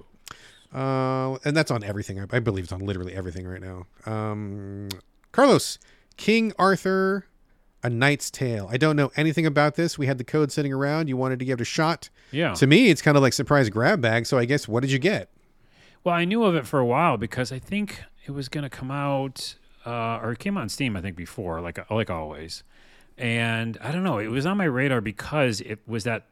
[0.74, 2.18] Uh, and that's on everything.
[2.18, 3.86] I, I believe it's on literally everything right now.
[4.06, 4.88] Um,
[5.32, 5.78] Carlos,
[6.16, 7.26] King Arthur,
[7.82, 8.68] A Knight's Tale.
[8.70, 9.98] I don't know anything about this.
[9.98, 11.08] We had the code sitting around.
[11.08, 12.10] You wanted to give it a shot.
[12.30, 12.54] Yeah.
[12.54, 14.26] To me, it's kind of like surprise grab bag.
[14.26, 15.30] So I guess what did you get?
[16.04, 18.70] Well, I knew of it for a while because I think it was going to
[18.70, 22.62] come out, uh, or it came on Steam, I think, before, like like always.
[23.18, 26.26] And I don't know, it was on my radar because it was that,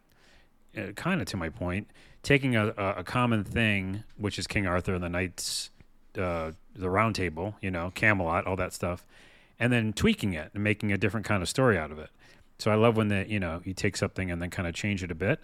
[0.77, 1.89] uh, kind of to my point,
[2.23, 5.71] taking a, a, a common thing, which is King Arthur and the Knights,
[6.19, 9.07] uh, the Round Table, you know, Camelot, all that stuff,
[9.61, 12.11] and then tweaking it and making a different kind of story out of it.
[12.59, 15.05] So I love when the you know you take something and then kind of change
[15.05, 15.39] it a bit.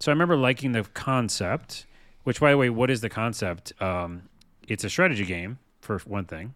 [0.00, 1.86] So I remember liking the concept.
[2.24, 3.72] Which, by the way, what is the concept?
[3.82, 4.28] Um,
[4.68, 6.54] it's a strategy game for one thing,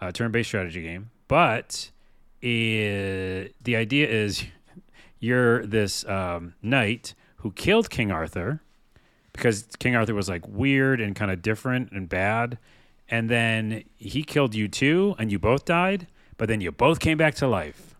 [0.00, 1.10] a turn-based strategy game.
[1.26, 1.90] But
[2.40, 4.44] it, the idea is
[5.18, 8.60] you're this um, knight who killed King Arthur
[9.32, 12.58] because King Arthur was like weird and kind of different and bad,
[13.08, 16.06] and then he killed you too, and you both died.
[16.38, 17.94] But then you both came back to life.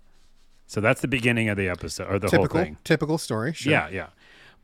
[0.67, 2.77] So that's the beginning of the episode or the typical whole thing.
[2.85, 3.53] typical story.
[3.53, 3.73] Sure.
[3.73, 4.07] Yeah, yeah.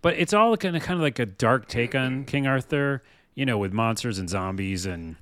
[0.00, 3.02] But it's all kind of kind of like a dark take on King Arthur,
[3.34, 5.16] you know, with monsters and zombies and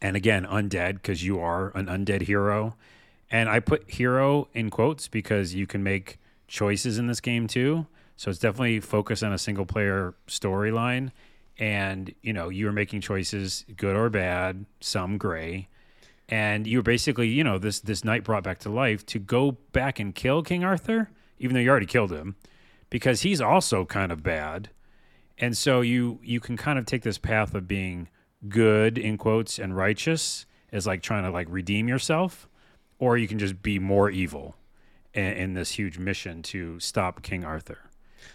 [0.00, 2.74] and again undead because you are an undead hero.
[3.30, 7.86] And I put hero in quotes because you can make choices in this game too.
[8.16, 11.10] So it's definitely focused on a single player storyline.
[11.58, 15.68] And, you know, you're making choices, good or bad, some gray.
[16.28, 20.00] And you're basically, you know, this this knight brought back to life to go back
[20.00, 22.36] and kill King Arthur, even though you already killed him
[22.90, 24.70] because he's also kind of bad.
[25.38, 28.08] And so you you can kind of take this path of being
[28.48, 32.48] good in quotes and righteous as like trying to like redeem yourself,
[32.98, 34.56] or you can just be more evil
[35.12, 37.85] in, in this huge mission to stop King Arthur.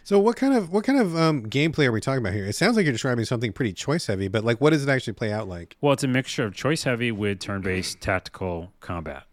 [0.03, 2.45] So what kind of what kind of um, gameplay are we talking about here?
[2.45, 5.13] It sounds like you're describing something pretty choice heavy, but like, what does it actually
[5.13, 5.75] play out like?
[5.81, 9.23] Well, it's a mixture of choice heavy with turn based tactical combat.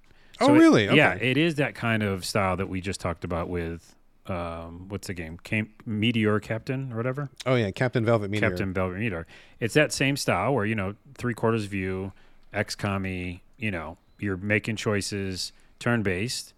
[0.40, 0.84] Oh, it- really?
[0.86, 3.94] Yeah, it is that kind of style that we just talked about with
[4.26, 5.38] um, what's the game?
[5.86, 7.30] Meteor Captain or whatever.
[7.46, 8.50] Oh yeah, Captain Velvet Meteor.
[8.50, 9.26] Captain Velvet Meteor.
[9.58, 12.12] It's that same style where you know three quarters view,
[12.54, 13.40] XCOM.
[13.56, 16.52] You know you're making choices, turn based,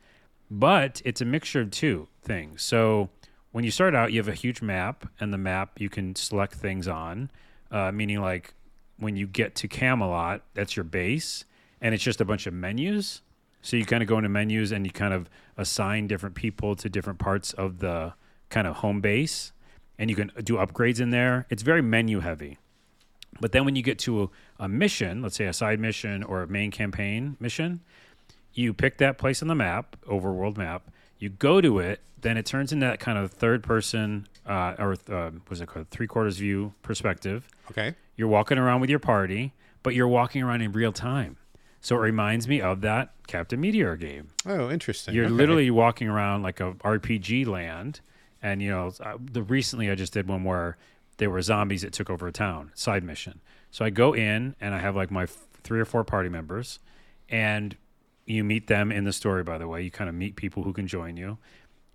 [0.50, 2.62] but it's a mixture of two things.
[2.62, 3.08] So
[3.52, 6.54] when you start out, you have a huge map, and the map you can select
[6.54, 7.30] things on,
[7.70, 8.54] uh, meaning like
[8.98, 11.44] when you get to Camelot, that's your base,
[11.80, 13.22] and it's just a bunch of menus.
[13.62, 16.88] So you kind of go into menus and you kind of assign different people to
[16.88, 18.14] different parts of the
[18.48, 19.52] kind of home base,
[19.98, 21.46] and you can do upgrades in there.
[21.50, 22.58] It's very menu heavy.
[23.40, 24.28] But then when you get to a,
[24.64, 27.80] a mission, let's say a side mission or a main campaign mission,
[28.52, 30.90] you pick that place on the map, overworld map.
[31.20, 34.96] You go to it, then it turns into that kind of third person uh, or
[35.12, 37.48] uh, what's it called, three quarters view perspective.
[37.70, 37.94] Okay.
[38.16, 39.52] You're walking around with your party,
[39.84, 41.36] but you're walking around in real time.
[41.80, 44.28] So it reminds me of that Captain Meteor game.
[44.44, 45.14] Oh, interesting.
[45.14, 45.32] You're Okay.
[45.34, 48.00] literally walking around like a RPG land,
[48.42, 50.76] and you know, uh, the recently I just did one where
[51.18, 53.40] there were zombies that took over a town, side mission.
[53.70, 56.80] So I go in and I have like my f- three or four party members,
[57.30, 57.76] and
[58.30, 59.42] you meet them in the story.
[59.42, 61.38] By the way, you kind of meet people who can join you,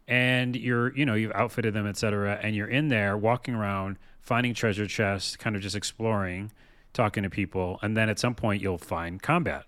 [0.08, 2.40] and you're you know you've outfitted them, etc.
[2.42, 6.52] And you're in there walking around, finding treasure chests, kind of just exploring,
[6.94, 9.66] talking to people, and then at some point you'll find combat,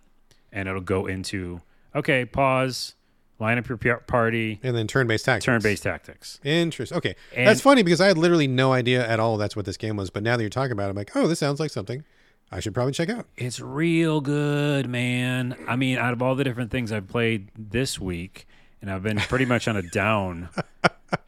[0.52, 1.62] and it'll go into
[1.96, 2.94] okay, pause,
[3.40, 5.46] line up your party, and then turn-based tactics.
[5.46, 6.40] turn-based tactics.
[6.44, 6.98] Interesting.
[6.98, 9.78] Okay, And- that's funny because I had literally no idea at all that's what this
[9.78, 10.10] game was.
[10.12, 12.04] But now that you're talking about it, I'm like, oh, this sounds like something
[12.52, 13.26] I should probably check out.
[13.36, 15.56] It's real good, man.
[15.68, 18.48] I mean, out of all the different things I've played this week,
[18.82, 20.50] and I've been pretty much on a down.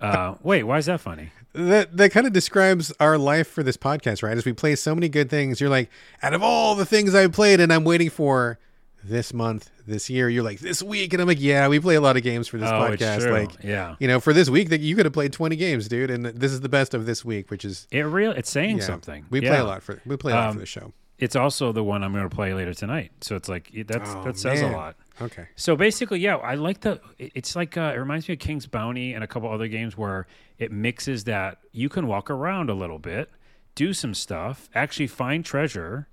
[0.02, 1.32] Uh, wait, why is that funny?
[1.54, 4.38] that that kind of describes our life for this podcast, right?
[4.38, 5.90] As we play so many good things, you're like,
[6.22, 8.60] out of all the things I've played and I'm waiting for
[9.06, 12.02] this month, this year, you're like this week, and I'm like, yeah, we play a
[12.02, 13.32] lot of games for this Oh, podcast.
[13.32, 13.96] Like, Yeah.
[14.00, 16.52] you know, for this week, that you could have played 20 games, dude, and this
[16.52, 19.26] is the best of this week, which is It real it's saying yeah, something.
[19.30, 20.92] We play a lot for we play a lot Um, for the show.
[21.20, 23.12] It's also the one I'm going to play later tonight.
[23.22, 24.74] So it's like it- that's Oh, that says man.
[24.74, 24.96] a lot.
[25.22, 25.48] Okay.
[25.56, 27.02] So basically, yeah, I like the.
[27.18, 30.28] It's like uh, it reminds me of King's Bounty and a couple other games where
[30.58, 33.30] it mixes that you can walk around a little bit,
[33.76, 36.08] do some stuff, actually find treasure,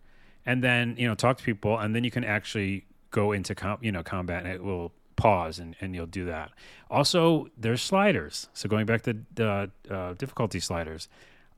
[0.45, 3.78] and then you know talk to people, and then you can actually go into com-
[3.81, 6.51] you know combat, and it will pause and, and you'll do that.
[6.91, 8.49] Also, there's sliders.
[8.55, 11.09] So going back to the uh, difficulty sliders,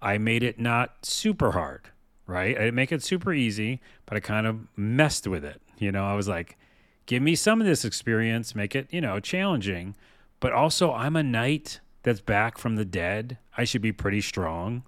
[0.02, 1.88] I made it not super hard,
[2.28, 2.56] right?
[2.56, 5.60] I didn't make it super easy, but I kind of messed with it.
[5.78, 6.56] You know, I was like,
[7.06, 9.96] give me some of this experience, make it, you know, challenging.
[10.38, 13.38] But also, I'm a knight that's back from the dead.
[13.56, 14.84] I should be pretty strong.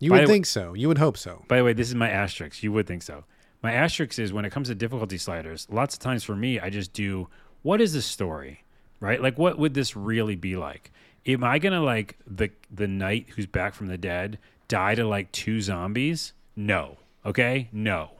[0.00, 0.74] You By would think so.
[0.74, 1.44] You would hope so.
[1.48, 2.62] By the way, this is my asterisk.
[2.62, 3.24] You would think so.
[3.62, 6.70] My asterisk is when it comes to difficulty sliders, lots of times for me, I
[6.70, 7.28] just do
[7.62, 8.64] what is the story,
[9.00, 9.20] right?
[9.20, 10.92] Like, what would this really be like?
[11.26, 15.32] Am I gonna like the the knight who's back from the dead die to like
[15.32, 16.32] two zombies?
[16.58, 16.96] No.
[17.24, 18.10] Okay, no.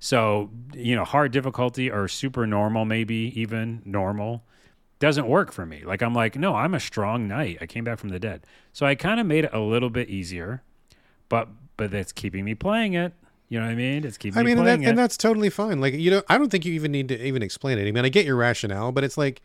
[0.00, 4.42] So you know, hard difficulty or super normal, maybe even normal,
[4.98, 5.84] doesn't work for me.
[5.84, 7.58] Like I'm like, no, I'm a strong knight.
[7.60, 8.42] I came back from the dead.
[8.72, 10.62] So I kind of made it a little bit easier,
[11.28, 13.12] but but that's keeping me playing it.
[13.48, 14.04] You know what I mean?
[14.04, 14.88] It's keeping I me mean, and, that, it.
[14.90, 15.80] and that's totally fine.
[15.80, 17.86] Like, you know, I don't think you even need to even explain it.
[17.86, 19.40] I mean, I get your rationale, but it's like,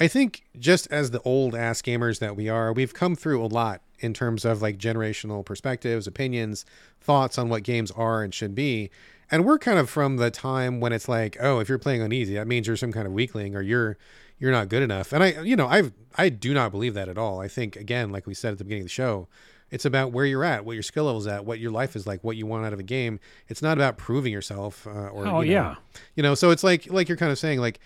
[0.00, 3.46] I think just as the old ass gamers that we are, we've come through a
[3.46, 6.64] lot in terms of like generational perspectives, opinions,
[7.00, 8.90] thoughts on what games are and should be.
[9.30, 12.12] And we're kind of from the time when it's like, oh, if you're playing on
[12.12, 13.98] easy, that means you're some kind of weakling or you're
[14.38, 15.12] you're not good enough.
[15.12, 17.40] And I, you know, I've I do not believe that at all.
[17.40, 19.26] I think again, like we said at the beginning of the show,
[19.70, 22.22] it's about where you're at, what your skill level's at, what your life is like,
[22.22, 23.18] what you want out of a game.
[23.48, 24.86] It's not about proving yourself.
[24.86, 25.74] Uh, or Oh, you know, yeah.
[26.14, 26.34] you know.
[26.36, 27.80] So it's like like you're kind of saying like.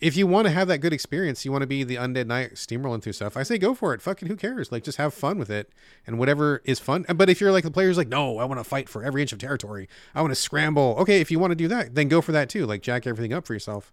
[0.00, 2.54] If you want to have that good experience, you want to be the undead knight
[2.54, 3.36] steamrolling through stuff.
[3.36, 4.00] I say go for it.
[4.00, 4.72] Fucking who cares?
[4.72, 5.70] Like just have fun with it
[6.06, 7.04] and whatever is fun.
[7.14, 9.32] But if you're like the player's like, no, I want to fight for every inch
[9.32, 9.88] of territory.
[10.14, 10.96] I want to scramble.
[11.00, 12.64] Okay, if you want to do that, then go for that too.
[12.64, 13.92] Like jack everything up for yourself.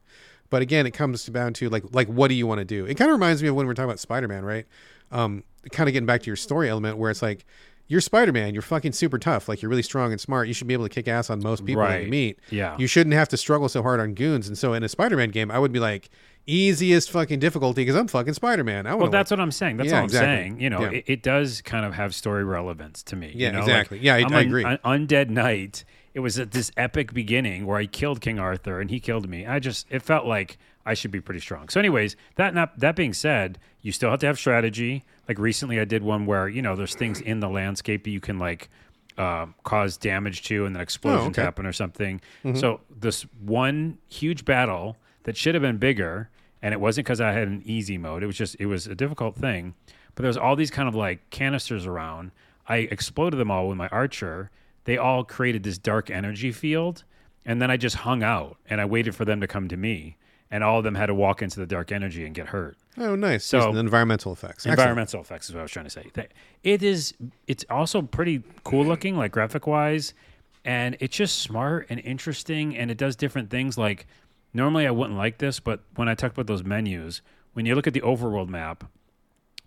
[0.50, 2.86] But again, it comes down to like like what do you want to do?
[2.86, 4.66] It kind of reminds me of when we we're talking about Spider Man, right?
[5.12, 7.46] Um, kind of getting back to your story element where it's like
[7.88, 10.48] you're Spider Man, you're fucking super tough, like you're really strong and smart.
[10.48, 12.40] You should be able to kick ass on most people that you meet.
[12.50, 12.76] Yeah.
[12.78, 14.48] You shouldn't have to struggle so hard on goons.
[14.48, 16.10] And so in a Spider Man game, I would be like
[16.46, 18.88] easiest fucking difficulty because I'm fucking Spider Man.
[18.88, 19.78] I well, that's what I'm saying.
[19.78, 20.36] That's Yeah, all I'm exactly.
[20.36, 20.62] saying.
[20.62, 20.90] You know, Yeah.
[20.92, 23.32] it, it does kind of have story relevance to me.
[23.36, 23.60] Yeah, you know?
[23.60, 24.00] exactly.
[24.00, 24.64] Yeah, I- I'm I agree.
[24.64, 25.84] An undead knight.
[26.14, 29.46] It was at this epic beginning where I killed King Arthur and he killed me.
[29.46, 31.70] I just it felt like I should be pretty strong.
[31.70, 35.04] So, anyways, that not that being said, you still have to have strategy.
[35.28, 38.20] Like recently, I did one where you know there's things in the landscape that you
[38.20, 38.70] can like
[39.18, 41.42] uh, cause damage to, and then explosions Oh, okay.
[41.42, 42.22] happen or something.
[42.54, 46.30] So this one huge battle that should have been bigger,
[46.62, 48.24] and it wasn't because I had an easy mode.
[48.24, 49.74] It was just it was a difficult thing.
[50.16, 52.32] But there was all these kind of like canisters around.
[52.68, 54.50] I exploded them all with my archer.
[54.86, 57.04] They all created this dark energy field,
[57.46, 60.16] and then I just hung out and I waited for them to come to me.
[60.50, 62.78] And all of them had to walk into the dark energy and get hurt.
[62.98, 63.44] Oh, nice.
[63.44, 64.60] So- So environmental effects.
[64.66, 64.80] Excellent.
[64.80, 66.06] Environmental effects is what I was trying to say.
[66.64, 67.14] It is.
[67.48, 70.14] It's also pretty cool looking, like graphic wise,
[70.64, 73.78] and it's just smart and interesting, and it does different things.
[73.78, 74.08] Like
[74.54, 77.22] normally I wouldn't like this, but when I talk about those menus,
[77.54, 78.86] when you look at the overworld map,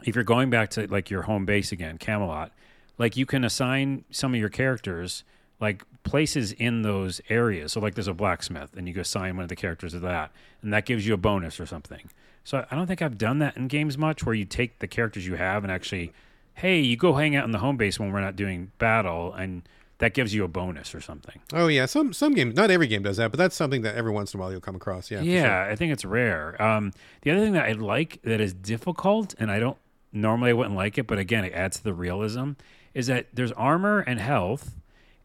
[0.05, 2.53] if you're going back to like your home base again, Camelot,
[2.97, 5.25] like you can assign some of your characters
[5.61, 7.73] like places in those areas.
[7.73, 10.33] So like there's a blacksmith and you go sign one of the characters to that
[10.63, 12.11] and that gives you a bonus or something.
[12.45, 15.27] So I don't think I've done that in games much where you take the characters
[15.27, 16.13] you have and actually
[16.55, 19.63] hey, you go hang out in the home base when we're not doing battle and
[19.99, 21.41] that gives you a bonus or something.
[21.53, 24.11] Oh yeah, some some games, not every game does that, but that's something that every
[24.11, 25.11] once in a while you'll come across.
[25.11, 25.21] Yeah.
[25.21, 25.73] Yeah, sure.
[25.73, 26.61] I think it's rare.
[26.61, 26.93] Um,
[27.23, 29.77] the other thing that I like that is difficult, and I don't
[30.13, 32.53] normally I wouldn't like it, but again, it adds to the realism,
[32.95, 34.75] is that there's armor and health,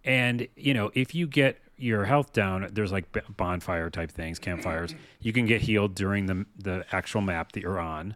[0.06, 3.06] and you know if you get your health down, there's like
[3.36, 4.92] bonfire type things, campfires.
[5.20, 8.16] You can get healed during the the actual map that you're on.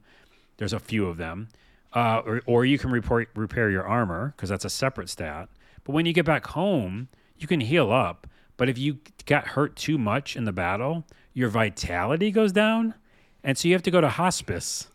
[0.58, 1.50] There's a few of them,
[1.94, 5.50] uh, or or you can report, repair your armor because that's a separate stat.
[5.84, 8.28] But when you get back home, you can heal up.
[8.56, 12.94] But if you got hurt too much in the battle, your vitality goes down,
[13.44, 14.89] and so you have to go to hospice.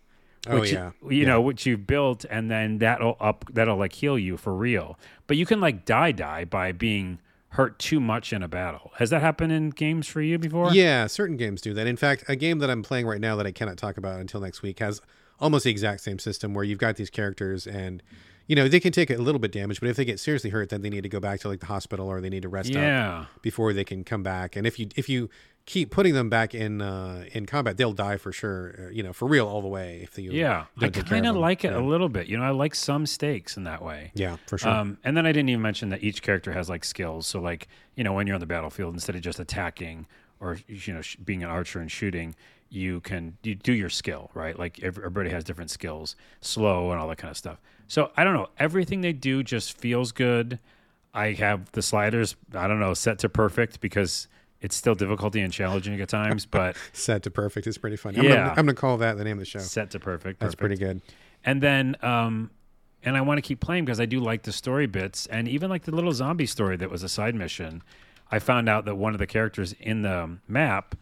[0.48, 0.90] Oh, which, yeah.
[1.08, 4.98] you know which you've built, and then that'll up that'll like heal you for real.
[5.26, 7.18] But you can like die die by being
[7.50, 8.90] hurt too much in a battle.
[8.96, 10.72] Has that happened in games for you before?
[10.74, 11.86] Yeah, certain games do that.
[11.86, 14.40] In fact, a game that I'm playing right now that I cannot talk about until
[14.40, 15.00] next week has
[15.40, 18.02] almost the exact same system where you've got these characters and
[18.46, 20.68] you know they can take a little bit damage, but if they get seriously hurt,
[20.68, 22.70] then they need to go back to like the hospital or they need to rest
[22.70, 23.24] up Yeah.
[23.40, 24.56] before they can come back.
[24.56, 25.30] And if you if you
[25.66, 28.74] keep putting them back in uh, in combat, they'll die for sure.
[28.78, 30.00] Uh, you know, for real all the way.
[30.02, 30.66] If you Yeah.
[30.80, 31.78] I kind of like it Yeah.
[31.78, 32.26] a little bit.
[32.26, 34.10] You know, I like some stakes in that way.
[34.14, 34.70] Yeah, for sure.
[34.70, 37.26] Um, and then I didn't even mention that each character has like skills.
[37.26, 40.06] So like you know when you're on the battlefield, instead of just attacking
[40.40, 42.34] or you know sh- being an archer and shooting,
[42.68, 44.58] you can you do your skill right.
[44.58, 47.58] Like ev- everybody has different skills, slow and all that kind of stuff.
[47.88, 48.48] So I don't know.
[48.58, 50.58] Everything they do just feels good.
[51.14, 52.34] I have the sliders.
[52.54, 54.26] I don't know set to perfect because
[54.64, 58.18] it's still difficulty and challenging at times, but Set to perfect is pretty funny.
[58.18, 58.34] I'm, Yeah.
[58.36, 59.58] gonna, I'm gonna call that the name of the show.
[59.58, 60.40] set to perfect.
[60.40, 61.02] That's pretty good.
[61.44, 62.50] And then, um,
[63.04, 65.68] and I want to keep playing because I do like the story bits, and even
[65.68, 67.82] like the little zombie story that was a side mission.
[68.30, 70.94] I found out that one of the characters in the map,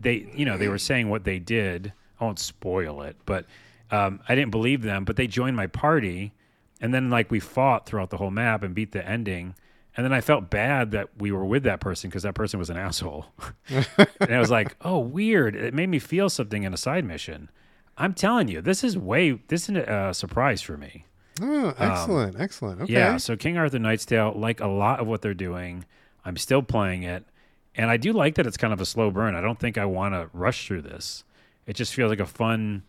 [0.00, 1.92] they, you know, they were saying what they did.
[2.18, 3.44] I won't spoil it, but
[3.90, 5.04] um, I didn't believe them.
[5.04, 6.32] But they joined my party,
[6.80, 9.54] and then like we fought throughout the whole map and beat the ending.
[9.96, 12.70] And then I felt bad that we were with that person because that person was
[12.70, 13.26] an asshole.
[13.68, 15.54] and I was like, oh, weird.
[15.54, 17.50] It made me feel something in a side mission.
[17.96, 21.04] I'm telling you, this is way this is a surprise for me.
[21.40, 22.82] Oh, excellent, excellent.
[22.82, 22.94] Okay.
[22.94, 23.16] Um, Yeah.
[23.18, 25.84] So King Arthur Knight's Tale, like a lot of what they're doing,
[26.24, 27.24] I'm still playing it,
[27.76, 29.34] and I do like that it's kind of a slow burn.
[29.36, 31.22] I don't think I want to rush through this.
[31.66, 32.82] It just feels like a fun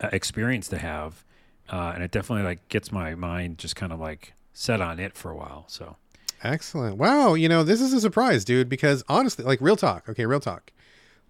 [0.00, 1.24] uh, experience to have,
[1.70, 5.16] uh, and it definitely like gets my mind just kind of like set on it
[5.16, 5.64] for a while.
[5.68, 5.96] So
[6.44, 6.98] Excellent.
[6.98, 7.34] Wow.
[7.34, 10.08] You know, this is a surprise, dude, because honestly, like real talk.
[10.08, 10.72] Okay, real talk.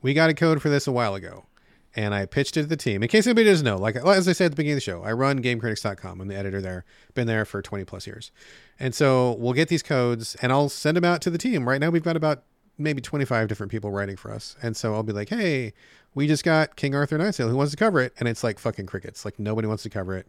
[0.03, 1.47] We got a code for this a while ago,
[1.95, 3.03] and I pitched it to the team.
[3.03, 5.03] In case anybody doesn't know, like as I said at the beginning of the show,
[5.03, 6.20] I run GameCritics.com.
[6.20, 6.85] I'm the editor there.
[7.15, 8.32] Been there for 20 plus years,
[8.78, 11.66] and so we'll get these codes, and I'll send them out to the team.
[11.66, 12.43] Right now, we've got about
[12.77, 15.73] maybe 25 different people writing for us, and so I'll be like, hey,
[16.12, 17.49] we just got King Arthur Knight's Tale.
[17.49, 18.12] Who wants to cover it?
[18.19, 19.24] And it's like fucking crickets.
[19.24, 20.27] Like nobody wants to cover it.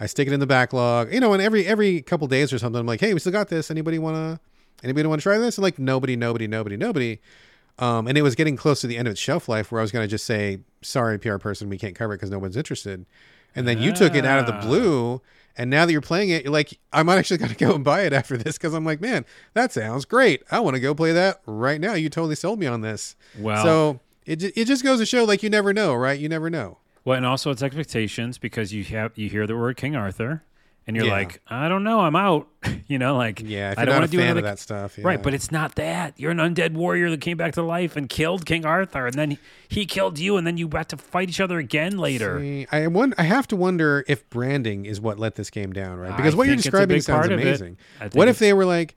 [0.00, 2.78] I stick it in the backlog, you know, and every every couple days or something,
[2.80, 3.70] I'm like, hey, we still got this.
[3.70, 4.40] Anybody wanna
[4.84, 5.58] anybody wanna try this?
[5.58, 7.18] And like nobody, nobody, nobody, nobody.
[7.80, 9.82] Um, and it was getting close to the end of its shelf life where I
[9.82, 13.06] was gonna just say, sorry, PR person, we can't cover it because no one's interested.
[13.56, 14.60] And then you took it out of the Ah.
[14.60, 15.22] blue,
[15.56, 18.02] and now that you're playing it, you're like, I might actually gotta go and buy
[18.02, 20.42] it after this because I'm like, man, that sounds great.
[20.50, 21.94] I want to go play that right now.
[21.94, 23.16] You totally sold me on this.
[23.38, 26.18] well, so it it just goes to show, like, you never know, right?
[26.20, 26.78] You never know.
[27.08, 30.42] Well, and also it's expectations because you have you hear the word King Arthur,
[30.86, 31.12] and you're Yeah.
[31.12, 32.48] like, I don't know, I'm out.
[32.86, 35.32] you know, like Yeah, I don't want to do another of that stuff, Right, but
[35.34, 36.14] it's not that.
[36.18, 39.30] You're an undead warrior that came back to life and killed King Arthur, and then
[39.32, 42.40] he, he killed you, and then you got to fight each other again later.
[42.40, 45.98] See, I won- I have to wonder if branding is what let this game down,
[45.98, 46.12] right?
[46.12, 47.42] I Because what you're think it's a describing sounds part of it.
[47.42, 47.76] amazing.
[48.12, 48.96] What if they were like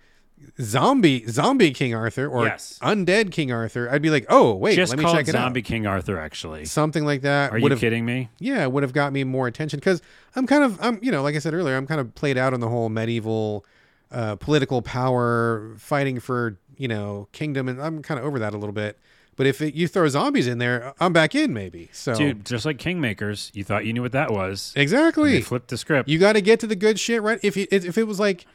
[0.62, 2.78] zombie zombie King Arthur or Yes.
[2.82, 3.90] undead King Arthur?
[3.90, 5.66] I'd be like, oh wait, Just let me call check it it Zombie out.
[5.66, 6.66] King Arthur, actually.
[6.66, 8.30] Something like that Are you kidding me?
[8.40, 10.02] yeah would have got me more attention because
[10.36, 12.54] I'm kind of I'm you know like I said earlier I'm kind of played out
[12.54, 13.66] on the whole medieval
[14.12, 18.58] uh, political power fighting for you know kingdom and I'm kind of over that a
[18.58, 19.00] little bit.
[19.38, 21.90] But if it, you throw zombies in there, I'm back in maybe.
[21.94, 24.74] So Dude, just like Kingmakers, you thought you knew what that was.
[24.76, 25.42] exactly.
[25.42, 26.10] Flipped the script.
[26.10, 27.40] You got to get to the good shit, right?
[27.42, 28.46] If you, if it was like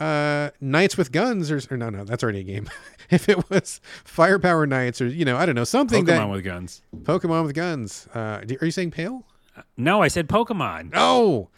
[0.00, 2.68] uh Knights with Guns or, or no, no, that's already a game.
[3.10, 6.82] if it was Firepower Knights or you know, I don't know, something Pokemon with guns.
[7.02, 8.08] Pokemon with guns.
[8.14, 9.24] Uh, are you saying pale?
[9.76, 10.92] No, I said Pokemon.
[10.92, 11.50] No.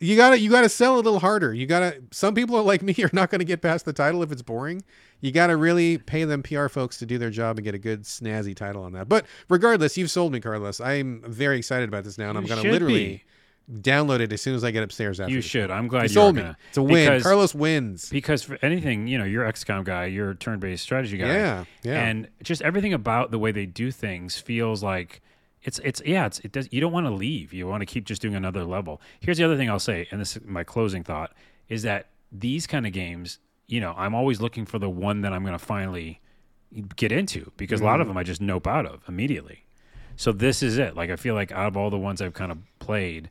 [0.00, 1.54] You gotta you gotta sell a little harder.
[1.54, 2.02] You gotta.
[2.10, 4.82] Some people are like me are not gonna get past the title if it's boring.
[5.20, 8.02] You gotta really pay them PR folks to do their job and get a good
[8.02, 9.08] snazzy title on that.
[9.08, 10.80] But regardless, you've sold me, Carlos.
[10.80, 13.24] I'm very excited about this now, and I'm gonna literally
[13.70, 15.20] download it as soon as I get upstairs.
[15.20, 15.70] After You should.
[15.70, 16.42] I'm glad You sold me.
[16.42, 17.06] gonna- It's a win.
[17.06, 18.08] Because, Carlos wins.
[18.10, 21.28] because for anything, you know, you're XCOM guy, you're a turn-based strategy guy.
[21.28, 22.04] Yeah, yeah.
[22.04, 25.22] And just everything about the way they do things feels like
[25.62, 27.52] it's it's yeah, it's it does you don't want to leave.
[27.54, 29.00] You want to keep just doing another level.
[29.20, 31.32] Here's the other thing I'll say, and this is my closing thought,
[31.70, 35.32] is that these kind of games, you know, I'm always looking for the one that
[35.32, 36.20] I'm going to finally
[36.96, 38.00] get into because a lot Mm-hmm.
[38.02, 39.64] of them I just nope out of immediately.
[40.16, 40.94] So this is it.
[40.96, 43.30] Like I feel like out of all the ones I've kind of played,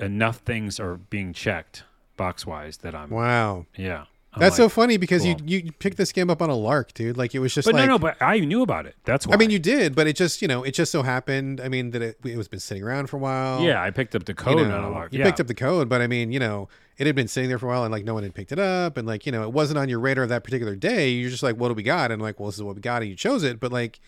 [0.00, 1.84] enough things are being checked
[2.16, 3.66] box wise that I'm Wow.
[3.76, 4.04] yeah.
[4.32, 5.40] I'm That's so funny because cool.
[5.44, 7.16] you you picked this game up on a lark, dude.
[7.16, 8.94] Like it was just But like no, no, but I knew about it.
[9.04, 9.34] That's why.
[9.34, 11.60] I mean, you did, but it just you know it just so happened.
[11.60, 13.60] I mean that it it was been sitting around for a while.
[13.60, 15.12] yeah, I picked up the you code know, on a lark.
[15.12, 15.24] You yeah.
[15.24, 17.66] picked up the code, but I mean, you know, it had been sitting there for
[17.66, 19.52] a while, and like no one had picked it up, and like you know, it
[19.52, 21.08] wasn't on your radar that particular day.
[21.08, 22.12] You're just like, what do we got?
[22.12, 23.58] And like, well, this is what we got, and you chose it.
[23.58, 23.98] But like,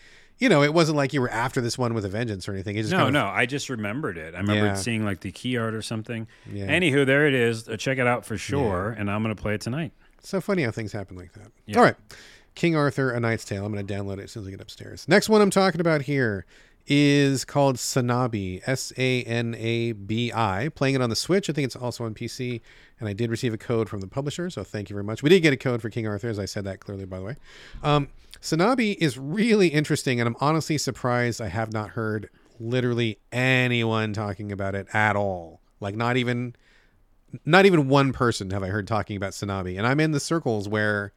[0.43, 2.75] you know, it wasn't like you were after this one with a vengeance or anything.
[2.75, 4.35] It just No, kind of, no, I just remembered it.
[4.35, 4.73] I remembered Yeah.
[4.75, 6.27] seeing like the key art or something.
[6.51, 6.67] Yeah.
[6.67, 7.69] Anywho, there it is.
[7.69, 9.93] Uh, check it out for sure, and I'm gonna play it tonight.
[10.21, 11.51] So funny how things happen like that.
[11.65, 11.77] Yeah.
[11.77, 11.95] All right.
[12.55, 13.65] King Arthur, A Knight's Tale.
[13.65, 15.07] I'm going to download it as soon as I get upstairs.
[15.07, 16.45] Next one I'm talking about here
[16.85, 20.69] is called Sanabi, S A N A B I.
[20.69, 21.49] Playing it on the Switch.
[21.49, 22.61] I think it's also on PC.
[22.99, 25.21] And I did receive a code from the publisher, so thank you very much.
[25.21, 27.25] We did get a code for King Arthur, as I said that clearly, by the
[27.25, 27.35] way.
[27.81, 28.07] Um,
[28.41, 32.29] Sanabi is really interesting, and I'm honestly surprised I have not heard
[32.59, 35.59] literally anyone talking about it at all.
[35.79, 36.55] Like not even
[37.45, 39.77] not even one person have I heard talking about Sanabi.
[39.77, 41.13] And I'm in the circles where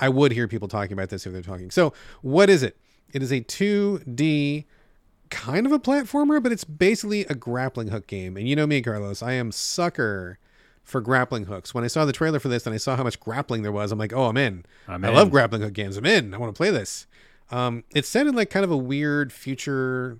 [0.00, 1.70] I would hear people talking about this if they're talking.
[1.70, 2.76] So, what is it?
[3.12, 4.64] It is a 2D
[5.32, 8.36] kind of a platformer, but it's basically a grappling hook game.
[8.36, 10.38] And you know me, Carlos, I am sucker
[10.84, 11.74] for grappling hooks.
[11.74, 13.90] When I saw the trailer for this and I saw how much grappling there was,
[13.92, 14.64] I'm like, oh, I'm in.
[14.86, 15.14] I'm I in.
[15.14, 15.96] love grappling hook games.
[15.96, 16.34] I'm in.
[16.34, 17.06] I want to play this.
[17.50, 20.18] Um, it sounded like kind of a weird future,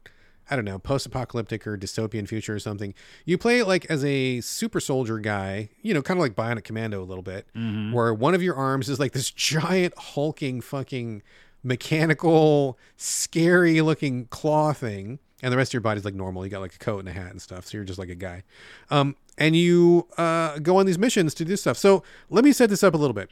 [0.51, 2.94] I don't know, post-apocalyptic or dystopian future or something.
[3.24, 6.64] You play it like as a super soldier guy, you know, kind of like Bionic
[6.64, 7.47] Commando a little bit,
[7.93, 11.22] where one of your arms is like this giant hulking fucking
[11.62, 16.44] mechanical, scary looking claw thing, and the rest of your body's like normal.
[16.44, 18.14] You got like a coat and a hat and stuff, so you're just like a
[18.14, 18.43] guy.
[18.90, 21.76] Um, and you uh, go on these missions to do stuff.
[21.76, 23.30] So let me set this up a little bit.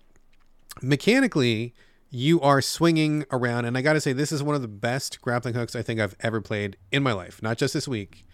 [0.82, 1.74] Mechanically,
[2.10, 5.20] you are swinging around, and I got to say, this is one of the best
[5.20, 8.26] grappling hooks I think I've ever played in my life, not just this week.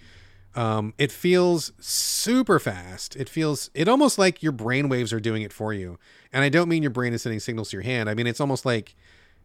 [0.55, 3.15] Um, it feels super fast.
[3.15, 5.99] It feels it almost like your brain waves are doing it for you.
[6.33, 8.09] And I don't mean your brain is sending signals to your hand.
[8.09, 8.97] I mean it's almost like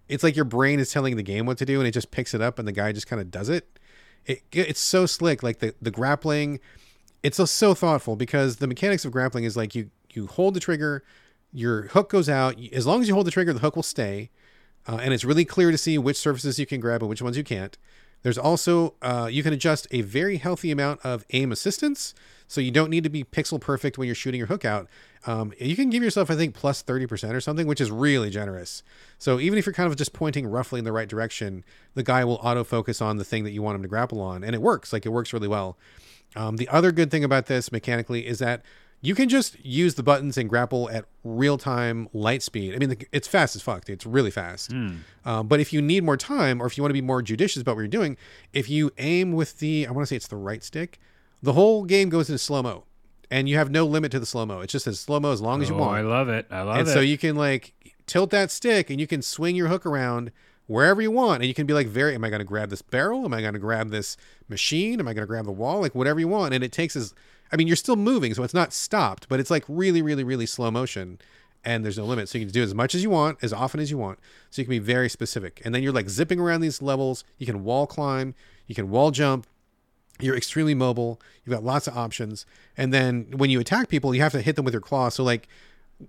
[0.08, 2.34] it's like your brain is telling the game what to do, and it just picks
[2.34, 3.80] it up, and the guy just kind of does it.
[4.26, 5.44] It it's so slick.
[5.44, 6.60] Like the the grappling,
[7.24, 10.60] it's so, so thoughtful because the mechanics of grappling is like you you hold the
[10.60, 11.04] trigger,
[11.54, 12.56] your hook goes out.
[12.72, 14.30] As long as you hold the trigger, the hook will stay,
[14.88, 17.38] uh, and it's really clear to see which surfaces you can grab and which ones
[17.38, 17.78] you can't.
[18.24, 22.14] There's also uh, you can adjust a very healthy amount of aim assistance,
[22.48, 24.88] so you don't need to be pixel perfect when you're shooting your hook out.
[25.26, 27.92] Um, you can give yourself, I think, plus plus thirty percent or something, which is
[27.92, 28.84] really generous.
[29.18, 31.64] So even if you're kind of just pointing roughly in the right direction,
[31.96, 34.56] the guy will autofocus on the thing that you want him to grapple on, and
[34.56, 34.94] it works.
[34.94, 35.78] Like it works really well.
[36.36, 38.62] Um, the other good thing about this mechanically is that
[39.02, 42.76] you can just use the buttons and grapple at real time light speed.
[42.76, 43.90] I mean, it's fast as fuck.
[43.90, 44.72] It's really fast.
[45.26, 47.62] Um, but if you need more time, or if you want to be more judicious
[47.62, 48.16] about what you're doing,
[48.54, 51.00] if you aim with the, I want to say it's the right stick,
[51.42, 52.84] the whole game goes into slow mo,
[53.32, 54.60] and you have no limit to the slow mo.
[54.62, 56.46] It's just as slow mo as long as you Oh, want I love it.
[56.52, 56.92] I love and it.
[56.92, 57.74] And so you can like
[58.06, 60.32] tilt that stick and you can swing your hook around
[60.68, 62.82] wherever you want and you can be like very am i going to grab this
[62.82, 64.16] barrel am i going to grab this
[64.48, 66.96] machine am i going to grab the wall like whatever you want and it takes
[66.96, 67.14] as
[67.52, 70.46] i mean you're still moving so it's not stopped but it's like really really really
[70.46, 71.20] slow motion
[71.64, 72.30] and there's no limit.
[72.30, 74.20] So you can do as much as you want as often as you want.
[74.50, 75.62] So you can be very specific.
[75.64, 77.24] And then you're like zipping around these levels.
[77.38, 78.34] You can wall climb.
[78.68, 79.48] You can wall jump.
[80.20, 81.20] You're extremely mobile.
[81.44, 82.46] You've got lots of options.
[82.78, 85.24] And then when you attack people you have to hit them with your claw so
[85.24, 85.48] like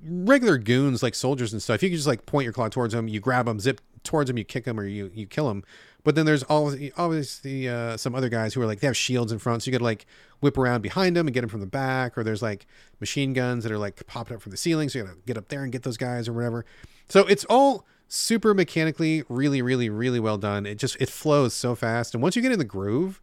[0.06, 3.08] regular goons like soldiers and stuff you can just like point your claw towards them
[3.08, 5.62] you grab them zip towards them you kick them or you you kill them
[6.04, 9.32] but then there's always obviously uh, some other guys who are like they have shields
[9.32, 10.06] in front so you gotta like
[10.40, 12.66] whip around behind them and get them from the back or there's like
[13.00, 15.48] machine guns that are like popping up from the ceiling so you gotta get up
[15.48, 16.64] there and get those guys or whatever.
[17.08, 20.66] So it's all super mechanically really really really well done.
[20.66, 23.20] It just it flows so fast and once you get in the groove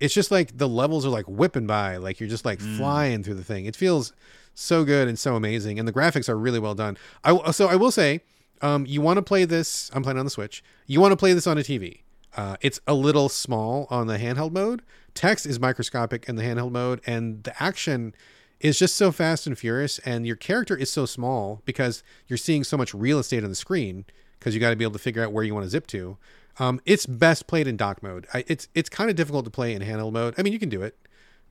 [0.00, 3.34] it's just like the levels are like whipping by like you're just like flying through
[3.34, 3.64] the thing.
[3.64, 4.12] It feels
[4.54, 6.96] so good and so amazing and the graphics are really well done.
[7.24, 8.20] I so i will say
[8.60, 10.62] um, you want to play this i'm playing on the switch.
[10.86, 12.00] You want to play this on a tv
[12.38, 14.82] uh, it's a little small on the handheld mode
[15.14, 18.14] text is microscopic in the handheld mode and the action
[18.60, 22.64] is just so fast and furious and your character is so small because you're seeing
[22.64, 24.04] so much real estate on the screen
[24.38, 26.16] because you got to be able to figure out where you want to zip to
[26.58, 28.26] um, it's best played in dock mode.
[28.34, 30.34] I, it's it's kind of difficult to play in handheld mode.
[30.36, 30.96] I mean, you can do it.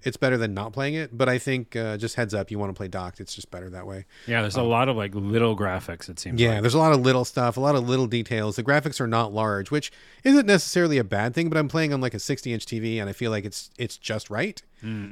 [0.03, 2.69] It's better than not playing it, but I think uh, just heads up, you want
[2.69, 3.19] to play docked.
[3.19, 4.05] It's just better that way.
[4.27, 6.07] yeah, there's a lot of like little graphics.
[6.07, 6.39] It seems.
[6.39, 6.61] Yeah, like.
[6.61, 8.55] there's a lot of little stuff, a lot of little details.
[8.55, 9.91] The graphics are not large, which
[10.23, 11.49] isn't necessarily a bad thing.
[11.49, 13.97] But I'm playing on like a 60 inch TV, and I feel like it's it's
[13.97, 14.61] just right.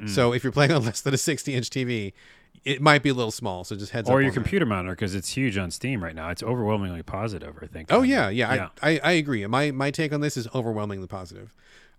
[0.06, 2.12] So if you're playing on less than a 60 inch TV,
[2.64, 3.64] it might be a little small.
[3.64, 4.14] So just heads up.
[4.14, 4.40] Or your on that.
[4.40, 6.30] computer monitor because it's huge on Steam right now.
[6.30, 7.58] It's overwhelmingly positive.
[7.60, 7.92] I think.
[7.92, 9.44] Oh on- yeah, yeah, I, I, I agree.
[9.46, 11.54] My my take on this is overwhelmingly positive.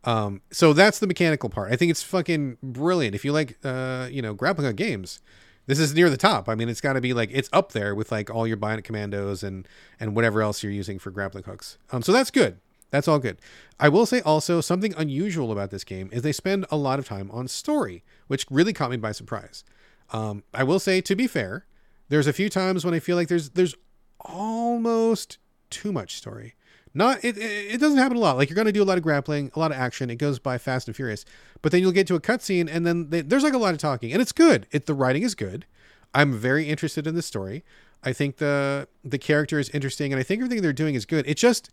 [0.07, 1.69] Um, so that's the mechanical part.
[1.69, 3.13] I think it's fucking brilliant.
[3.13, 5.19] If you like, uh, you know, grappling hook games,
[5.65, 6.47] this is near the top.
[6.47, 8.85] I mean, it's got to be like it's up there with like all your Bionic
[8.85, 9.67] Commandos and
[9.99, 11.77] and whatever else you're using for grappling hooks.
[11.91, 12.57] Um, so that's good.
[12.89, 13.37] That's all good.
[13.81, 17.05] I will say also something unusual about this game is they spend a lot of
[17.05, 19.65] time on story, which really caught me by surprise.
[20.13, 21.65] Um, I will say, to be fair,
[22.07, 23.75] there's a few times when I feel like there's there's
[24.21, 25.37] almost
[25.69, 26.55] too much story.
[26.97, 28.37] Not it, it doesn't happen a lot.
[28.37, 30.09] Like you're going to do a lot of grappling, a lot of action.
[30.09, 31.25] It goes by fast and furious.
[31.61, 33.79] But then you'll get to a cutscene, and then they, there's like a lot of
[33.79, 34.65] talking, and it's good.
[34.71, 35.67] It the writing is good.
[36.15, 37.63] I'm very interested in the story.
[38.03, 41.27] I think the the character is interesting, and I think everything they're doing is good.
[41.27, 41.69] It just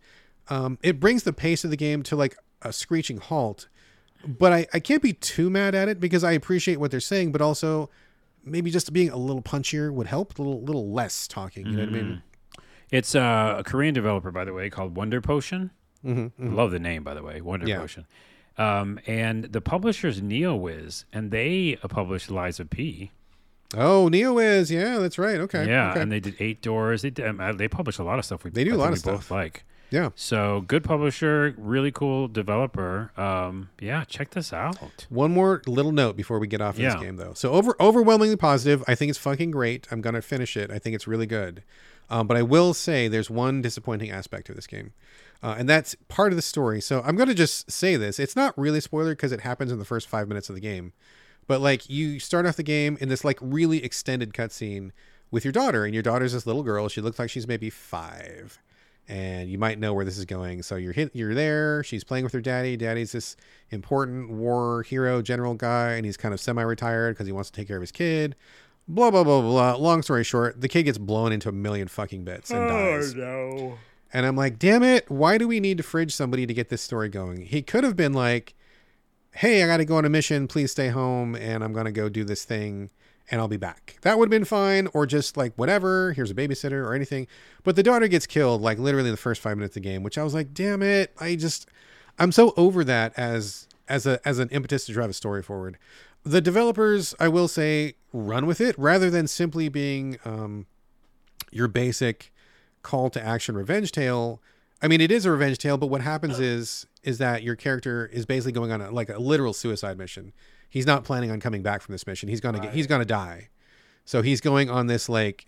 [0.49, 3.67] um, it brings the pace of the game to like a screeching halt.
[4.27, 7.31] But I, I can't be too mad at it because I appreciate what they're saying,
[7.31, 7.89] but also
[8.43, 11.65] maybe just being a little punchier would help, a little little less talking.
[11.65, 12.21] You know what I mean?
[12.95, 15.71] It's uh, a Korean developer, by the way, called Wonder Potion.
[16.05, 17.79] Mm-hmm, Love the name, by the way, Wonder Yeah.
[17.79, 18.05] Potion.
[18.57, 23.11] Um, and the publisher's NeoWiz, and they published Lies of P.
[23.75, 25.39] Oh, Neowiz yeah, that's right.
[25.41, 26.01] Okay, yeah, okay.
[26.01, 27.01] and they did Eight Doors.
[27.01, 28.43] They did, um, uh, they publish a lot of stuff.
[28.45, 29.29] We They do a lot of stuff.
[29.31, 29.65] like.
[29.89, 30.11] yeah.
[30.15, 33.11] So good publisher, really cool developer.
[33.17, 35.07] Um, yeah, check this out.
[35.09, 36.93] One more little note before we get off of Yeah.
[36.93, 37.33] this game, though.
[37.33, 38.83] So over overwhelmingly positive.
[38.87, 39.87] I think it's fucking great.
[39.91, 40.71] I'm gonna finish it.
[40.71, 41.63] I think it's really good.
[42.09, 44.93] Um, but I will say there's one disappointing aspect of this game,
[45.41, 46.81] uh, and that's part of the story.
[46.81, 48.19] So I'm gonna just say this.
[48.19, 50.93] It's not really spoiler because it happens in the first five minutes of the game.
[51.47, 54.91] But like you start off the game in this like really extended cutscene
[55.31, 56.87] with your daughter, and your daughter's this little girl.
[56.89, 58.59] She looks like she's maybe five,
[59.07, 60.61] and you might know where this is going.
[60.63, 61.83] So you're hit, you're there.
[61.83, 62.77] She's playing with her daddy.
[62.77, 63.35] Daddy's this
[63.71, 67.67] important war hero general guy, and he's kind of semi-retired because he wants to take
[67.67, 68.35] care of his kid.
[68.87, 69.75] Blah blah blah blah.
[69.75, 73.15] Long story short, the kid gets blown into a million fucking bits and oh, dies.
[73.15, 73.77] no!
[74.13, 76.81] And I'm like, damn it, why do we need to fridge somebody to get this
[76.81, 77.41] story going?
[77.41, 78.53] He could have been like,
[79.33, 80.47] hey, I got to go on a mission.
[80.47, 82.91] Please stay home and I'm going to go do this thing
[83.29, 83.97] and I'll be back.
[84.03, 84.87] That would have been fine.
[84.93, 87.27] Or just like, whatever, here's a babysitter or anything.
[87.63, 90.01] But the daughter gets killed like literally in the first five minutes of the game,
[90.01, 91.11] which I was like, damn it.
[91.19, 91.67] I just,
[92.17, 95.77] I'm so over that as, as a, as an impetus to drive a story forward.
[96.23, 100.65] The developers, I will say, run with it rather than simply being, um,
[101.51, 102.33] your basic
[102.81, 104.41] call to action revenge tale.
[104.81, 108.07] I mean, it is a revenge tale, but what happens is is that your character
[108.07, 110.33] is basically going on a, like a literal suicide mission.
[110.69, 112.29] He's not planning on coming back from this mission.
[112.29, 113.49] He's gonna get, he's gonna die.
[114.05, 115.45] So he's going on this like,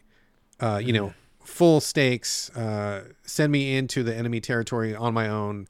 [0.60, 1.14] uh, you know,
[1.44, 2.50] full stakes.
[2.56, 5.68] Uh, send me into the enemy territory on my own.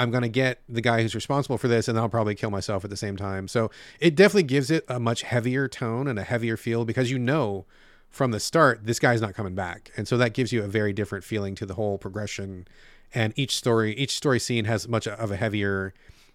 [0.00, 2.90] I'm gonna get the guy who's responsible for this, and I'll probably kill myself at
[2.90, 3.46] the same time.
[3.48, 3.70] So
[4.00, 7.66] it definitely gives it a much heavier tone and a heavier feel because you know
[8.08, 10.92] from the start this guy's not coming back and so that gives you a very
[10.92, 12.66] different feeling to the whole progression
[13.14, 15.94] and each story each story scene has much of a heavier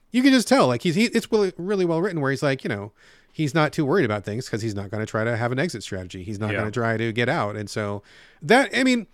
[0.09, 2.63] you can just tell like he's he, it's really, really well written where he's like
[2.63, 2.93] you know
[3.33, 5.59] he's not too worried about things because he's not going to try to have an
[5.59, 6.59] exit strategy he's not Yeah.
[6.59, 8.01] going to try to get out and so
[8.41, 9.05] that i mean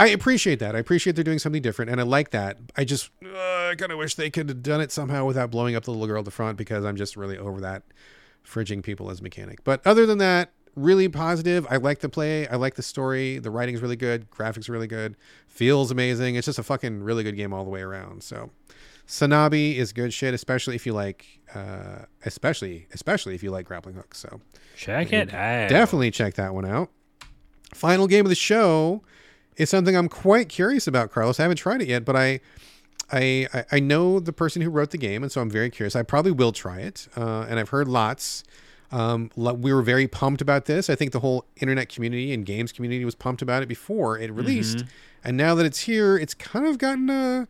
[0.00, 3.10] i appreciate that i appreciate they're doing something different and i like that i just
[3.24, 3.28] uh,
[3.70, 6.06] i kind of wish they could have done it somehow without blowing up the little
[6.06, 7.82] girl at the front because i'm just really over that
[8.44, 9.62] fridging people as mechanic.
[9.64, 11.66] But other than that, really positive.
[11.68, 12.48] I like the play.
[12.48, 13.38] I like the story.
[13.38, 14.30] The writing's really good.
[14.30, 15.14] Graphics really good.
[15.46, 16.36] Feels amazing.
[16.36, 18.22] It's just a fucking really good game all the way around.
[18.22, 18.50] So
[19.06, 23.94] Sanabi is good shit, especially if you like uh especially especially if you like grappling
[23.96, 24.18] hooks.
[24.18, 24.40] So
[24.76, 25.68] Check it out.
[25.68, 26.90] definitely check that one out.
[27.74, 29.02] Final game of the show
[29.56, 31.38] is something I'm quite curious about, Carlos.
[31.38, 32.40] I haven't tried it yet, but I
[33.12, 35.96] I, I- know the person who wrote the game, and so I'm very curious.
[35.96, 38.44] I probably will try it, uh, and I've heard lots.
[38.92, 40.88] Um, we were very pumped about this.
[40.90, 44.32] I think the whole internet community and games community was pumped about it before it
[44.32, 44.84] released,
[45.24, 47.46] and now that it's here, it's kind of gotten a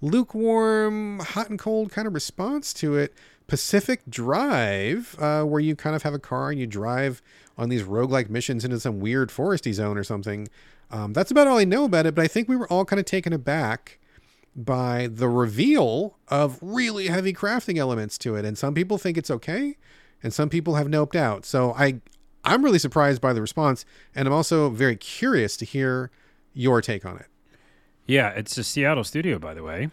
[0.00, 3.14] lukewarm, hot and cold kind of response to it.
[3.46, 7.22] Pacific Drive, uh, where you kind of have a car and you drive
[7.56, 10.48] on these roguelike missions into some weird foresty zone or something.
[10.90, 12.98] Um, that's about all I know about it, but I think we were all kind
[12.98, 13.98] of taken aback
[14.56, 18.44] by the reveal of really heavy crafting elements to it.
[18.44, 19.76] And some people think it's okay,
[20.22, 21.44] and some people have noped out.
[21.44, 22.00] So I
[22.44, 23.84] I'm really surprised by the response,
[24.14, 26.10] and I'm also very curious to hear
[26.54, 27.26] your take on it.
[28.06, 29.90] Yeah, it's a Seattle studio, by the way.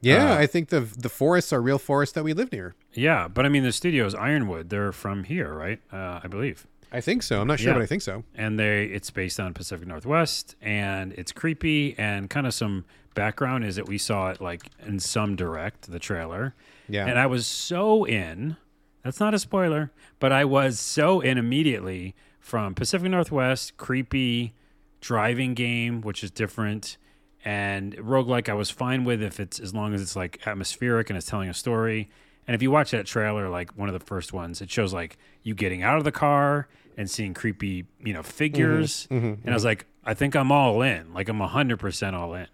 [0.00, 2.74] Yeah, Uh, I think the the forests are real forests that we live near.
[2.92, 4.68] Yeah, but I mean, the studio is Ironwood.
[4.70, 5.80] They're from here, right?
[5.92, 6.66] Uh, I believe.
[6.96, 7.40] I think so.
[7.40, 7.74] I'm not sure, Yeah.
[7.78, 8.24] but I think so.
[8.34, 13.64] and they it's based on Pacific Northwest and it's creepy and kind of some background
[13.64, 16.54] is that we saw it like in some direct the trailer
[16.88, 17.06] Yeah.
[17.06, 18.56] and I was so in
[19.02, 24.54] that's not a spoiler but I was so in immediately from Pacific Northwest creepy
[25.00, 26.96] driving game which is different
[27.44, 31.16] and roguelike I was fine with if it's as long as it's like atmospheric and
[31.16, 32.08] it's telling a story
[32.46, 35.16] and if you watch that trailer like one of the first ones it shows like
[35.42, 39.64] you getting out of the car and seeing creepy you know figures and I was
[39.64, 42.46] like I think I'm all in like I'm 100% all in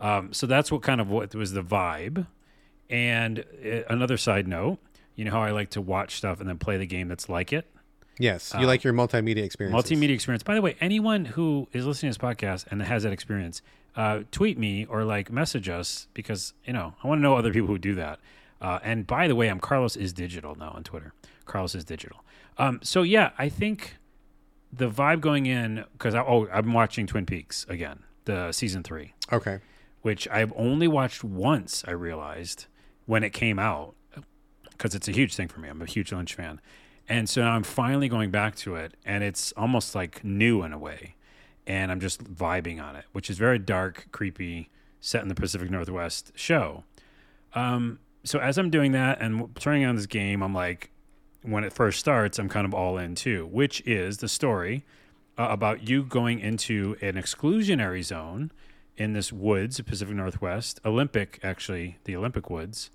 [0.00, 2.26] um, so that's what kind of what was the vibe
[2.88, 4.78] and uh, another side note
[5.16, 7.52] you know how I like to watch stuff and then play the game that's like
[7.52, 7.70] it
[8.20, 9.74] yes, you like your multimedia experience.
[9.74, 10.42] multimedia experience.
[10.42, 13.62] By the way, anyone who is listening to this podcast and has that experience,
[13.96, 17.52] uh, tweet me or like message us because you know I want to know other
[17.52, 18.20] people who do that.
[18.60, 21.14] Uh, and by the way, I'm Carlos is digital now on Twitter.
[21.46, 22.22] Carlos is digital.
[22.60, 23.96] Um, so yeah, I think
[24.72, 29.60] the vibe going in because oh I'm watching Twin Peaks again, the season three, Okay.
[30.02, 31.82] which I've only watched once.
[31.88, 32.66] I realized
[33.06, 33.94] when it came out
[34.70, 35.68] because it's a huge thing for me.
[35.68, 36.60] I'm a huge Lynch fan.
[37.08, 40.72] And so now I'm finally going back to it, and it's almost like new in
[40.72, 41.16] a way.
[41.66, 44.70] And I'm just vibing on it, which is very dark, creepy,
[45.00, 46.84] set in the Pacific Northwest show.
[47.54, 50.89] Um, so as I'm doing that and turning on this game, I'm like,
[51.42, 54.84] when it first starts, I'm kind of all in too, which is the story
[55.38, 58.52] uh, about you going into an exclusionary zone
[58.96, 62.90] in this woods, Pacific Northwest, Olympic, actually, the Olympic Woods,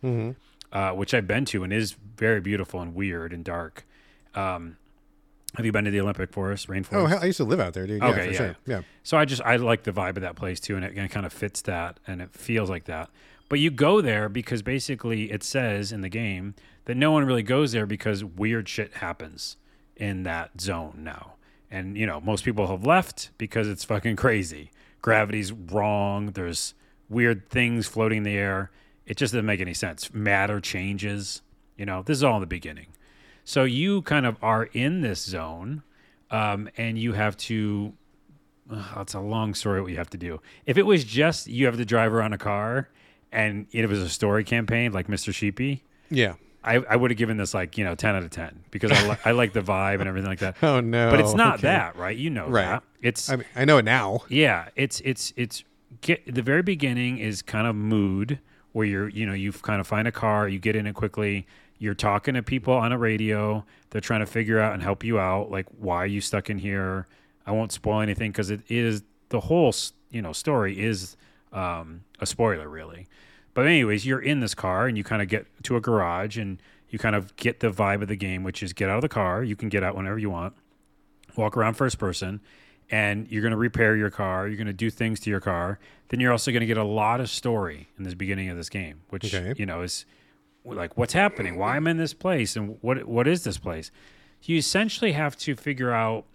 [0.71, 3.85] uh, which I've been to and is very beautiful and weird and dark.
[4.35, 4.77] Um,
[5.55, 7.11] have you been to the Olympic Forest, rainforest?
[7.13, 8.01] Oh, I used to live out there, dude.
[8.03, 8.37] Yeah, Okay, for yeah.
[8.37, 8.55] sure.
[8.67, 8.81] Yeah.
[9.03, 11.09] So I just I like the vibe of that place too, and it, and it
[11.11, 13.09] kind of fits that, and it feels like that.
[13.49, 16.55] But you go there because basically it says in the game
[16.85, 19.57] that no one really goes there because weird shit happens
[19.95, 21.35] in that zone now,
[21.69, 24.71] and you know most people have left because it's fucking crazy.
[25.01, 26.27] Gravity's wrong.
[26.27, 26.73] There's
[27.09, 28.71] weird things floating in the air.
[29.05, 30.13] It just doesn't make any sense.
[30.13, 31.41] Matter changes.
[31.77, 32.87] You know, this is all in the beginning.
[33.43, 35.83] So you kind of are in this zone,
[36.31, 37.93] um, and you have to.
[38.69, 40.41] Uh, it's a long story what you have to do.
[40.65, 42.89] If it was just you have to drive around a car,
[43.31, 45.33] and it was a story campaign like Mr.
[45.33, 46.33] Sheepy, Yeah.
[46.63, 49.07] I, I would have given this like you know ten out of ten because I,
[49.07, 50.55] li- I like the vibe and everything like that.
[50.63, 51.11] Oh no.
[51.11, 51.67] But it's not Okay.
[51.67, 52.17] that, right?
[52.17, 52.63] You know Right.
[52.65, 52.83] that.
[53.03, 54.21] It's I mean, I know it now.
[54.29, 55.63] yeah, it's it's it's
[56.01, 58.39] get the very beginning is kind of mood
[58.71, 61.45] where you're you know you kind of find a car, you get in it quickly,
[61.77, 65.19] you're talking to people on a radio, they're trying to figure out and help you
[65.19, 67.05] out like why are you stuck in here?
[67.45, 69.71] I won't spoil anything because it is the whole
[70.09, 71.15] you know story is
[71.53, 73.07] um, a spoiler really.
[73.53, 76.61] But anyways, you're in this car and you kind of get to a garage and
[76.89, 79.09] you kind of get the vibe of the game, which is get out of the
[79.09, 79.43] car.
[79.43, 80.53] You can get out whenever you want.
[81.37, 82.41] Walk around first person
[82.91, 84.47] and you're going to repair your car.
[84.47, 85.79] You're going to do things to your car.
[86.09, 88.69] Then you're also going to get a lot of story in this beginning of this
[88.69, 89.53] game which Okay.
[89.57, 90.05] you know is
[90.65, 91.57] like what's happening?
[91.57, 92.55] Why i'm in this place?
[92.55, 93.89] And what what is this place?
[94.43, 96.25] You essentially have to figure out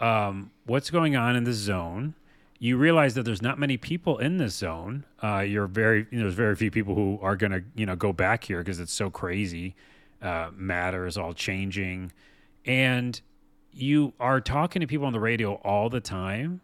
[0.00, 2.14] um, what's going on in the zone
[2.58, 6.24] you realize that there's not many people in this zone uh, you're very you know,
[6.24, 9.10] there's very few people who are to you know go back here because it's so
[9.10, 9.74] crazy
[10.22, 12.12] uh, matter is all changing
[12.64, 13.20] and
[13.72, 16.60] you are talking to people on the radio all the time,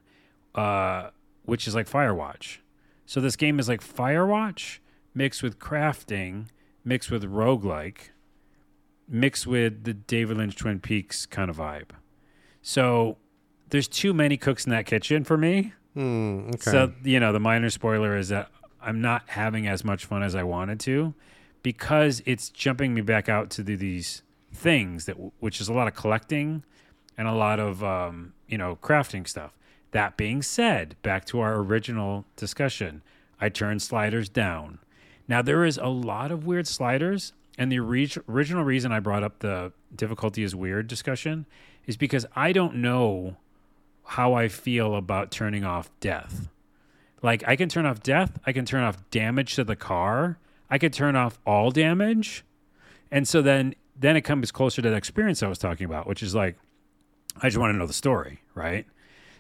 [0.55, 1.11] uh,
[1.45, 2.59] which is like Firewatch.
[3.07, 4.79] So this game is like Firewatch
[5.15, 6.47] mixed with crafting,
[6.85, 8.11] mixed with roguelike,
[9.09, 11.91] mixed with the David Lynch Twin Peaks kind of vibe.
[12.63, 13.19] So
[13.71, 15.73] there's too many cooks in that kitchen for me.
[15.95, 16.71] Hmm, okay.
[16.71, 18.51] So, you know, the minor spoiler is that
[18.83, 21.15] I'm not having as much fun as I wanted to
[21.63, 24.23] because it's jumping me back out to do these
[24.53, 26.63] things that which is a lot of collecting
[27.17, 29.57] and a lot of um, you know, crafting stuff.
[29.93, 33.03] That being said, back to our original discussion,
[33.41, 34.81] I turned sliders down.
[35.29, 39.23] Now there is a lot of weird sliders, and the orig- original reason I brought
[39.23, 41.47] up the difficulty is weird discussion
[41.87, 43.37] is because I don't know
[44.05, 46.49] how I feel about turning off death.
[47.23, 50.79] Like I can turn off death, I can turn off damage to the car, I
[50.79, 52.45] could turn off all damage.
[53.11, 56.23] And so then then it comes closer to the experience I was talking about, which
[56.23, 56.57] is like
[57.41, 58.87] I just want to know the story, right?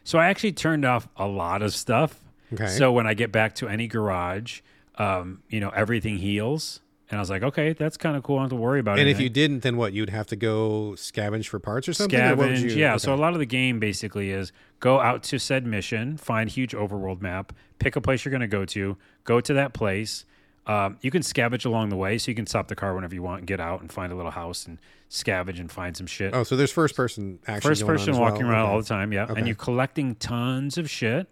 [0.02, 2.18] So I actually turned off a lot of stuff.
[2.52, 2.68] Okay.
[2.68, 4.60] So when I get back to any garage,
[4.96, 6.80] um, you know, everything heals.
[7.10, 8.36] And I was like, okay, that's kind of cool.
[8.36, 9.02] I don't have to worry about it.
[9.02, 9.92] and if you didn't, then what?
[9.92, 12.18] You'd have to go scavenge for parts or something.
[12.18, 12.62] or scavenge.
[12.62, 12.92] you- yeah.
[12.92, 12.98] okay.
[12.98, 16.72] So a lot of the game basically is go out to said mission, find huge
[16.72, 20.24] overworld map, pick a place you're going to go to, go to that place.
[20.66, 23.22] Um, you can scavenge along the way, so you can stop the car whenever you
[23.22, 24.78] want and get out and find a little house and
[25.10, 26.34] scavenge and find some shit.
[26.34, 27.70] Oh, so there's first person action.
[27.70, 28.52] First person walking well.
[28.52, 28.72] around Okay.
[28.72, 29.24] all the time, yeah.
[29.24, 29.34] Okay.
[29.36, 31.28] And you're collecting tons of shit.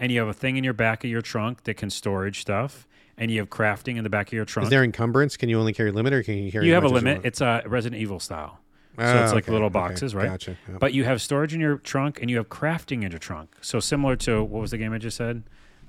[0.00, 2.88] And you have a thing in your back of your trunk that can storage stuff.
[3.22, 4.64] And you have crafting in the back of your trunk.
[4.64, 5.36] Is there encumbrance?
[5.36, 6.66] Can you only carry a limit, or can you carry?
[6.66, 7.24] you have a as much as limit.
[7.24, 8.58] It's a Resident Evil style.
[8.98, 9.72] So Ah, it's like okay, little okay.
[9.74, 10.26] boxes, right?
[10.28, 10.56] Gotcha.
[10.68, 10.80] Yep.
[10.80, 13.54] But you have storage in your trunk and you have crafting in your trunk.
[13.60, 15.44] So similar to what was the game I just said?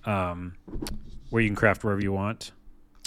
[0.06, 0.54] Um,
[1.32, 2.52] where you can craft wherever you want.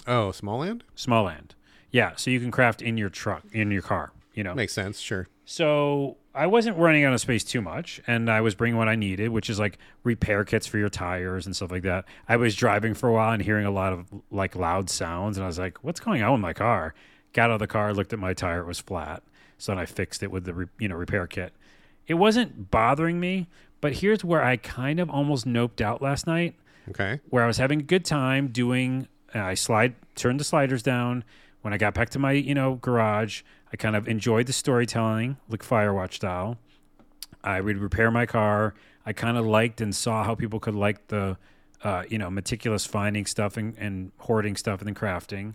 [0.09, 1.55] oh, Smalland Small land.
[1.93, 2.17] Yeah.
[2.17, 4.55] So you can craft in your truck, in your car, you know.
[4.55, 4.99] makes sense.
[4.99, 5.29] Sure.
[5.49, 8.97] So I wasn't running out of space too much, and I was bringing what I
[8.97, 12.05] needed, which is like repair kits for your tires and stuff like that.
[12.29, 15.45] I was driving for a while and hearing a lot of like loud sounds, and
[15.45, 16.95] I was like, "What's going on with my car?"
[17.33, 19.23] Got out of the car, looked at my tire; it was flat.
[19.57, 21.53] So then I fixed it with the re- you know repair kit.
[22.09, 23.47] It wasn't bothering me,
[23.81, 26.55] but here's where I kind of almost noped out last night
[26.91, 27.21] Okay.
[27.31, 29.07] where I was having a good time doing.
[29.33, 31.23] Uh, I slide, turned the sliders down.
[31.63, 33.43] When I got back to my, you know, garage,
[33.77, 36.57] I kind of enjoyed the storytelling, like Firewatch style.
[37.45, 38.73] I would repair my car.
[39.05, 41.37] I kind of liked and saw how people could like the,
[41.85, 45.53] uh, you know, meticulous finding stuff and, and hoarding stuff and then crafting.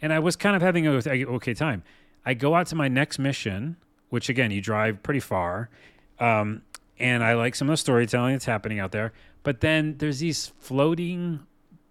[0.00, 1.84] and I was kind of having a okay time.
[2.26, 3.76] I go out to my next mission,
[4.10, 5.70] which again you drive pretty far,
[6.18, 6.62] um,
[6.98, 9.12] and I like some of the storytelling that's happening out there.
[9.44, 11.46] But then there's these floating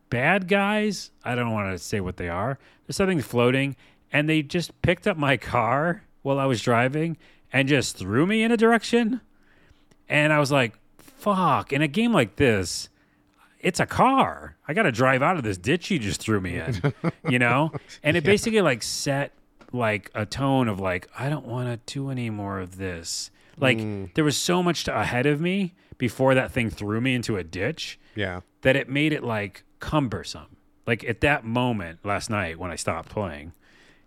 [0.09, 1.11] bad guys.
[1.23, 2.59] I don't want to say what they are.
[2.85, 3.77] There's something floating,
[4.11, 7.17] and they just picked up my car while I was driving
[7.51, 9.21] and just threw me in a direction.
[10.09, 11.71] And I was like, fuck.
[11.73, 12.89] In a game like this,
[13.59, 14.57] it's a car.
[14.67, 16.93] I got to drive out of this ditch you just threw me in,
[17.29, 17.71] you know?
[18.03, 19.33] And it basically like set
[19.71, 23.31] like a tone of like, I don't want to do any more of this.
[23.57, 24.13] Like mm.
[24.15, 27.43] there was so much to, ahead of me before that thing threw me into a
[27.43, 28.41] ditch Yeah.
[28.61, 30.57] that it made it like cumbersome.
[30.87, 33.53] Like at that moment last night when I stopped playing,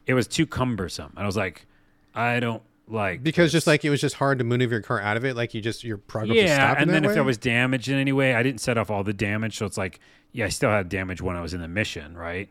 [0.07, 1.13] it was too cumbersome.
[1.17, 1.67] And I was like,
[2.15, 5.17] I don't like Because just like it was just hard to maneuver your car out
[5.17, 7.15] of it, like you just your progress yeah, stopped and then if way?
[7.15, 9.79] there was damage in any way, I didn't set off all the damage, so it's
[9.79, 10.01] like,
[10.33, 12.51] yeah, I still had damage when I was in the mission, right?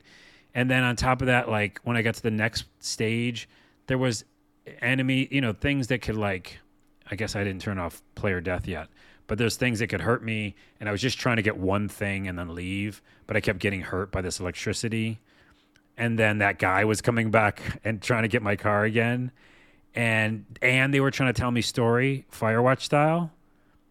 [0.55, 3.47] And then on top of that, like when I got to the next stage,
[3.87, 4.25] there was
[4.81, 6.59] enemy, you know, things that could like,
[7.09, 8.87] I guess I didn't turn off player death yet,
[9.27, 11.87] but there's things that could hurt me, and I was just trying to get one
[11.87, 15.19] thing and then leave, but I kept getting hurt by this electricity,
[15.97, 19.31] and then that guy was coming back and trying to get my car again.
[19.95, 23.31] And and they were trying to tell me story Firewatch style,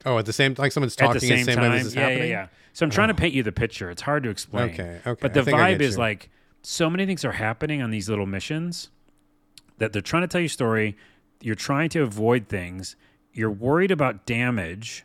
[0.05, 1.71] oh, at the same time like someone's at talking the same, at the same time.
[1.71, 2.23] time this is yeah, happening.
[2.23, 2.27] Oh.
[2.27, 2.47] yeah, yeah.
[2.73, 3.91] So I'm trying to paint you the picture.
[3.91, 4.71] It's hard to explain.
[4.71, 5.19] Okay, okay.
[5.21, 6.31] But the vibe is like
[6.63, 8.89] so many things are happening on these little missions
[9.79, 10.97] that they're trying to tell you story.
[11.41, 12.97] You're trying to avoid things.
[13.33, 15.05] You're worried about damage,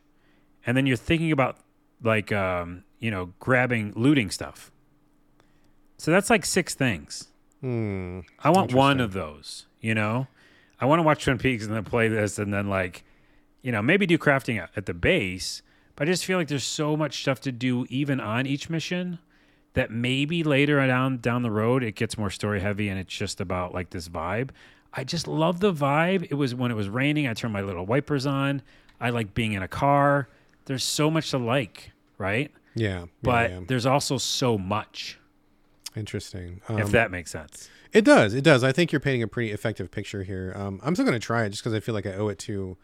[0.65, 1.57] and then you're thinking about
[2.01, 4.71] like um, you know grabbing, looting stuff.
[5.97, 7.27] So that's like six things.
[7.61, 8.21] Hmm.
[8.39, 9.65] I want one of those.
[9.81, 10.27] You know,
[10.79, 13.03] I want to watch Twin Peaks and then play this, and then like,
[13.61, 15.61] you know, maybe do crafting at, the base.
[15.95, 19.19] But I just feel like there's so much stuff to do even on each mission
[19.73, 23.39] that maybe later down down the road it gets more story heavy and it's just
[23.41, 24.49] about like this vibe.
[24.93, 26.27] I just love the vibe.
[26.31, 27.27] It was when it was raining.
[27.27, 28.61] I turned my little wipers on.
[28.99, 30.27] I like being in a car.
[30.65, 32.51] There's so much to like, right?
[32.75, 33.01] Yeah.
[33.01, 33.59] yeah, But yeah.
[33.67, 35.19] there's also so much,
[35.97, 36.61] interesting.
[36.69, 37.69] if Um, that makes sense.
[37.93, 38.33] It does.
[38.33, 38.63] It does.
[38.63, 40.53] I think you're painting a pretty effective picture here.
[40.55, 42.39] Um, I'm still going to try it just because I feel like I owe it
[42.39, 42.77] to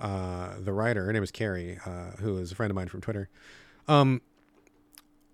[0.00, 1.04] uh, the writer.
[1.04, 3.28] Her name is Carrie, uh, who is a friend of mine from Twitter.
[3.86, 4.20] Um,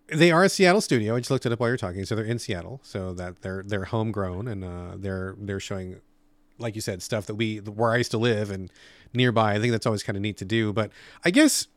[0.09, 1.16] they are a Seattle studio.
[1.16, 2.05] I just looked it up while you're talking.
[2.05, 2.80] So they're in Seattle.
[2.82, 6.01] So that they're they're homegrown and uh, they're they're showing,
[6.59, 8.70] like you said, stuff that we where I used to live and
[9.14, 9.55] nearby.
[9.55, 10.72] I think that's always kind of neat to do.
[10.72, 10.90] But
[11.24, 11.68] I guess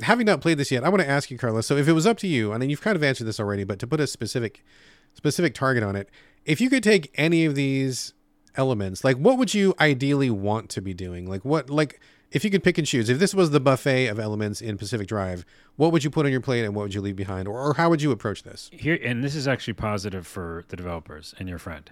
[0.00, 1.66] having not played this yet, I want to ask you, Carlos.
[1.66, 3.64] So if it was up to you, I mean, you've kind of answered this already,
[3.64, 4.64] but to put a specific
[5.14, 6.10] specific target on it,
[6.44, 8.12] if you could take any of these
[8.56, 11.26] elements, like what would you ideally want to be doing?
[11.26, 12.00] Like what like
[12.32, 15.06] if you could pick and choose, if this was the buffet of elements in Pacific
[15.06, 15.44] Drive,
[15.76, 17.46] what would you put on your plate and what would you leave behind?
[17.46, 18.70] Or, or how would you approach this?
[18.72, 21.90] here and this is actually positive for the developers and your friend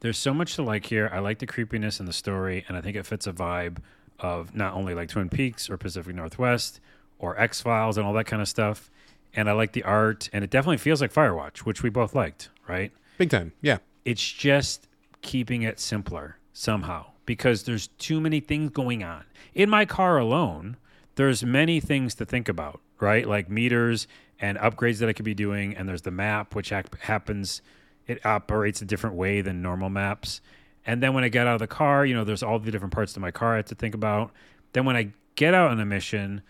[0.00, 2.80] there's so much to like here i like the creepiness in the story and i
[2.80, 3.78] think it fits a vibe
[4.18, 6.80] of not only like twin peaks or pacific northwest
[7.20, 8.90] or x-files and all that kind of stuff
[9.34, 12.48] and i like the art and it definitely feels like firewatch which we both liked
[12.66, 13.52] right Big time.
[13.60, 13.78] Yeah.
[14.04, 14.88] it's just
[15.22, 19.24] keeping it simpler somehow because there's too many things going on.
[19.54, 20.76] In my car alone,
[21.16, 23.28] there's many things to think about, right?
[23.28, 24.08] Like meters
[24.40, 27.60] and upgrades that I could be doing, and there's the map, which hap- happens.
[28.06, 30.40] It operates a different way than normal maps.
[30.86, 32.94] And then when I get out of the car, you know, there's all the different
[32.94, 34.32] parts to my car I have to think about.
[34.72, 36.40] Then when I get out on a mission,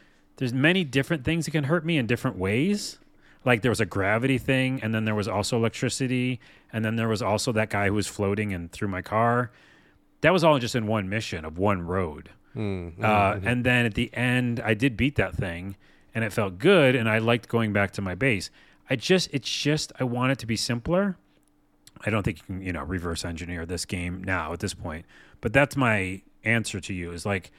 [0.41, 2.99] there's many different things that can hurt me in different ways.
[3.45, 6.41] Like there was a gravity thing and then there was also electricity
[6.73, 9.51] and then there was also that guy who was floating and threw my car.
[10.23, 12.31] That was all just in one mission of one road.
[12.55, 13.47] Hmm, hmm, uh, hmm.
[13.47, 15.77] and then at the end i did beat that thing
[16.13, 18.51] and it felt good and i liked going back to my base.
[18.89, 21.19] I just it's just i want it to be simpler.
[22.03, 25.05] I don't think you can you know reverse engineer this game now at this point
[25.43, 27.53] but that's my answer to you is like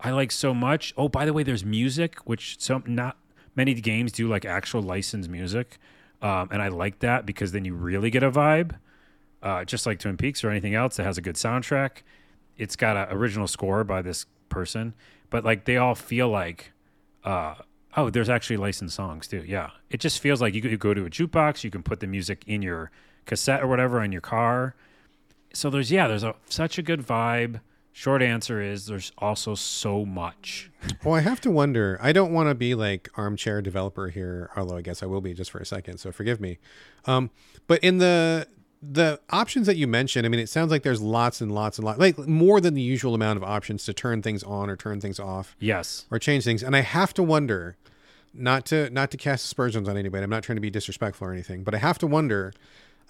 [0.00, 0.92] i like so much.
[0.96, 3.16] Oh by the way there's music which some not
[3.54, 5.78] many games do like actual licensed music
[6.22, 8.76] um, and i like that because then you really get a vibe
[9.42, 11.98] uh, just like twin peaks or anything else that has a good soundtrack.
[12.56, 14.94] It's got an original score by this person
[15.30, 16.72] but like they all feel like
[17.24, 17.54] uh,
[17.96, 19.70] oh there's actually licensed songs too yeah.
[19.90, 22.42] It just feels like you could go to a jukebox you can put the music
[22.46, 22.90] in your
[23.24, 24.74] cassette or whatever in your car.
[25.52, 27.60] So there's yeah there's a, such a good vibe
[27.96, 30.70] short answer is there's also so much
[31.02, 31.98] Well, I have to wonder.
[32.02, 35.32] I don't want to be like armchair developer here, although I guess I will be
[35.32, 35.96] just for a second.
[35.96, 36.58] So forgive me.
[37.06, 37.30] Um,
[37.66, 38.46] but in the
[38.82, 41.86] the options that you mentioned, I mean, it sounds like there's lots and lots and
[41.86, 45.00] lots, like more than the usual amount of options to turn things on or turn
[45.00, 46.62] things off yes or change things.
[46.62, 47.78] And I have to wonder,
[48.34, 50.22] not to not to cast aspersions on anybody.
[50.22, 52.52] I'm not trying to be disrespectful or anything, but I have to wonder.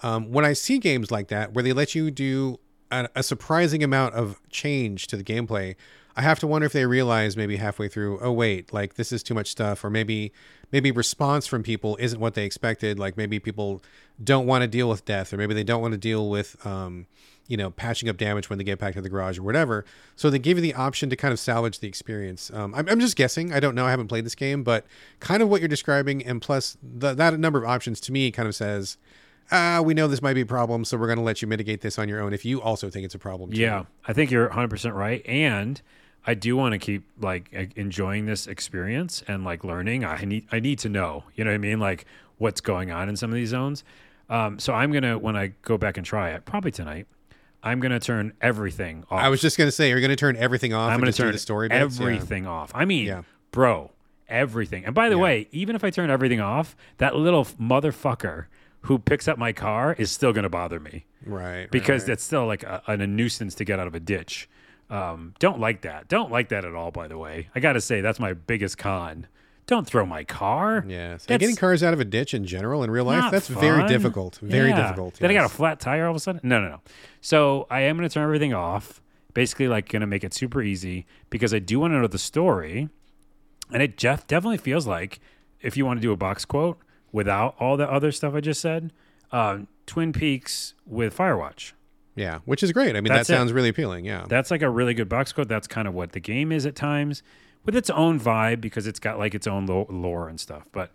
[0.03, 2.59] Um, when I see games like that where they let you do
[2.91, 5.75] a, a surprising amount of change to the gameplay,
[6.15, 9.21] I have to wonder if they realize maybe halfway through, oh wait, like this is
[9.21, 10.31] too much stuff, or maybe
[10.71, 12.97] maybe response from people isn't what they expected.
[12.97, 13.83] Like maybe people
[14.23, 17.05] don't want to deal with death, or maybe they don't want to deal with, um,
[17.47, 19.85] you know, patching up damage when they get back to the garage or whatever.
[20.15, 22.51] So they give you the option to kind of salvage the experience.
[22.51, 23.53] Um, I'm, I'm just guessing.
[23.53, 23.85] I don't know.
[23.85, 24.87] I haven't played this game, but
[25.19, 28.47] kind of what you're describing, and plus the, that number of options to me kind
[28.47, 28.97] of says.
[29.51, 31.81] Ah, we know this might be a problem, so we're going to let you mitigate
[31.81, 33.51] this on your own if you also think it's a problem.
[33.51, 33.61] Too.
[33.61, 35.25] Yeah, I think you're 100% right.
[35.25, 35.81] And
[36.25, 40.03] I do want to keep like enjoying this experience and like learning.
[40.03, 42.05] I need I need to know, you know what I mean, like
[42.37, 43.85] what's going on in some of these zones.
[44.29, 47.07] Um, so I'm gonna when I go back and try it, probably tonight,
[47.63, 49.21] I'm gonna turn everything off.
[49.21, 50.91] I was just going to say, you're going to turn everything off.
[50.91, 51.97] I'm gonna turn the story bits?
[51.97, 52.05] Yeah.
[52.05, 52.71] everything off.
[52.75, 53.21] I mean, Yeah.
[53.51, 53.91] bro,
[54.27, 54.83] everything.
[54.83, 55.21] And by the Yeah.
[55.21, 58.47] way, even if I turn everything off, that little motherfucker
[58.81, 61.69] who picks up my car is still gonna bother me Right.
[61.71, 62.07] because right.
[62.07, 64.47] that's still like a, a nuisance to get out of a ditch.
[64.89, 66.07] Um, don't like that.
[66.07, 66.91] Don't like that at all.
[66.91, 69.27] By the way, I got to say that's my biggest con.
[69.65, 70.85] Don't throw my car.
[70.87, 71.17] Yeah.
[71.17, 74.39] So getting cars out of a ditch in general in real life, that's very difficult.
[74.41, 74.83] Very Yeah.
[74.83, 75.15] difficult.
[75.15, 76.39] Then I got a flat tire all of a sudden.
[76.41, 76.81] No, no, no.
[77.19, 79.01] So I am going to turn everything off.
[79.33, 82.17] Basically, like going to make it super easy because I do want to know the
[82.17, 82.87] story,
[83.73, 85.19] and it Jeff definitely feels like
[85.61, 86.79] if you want to do a box quote
[87.17, 88.93] without all the other stuff I just said,
[89.31, 91.71] um, Twin Peaks with Firewatch.
[92.15, 92.95] Yeah, which is great.
[92.95, 93.37] I mean, That's that it.
[93.37, 94.05] sounds really appealing.
[94.05, 94.25] Yeah.
[94.29, 95.49] That's like a really good box code.
[95.49, 97.23] That's kind of what the game is at times,
[97.65, 100.63] with its own vibe because it's got like its own lore and stuff.
[100.71, 100.91] But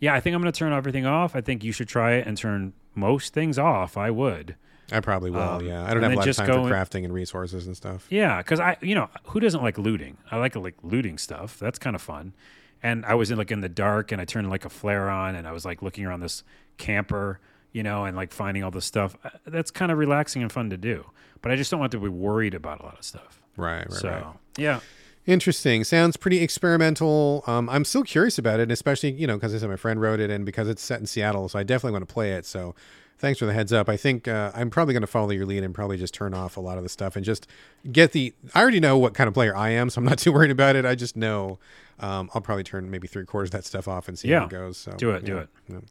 [0.00, 1.36] yeah, I think I'm going to turn everything off.
[1.36, 3.98] I think you should try it and turn most things off.
[3.98, 4.56] I would.
[4.92, 5.40] I probably will.
[5.40, 5.84] Um, yeah.
[5.84, 8.06] I don't have a lot of time for crafting and resources and stuff.
[8.08, 10.16] Yeah, because I, you know, who doesn't like looting?
[10.30, 11.58] I like like looting stuff.
[11.58, 12.34] That's kind of fun.
[12.86, 15.34] And I was in like in the dark, and I turned like a flare on,
[15.34, 16.44] and I was like looking around this
[16.78, 17.40] camper,
[17.72, 19.16] you know, and like finding all this stuff.
[19.24, 21.04] Uh, That's kind of relaxing and fun to do.
[21.42, 23.40] But I just don't want to be worried about a lot of stuff.
[23.56, 23.78] Right.
[23.78, 23.92] Right.
[23.92, 24.24] so right.
[24.56, 24.80] yeah,
[25.26, 25.82] Interesting.
[25.82, 27.42] Sounds pretty experimental.
[27.48, 30.20] Um, I'm still curious about it, especially you know because I said my friend wrote
[30.20, 32.46] it and because it's set in Seattle, so I definitely want to play it.
[32.46, 32.76] So
[33.18, 33.88] thanks for the heads up.
[33.88, 36.56] I think uh, I'm probably going to follow your lead and probably just turn off
[36.56, 37.46] a lot of the stuff and just
[37.90, 38.34] get the.
[38.54, 40.76] I already know what kind of player I am, so I'm not too worried about
[40.76, 40.84] it.
[40.84, 41.58] I just know
[41.98, 44.50] um, I'll probably turn maybe three quarters of that stuff off and see how it
[44.50, 44.76] goes.
[44.76, 45.76] So do it, do yeah.
[45.76, 45.84] it.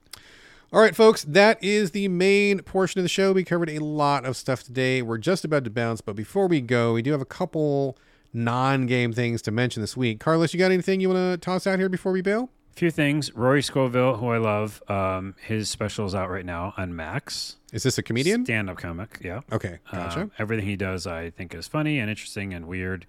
[0.73, 3.31] All right, folks, that is the main portion of the show.
[3.31, 5.02] We covered a lot of stuff today.
[5.02, 7.97] We're just about to bounce, but before we go, we do have a couple
[8.34, 10.19] non-game things to mention this week.
[10.19, 12.49] Carlos, you got anything you want to toss out here before we bail?
[12.76, 13.34] Few things.
[13.34, 17.56] Rory Scovel, who I love, um, his special is out right now on Max.
[17.72, 18.43] Is this a comedian?
[18.43, 19.19] Stand-up comic.
[19.23, 19.41] Yeah.
[19.52, 20.23] Okay, gotcha.
[20.23, 23.06] Um, everything he does, I think, is funny and interesting and weird.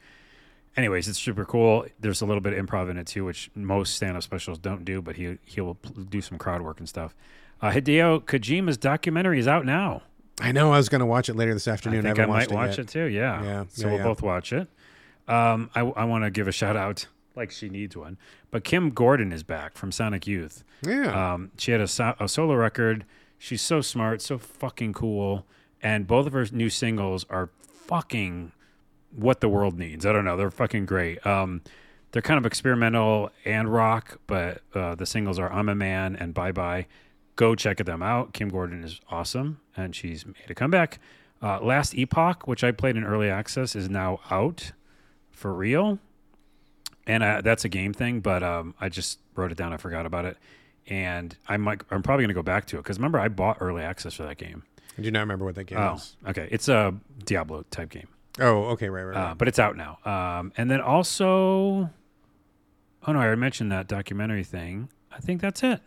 [0.76, 1.86] Anyways, it's super cool.
[1.98, 5.02] There's a little bit of improv in it too, which most stand-up specials don't do,
[5.02, 5.78] but he he will
[6.10, 7.14] do some crowd work and stuff.
[7.60, 10.02] Uh, Hideo Kojima's documentary is out now.
[10.40, 12.00] I know I was going to watch it later this afternoon.
[12.00, 12.80] I think I, haven't might watch yet.
[12.80, 13.04] it, too.
[13.06, 13.42] Yeah.
[13.42, 14.04] Yeah, So yeah, we'll yeah.
[14.04, 14.68] both watch it.
[15.26, 17.06] Um, I, I want to give a shout out,
[17.36, 18.16] like she needs one.
[18.50, 20.64] But Kim Gordon is back from Sonic Youth.
[20.82, 21.34] Yeah.
[21.34, 23.04] Um, she had a, so- a solo record.
[23.38, 25.46] She's so smart, so fucking cool.
[25.82, 28.52] And both of her new singles are fucking
[29.14, 30.04] what the world needs.
[30.06, 30.36] I don't know.
[30.36, 31.24] They're fucking great.
[31.26, 31.62] Um,
[32.12, 36.32] they're kind of experimental and rock, but uh, the singles are I'm a Man and
[36.32, 36.86] Bye Bye.
[37.36, 38.32] Go check them out.
[38.32, 40.98] Kim Gordon is awesome, and she's made a comeback.
[41.42, 44.72] Uh, Last Epoch, which I played in early access, is now out
[45.30, 45.98] for real.
[47.06, 49.72] And uh, that's a game thing, but um, I just wrote it down.
[49.72, 50.36] I forgot about it,
[50.88, 51.82] and I might.
[51.90, 54.38] I'm probably gonna go back to it because remember I bought early access for that
[54.38, 54.64] game.
[54.98, 56.16] I do not remember what that game Oh, is.
[56.26, 56.48] okay.
[56.50, 58.08] It's a Diablo type game,
[58.40, 59.30] Oh, okay, right, right, right.
[59.30, 59.98] uh, but it's out now.
[60.04, 61.90] Um, and then also,
[63.06, 64.88] oh no, I already mentioned that documentary thing.
[65.12, 65.80] I think that's it.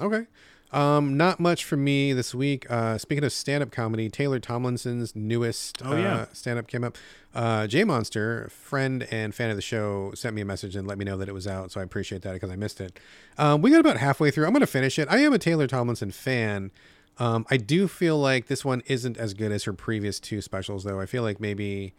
[0.00, 0.26] Okay.
[0.72, 2.68] Um, not much for me this week.
[2.70, 6.14] Uh, speaking of stand-up comedy, Taylor Tomlinson's newest Oh, yeah.
[6.14, 6.96] uh, stand-up came up.
[7.34, 10.96] Uh, J Monster, friend and fan of the show, sent me a message and let
[10.96, 11.72] me know that it was out.
[11.72, 12.98] So I appreciate that because I missed it.
[13.36, 14.46] Um, we got about halfway through.
[14.46, 15.08] I'm going to finish it.
[15.10, 16.70] I am a Taylor Tomlinson fan.
[17.18, 20.84] Um, I do feel like this one isn't as good as her previous two specials,
[20.84, 21.00] though.
[21.00, 21.92] I feel like maybe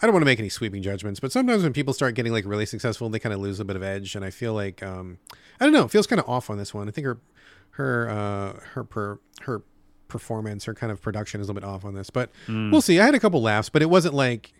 [0.00, 2.46] I don't want to make any sweeping judgments, but sometimes when people start getting like
[2.46, 5.18] really successful, they kind of lose a bit of edge, and I feel like um,
[5.60, 6.88] I don't know, it feels kind of off on this one.
[6.88, 7.18] I think her
[7.78, 9.62] her uh, her per, her
[10.08, 12.98] performance, her kind of production is a little bit off on this, but we'll see.
[13.00, 14.52] I had a couple laughs, but it wasn't like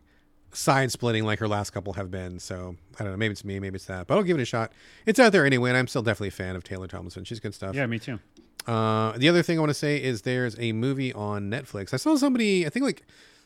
[0.53, 2.39] side splitting like her last couple have been.
[2.39, 4.47] So I don't know, maybe it's me, maybe it's that, but I'll give it a
[4.47, 4.73] shot.
[5.05, 7.25] It's out there anyway, and I'm still definitely a fan of Taylor Tomlinson.
[7.25, 7.75] She's good stuff.
[7.75, 8.19] Yeah, me too.
[8.67, 11.93] Uh, the other thing I want to say is there's a movie on Netflix.
[11.93, 13.03] I saw somebody, I think like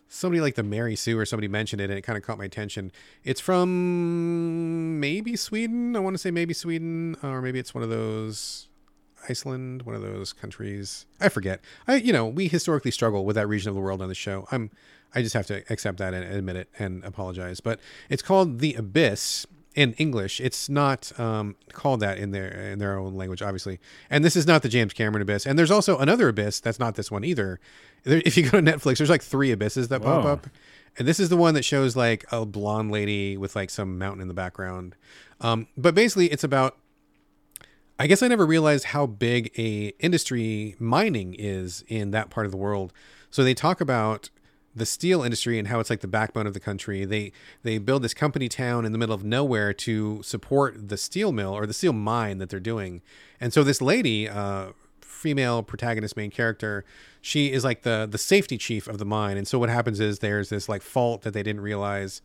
[0.08, 2.44] somebody like the Mary Sue or somebody mentioned it, and it kind of caught my
[2.44, 2.92] attention.
[3.24, 5.96] It's from maybe Sweden.
[5.96, 8.68] I want to say maybe Sweden, or maybe it's one of those.
[9.28, 11.06] Iceland, one of those countries.
[11.20, 11.60] I forget.
[11.86, 14.46] I you know we historically struggle with that region of the world on the show.
[14.50, 14.70] I'm
[15.14, 17.60] I just have to accept that and admit it and apologize.
[17.60, 20.40] But it's called the Abyss in English.
[20.40, 23.78] It's not um, called that in their in their own language, obviously.
[24.10, 25.46] And this is not the James Cameron Abyss.
[25.46, 27.60] And there's also another Abyss that's not this one either.
[28.04, 30.46] There, if you go to Netflix, there's like three abysses that pop up.
[30.98, 34.20] And this is the one that shows like a blonde lady with like some mountain
[34.20, 34.94] in the background.
[35.40, 36.76] Um, but basically, it's about
[38.02, 42.50] I guess I never realized how big a industry mining is in that part of
[42.50, 42.92] the world.
[43.30, 44.28] So they talk about
[44.74, 47.04] the steel industry and how it's like the backbone of the country.
[47.04, 47.30] They
[47.62, 51.52] they build this company town in the middle of nowhere to support the steel mill
[51.52, 53.02] or the steel mine that they're doing.
[53.40, 54.70] And so this lady, uh,
[55.00, 56.84] female protagonist, main character,
[57.20, 59.36] she is like the the safety chief of the mine.
[59.36, 62.20] And so what happens is there's this like fault that they didn't realize.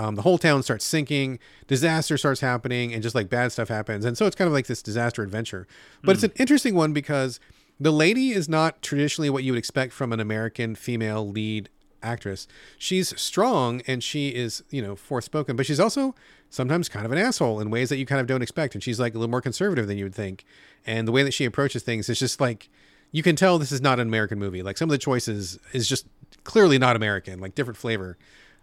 [0.00, 4.06] Um, the whole town starts sinking, disaster starts happening, and just like bad stuff happens.
[4.06, 5.66] And so it's kind of like this disaster adventure.
[6.02, 7.38] But it's an interesting one because
[7.78, 11.68] the lady is not traditionally what you would expect from an American female lead
[12.02, 12.48] actress.
[12.78, 16.14] She's strong and she is, you know, forthspoken, but she's also
[16.48, 18.74] sometimes kind of an asshole in ways that you kind of don't expect.
[18.74, 20.46] And she's like a little more conservative than you would think.
[20.86, 22.70] And the way that she approaches things is just like
[23.12, 24.62] you can tell this is not an American movie.
[24.62, 26.06] Like some of the choices is just
[26.44, 28.16] clearly not American, like different flavor.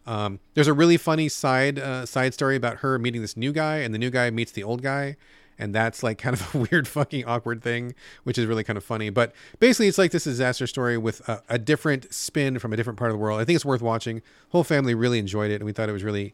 [0.07, 3.77] Um, there's a really funny side uh, side story about her meeting this new guy,
[3.77, 5.17] and the new guy meets the old guy,
[5.59, 7.93] and that's like kind of a weird, fucking awkward thing,
[8.23, 9.09] which is really kind of funny.
[9.09, 12.97] But basically, it's like this disaster story with a, a different spin from a different
[12.97, 13.41] part of the world.
[13.41, 14.21] I think it's worth watching.
[14.49, 16.33] Whole family really enjoyed it, and we thought it was really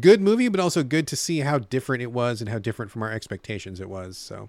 [0.00, 3.04] good movie, but also good to see how different it was and how different from
[3.04, 4.18] our expectations it was.
[4.18, 4.48] So,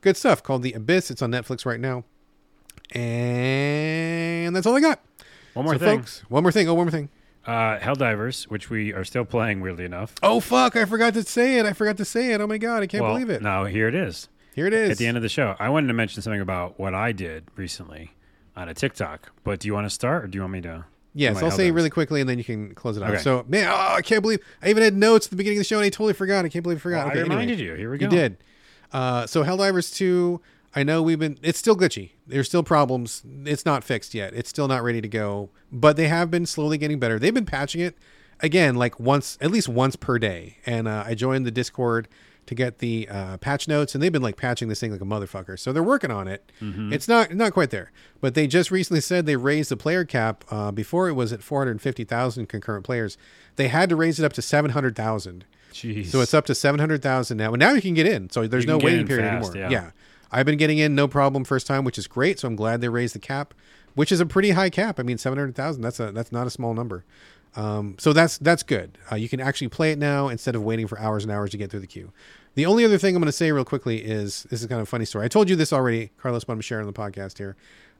[0.00, 0.42] good stuff.
[0.42, 1.12] Called The Abyss.
[1.12, 2.02] It's on Netflix right now,
[2.90, 5.00] and that's all I got.
[5.54, 5.98] One more so, thing.
[6.00, 6.24] folks.
[6.28, 6.68] One more thing.
[6.68, 7.08] Oh, one more thing.
[7.48, 10.14] Uh, Helldivers, which we are still playing, weirdly enough.
[10.22, 10.76] Oh fuck!
[10.76, 11.64] I forgot to say it.
[11.64, 12.42] I forgot to say it.
[12.42, 12.82] Oh my god!
[12.82, 13.40] I can't well, believe it.
[13.40, 14.28] Now here it is.
[14.54, 14.90] Here it is.
[14.90, 17.44] At the end of the show, I wanted to mention something about what I did
[17.56, 18.12] recently
[18.54, 19.32] on a TikTok.
[19.44, 20.84] But do you want to start, or do you want me to?
[21.14, 23.10] yes, I'll say it really quickly, and then you can close it off.
[23.10, 23.22] Okay.
[23.22, 25.68] So, man, oh, I can't believe I even had notes at the beginning of the
[25.68, 26.44] show, and I totally forgot.
[26.44, 27.06] I can't believe I forgot.
[27.06, 27.74] Well, okay, I reminded you.
[27.74, 28.04] Here we go.
[28.04, 28.36] You did.
[28.92, 30.40] Uh, so Helldivers 2,
[30.78, 32.10] I know we've been it's still glitchy.
[32.26, 33.22] There's still problems.
[33.44, 34.32] It's not fixed yet.
[34.32, 37.18] It's still not ready to go, but they have been slowly getting better.
[37.18, 37.98] They've been patching it
[38.40, 40.58] again like once at least once per day.
[40.64, 42.06] And uh, I joined the Discord
[42.46, 45.04] to get the uh, patch notes and they've been like patching this thing like a
[45.04, 45.58] motherfucker.
[45.58, 46.50] So they're working on it.
[46.92, 47.90] It's not not quite there.
[48.20, 51.42] But they just recently said they raised the player cap uh, before it was at
[51.42, 53.18] 450,000 concurrent players.
[53.56, 55.44] They had to raise it up to 700,000.
[55.72, 56.06] Jeez.
[56.06, 57.52] So it's up to 700,000 now.
[57.52, 58.30] And now you can get in.
[58.30, 59.70] So there's no waiting period fast, anymore.
[59.70, 59.90] yeah.
[60.30, 62.40] I've been getting in no problem first time, which is great.
[62.40, 63.54] So I'm glad they raised the cap,
[63.94, 65.00] which is a pretty high cap.
[65.00, 67.04] I mean, 700,000, that's a that's not a small number.
[67.56, 68.98] Um, so that's that's good.
[69.10, 71.56] Uh, you can actually play it now instead of waiting for hours and hours to
[71.56, 72.12] get through the queue.
[72.54, 74.86] The only other thing I'm going to say real quickly is this is kind of
[74.88, 75.24] a funny story.
[75.24, 77.56] I told you this already, Carlos, but I'm sharing on the podcast here.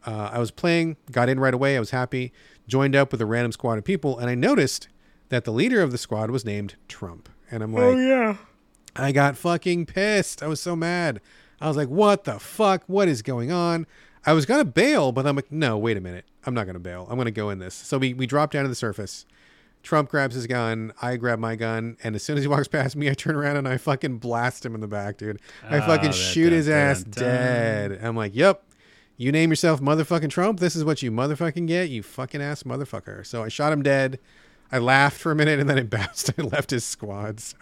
[0.07, 1.77] Uh, I was playing, got in right away.
[1.77, 2.33] I was happy,
[2.67, 4.89] joined up with a random squad of people, and I noticed
[5.29, 7.29] that the leader of the squad was named Trump.
[7.51, 8.37] And I'm like, oh yeah.
[8.97, 10.43] I got fucking pissed.
[10.43, 11.21] I was so mad.
[11.61, 12.85] I was like, what the fuck?
[12.87, 13.87] What is going on?
[14.27, 16.25] I was going to bail, but I'm like, no, wait a minute.
[16.45, 17.07] I'm not going to bail.
[17.11, 17.75] I'm going to go in this.
[17.75, 19.27] So we, we drop down to the surface.
[19.83, 20.93] Trump grabs his gun.
[21.01, 21.97] I grab my gun.
[22.03, 24.65] And as soon as he walks past me, I turn around and I fucking blast
[24.67, 25.41] him in the back, dude.
[25.69, 27.25] I Ah, fucking da- shoot his ass dun.
[27.25, 28.01] dead.
[28.03, 28.63] I'm like, yep.
[29.17, 30.61] You name yourself motherfucking Trump.
[30.61, 33.27] This is what you motherfucking get, you fucking ass motherfucker.
[33.27, 34.21] So I shot him dead.
[34.70, 36.31] I laughed for a minute and then it bounced.
[36.39, 37.40] I left his squad.
[37.40, 37.57] So,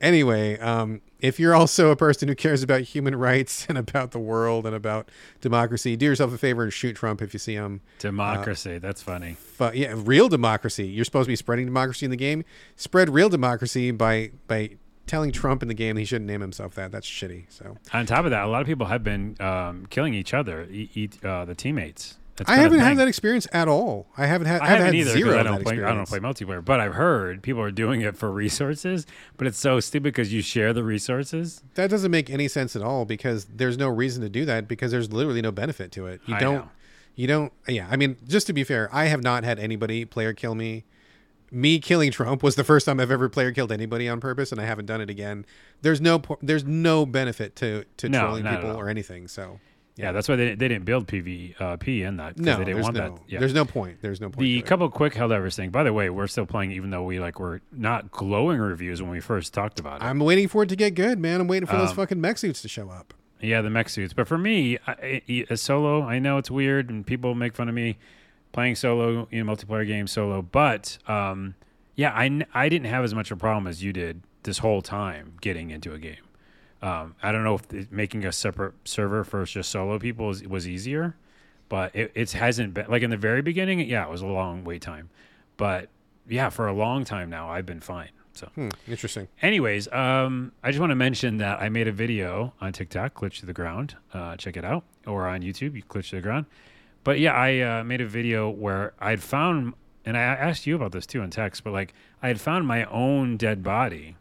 [0.00, 4.18] anyway, um, if you're also a person who cares about human rights and about the
[4.18, 5.10] world and about
[5.40, 7.80] democracy, do yourself a favor and shoot Trump if you see him.
[7.98, 8.78] Democracy.
[8.78, 9.34] That's funny.
[9.34, 10.86] Fu- yeah, real democracy.
[10.86, 12.44] You're supposed to be spreading democracy in the game.
[12.76, 14.76] Spread real democracy by by
[15.06, 16.90] telling Trump in the game he shouldn't name himself that.
[16.90, 17.44] That's shitty.
[17.50, 20.64] So On top of that, a lot of people have been um, killing each other,
[20.70, 22.16] e- eat uh, the teammates.
[22.46, 24.06] I haven't had that experience at all.
[24.16, 24.60] I haven't had.
[24.60, 25.82] I haven't had either zero I don't that play.
[25.82, 29.06] I don't play multiplayer, but I've heard people are doing it for resources.
[29.36, 31.62] But it's so stupid because you share the resources.
[31.74, 34.90] That doesn't make any sense at all because there's no reason to do that because
[34.90, 36.20] there's literally no benefit to it.
[36.26, 36.68] You I don't know.
[37.14, 40.32] you don't yeah, I mean, just to be fair, I have not had anybody player
[40.32, 40.84] kill me.
[41.50, 44.60] Me killing Trump was the first time I've ever player killed anybody on purpose and
[44.60, 45.46] I haven't done it again.
[45.82, 49.28] There's no there's no benefit to to No, trolling people or anything.
[49.28, 49.60] So,
[49.96, 52.36] Yeah, that's why they, they didn't build PvP in that.
[52.36, 53.20] no, because they didn't want no that.
[53.28, 53.38] Yeah.
[53.38, 53.98] there's no point.
[54.00, 54.40] There's no point.
[54.40, 55.70] the couple quick Helldivers thing.
[55.70, 59.10] By the way, we're still playing, even though we like were not glowing reviews when
[59.12, 60.04] we first talked about it.
[60.04, 61.40] I'm waiting for it to get good, man.
[61.40, 63.14] I'm waiting for those Um, fucking mech suits to show up.
[63.40, 64.12] Yeah, the mech suits.
[64.12, 67.68] But for me, I, I- a solo, I know it's weird and people make fun
[67.68, 67.98] of me
[68.52, 71.54] playing solo in a multiplayer game solo, but um,
[71.94, 75.34] yeah, I didn't have as much of a problem as you did this whole time
[75.40, 76.16] getting into a game.
[76.84, 80.68] Um, I don't know if making a separate server for just solo people was, was
[80.68, 81.16] easier,
[81.70, 83.80] but it, it hasn't been like in the very beginning.
[83.80, 85.08] Yeah, it was a long wait time,
[85.56, 85.88] but
[86.28, 88.10] yeah, for a long time now, I've been fine.
[88.34, 89.28] So, Hmm, interesting.
[89.42, 93.38] anyways, um, I just want to mention that I made a video on TikTok, Glitch
[93.40, 93.94] to the Ground.
[94.12, 96.46] Uh, check it out, or on YouTube, you Glitch to the Ground.
[97.04, 99.74] But yeah, I uh, made a video where I'd found,
[100.04, 102.84] and I asked you about this too in text, but like I had found my
[102.86, 104.16] own dead body.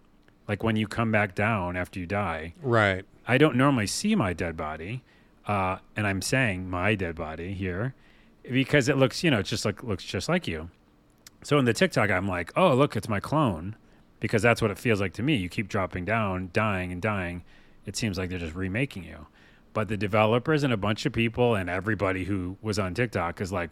[0.47, 3.05] Like when you come back down after you die, Right.
[3.25, 5.03] I don't normally see my dead body,
[5.47, 7.95] uh, and I'm saying my dead body here
[8.43, 10.69] because it looks, you know, it just like looks just like you.
[11.43, 13.75] So in the TikTok, I'm like, oh look, it's my clone,
[14.19, 15.35] because that's what it feels like to me.
[15.35, 17.43] You keep dropping down, dying and dying.
[17.85, 19.27] It seems like they're just remaking you.
[19.73, 23.51] But the developers and a bunch of people and everybody who was on TikTok is
[23.51, 23.69] like,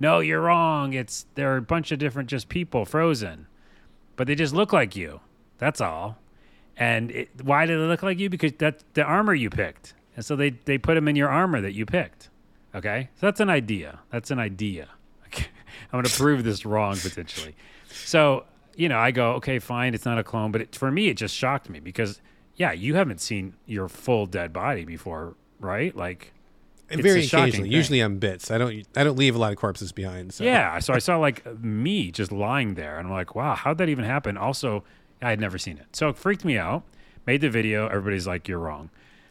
[0.00, 0.94] no, you're wrong.
[0.94, 3.46] It's there are a bunch of different just people frozen,
[4.16, 5.20] but they just look like you.
[5.62, 6.18] That's all.
[6.76, 8.28] And it, why did it look like you?
[8.28, 9.94] Because that's the armor you picked.
[10.16, 12.30] And so they, they put them in your armor that you picked.
[12.74, 13.10] Okay.
[13.14, 14.00] So that's an idea.
[14.10, 14.88] That's an idea.
[15.28, 15.46] Okay.
[15.92, 17.54] I'm going to prove this wrong potentially.
[17.92, 18.44] So,
[18.74, 19.94] you know, I go, okay, fine.
[19.94, 20.50] It's not a clone.
[20.50, 22.20] But it, for me, it just shocked me because,
[22.56, 25.94] yeah, you haven't seen your full dead body before, right?
[25.94, 26.32] Like,
[26.90, 27.70] It's very shocking occasionally.
[27.70, 28.50] Usually I'm bits.
[28.50, 28.84] I don't.
[28.96, 30.34] I don't leave a lot of corpses behind.
[30.34, 30.42] So.
[30.42, 30.80] yeah.
[30.80, 32.98] So I saw like me just lying there.
[32.98, 34.36] And I'm like, wow, how'd that even happen?
[34.36, 34.82] Also,
[35.22, 35.86] I had never seen it.
[35.94, 36.82] So it freaked me out.
[37.26, 37.86] Made the video.
[37.86, 38.90] Everybody's like, you're wrong.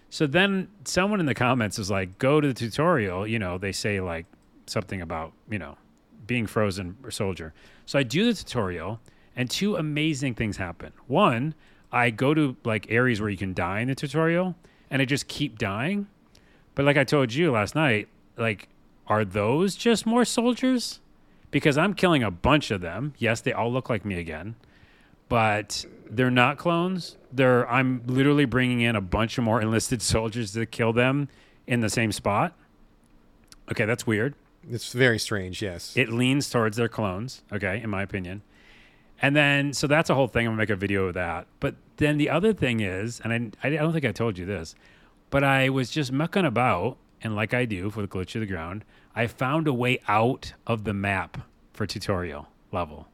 [0.09, 3.27] So then someone in the comments was like, go to the tutorial.
[3.27, 4.25] You know, they say like
[4.65, 5.77] something about, you know,
[6.27, 7.53] being frozen or soldier.
[7.85, 8.99] So I do the tutorial
[9.35, 10.93] and two amazing things happen.
[11.07, 11.55] One,
[11.91, 14.55] I go to like areas where you can die in the tutorial
[14.89, 16.07] and I just keep dying.
[16.75, 18.07] But like I told you last night,
[18.37, 18.69] like,
[19.07, 21.01] are those just more soldiers?
[21.49, 23.13] Because I'm killing a bunch of them.
[23.17, 24.55] Yes, they all look like me again,
[25.31, 27.15] but they're not clones.
[27.31, 31.29] They're I'm literally bringing in a bunch of more enlisted soldiers to kill them
[31.65, 32.53] in the same spot.
[33.71, 34.35] Okay, that's weird.
[34.69, 35.61] It's very strange.
[35.61, 35.95] Yes.
[35.95, 38.41] It leans towards they're clones, okay, in my opinion.
[39.21, 40.47] And then, so that's a whole thing.
[40.47, 41.47] I'm gonna make a video of that.
[41.61, 44.75] But then the other thing is, and I, I don't think I told you this,
[45.29, 48.47] but I was just mucking about, and like I do for the glitch of the
[48.47, 48.83] ground,
[49.15, 51.37] I found a way out of the map
[51.71, 53.07] for tutorial level.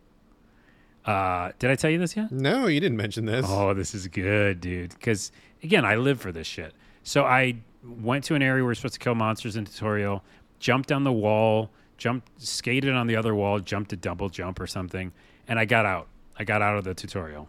[1.08, 2.32] Uh, did I tell you this yet?
[2.32, 3.46] no, you didn't mention this.
[3.48, 4.90] Oh, this is good, dude.
[4.90, 5.32] Because
[5.64, 6.74] again, I live for this shit.
[7.04, 10.24] So I went to an area where we're supposed to kill monsters in tutorial,
[10.60, 14.68] jumped down the wall, jumped, skated on the other wall, jumped a double jump or
[14.68, 15.14] something,
[15.48, 16.08] and I got out.
[16.38, 17.48] I got out of the tutorial,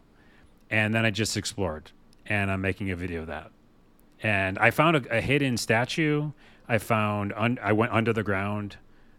[0.70, 1.90] and then I just explored,
[2.26, 3.50] and I'm making a video of that.
[4.22, 6.30] And I found a, a hidden statue.
[6.68, 7.32] I found.
[7.36, 8.76] Un, I went under the ground.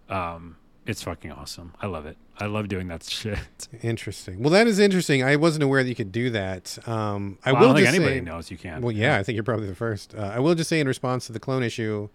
[0.10, 0.56] Um,
[0.86, 1.74] it's fucking awesome.
[1.82, 2.18] I love it.
[2.40, 3.68] I love doing that shit.
[3.84, 4.40] Interesting.
[4.42, 5.24] Well, that is interesting.
[5.24, 6.78] I wasn't aware that you could do that.
[6.88, 8.82] Um, I Well, will I don't think anybody say, knows you can.
[8.82, 10.16] Well, yeah, I think you're probably the first.
[10.16, 12.10] Uh, I will just say in response to the clone issue,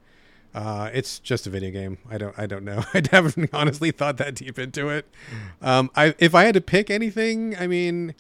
[0.55, 1.99] uh, it's just a video game.
[2.11, 2.39] I don't.
[2.39, 2.85] I don't know.
[2.95, 5.07] I haven't honestly thought that deep into it.
[5.61, 8.15] Um, I if I had to pick anything, I mean,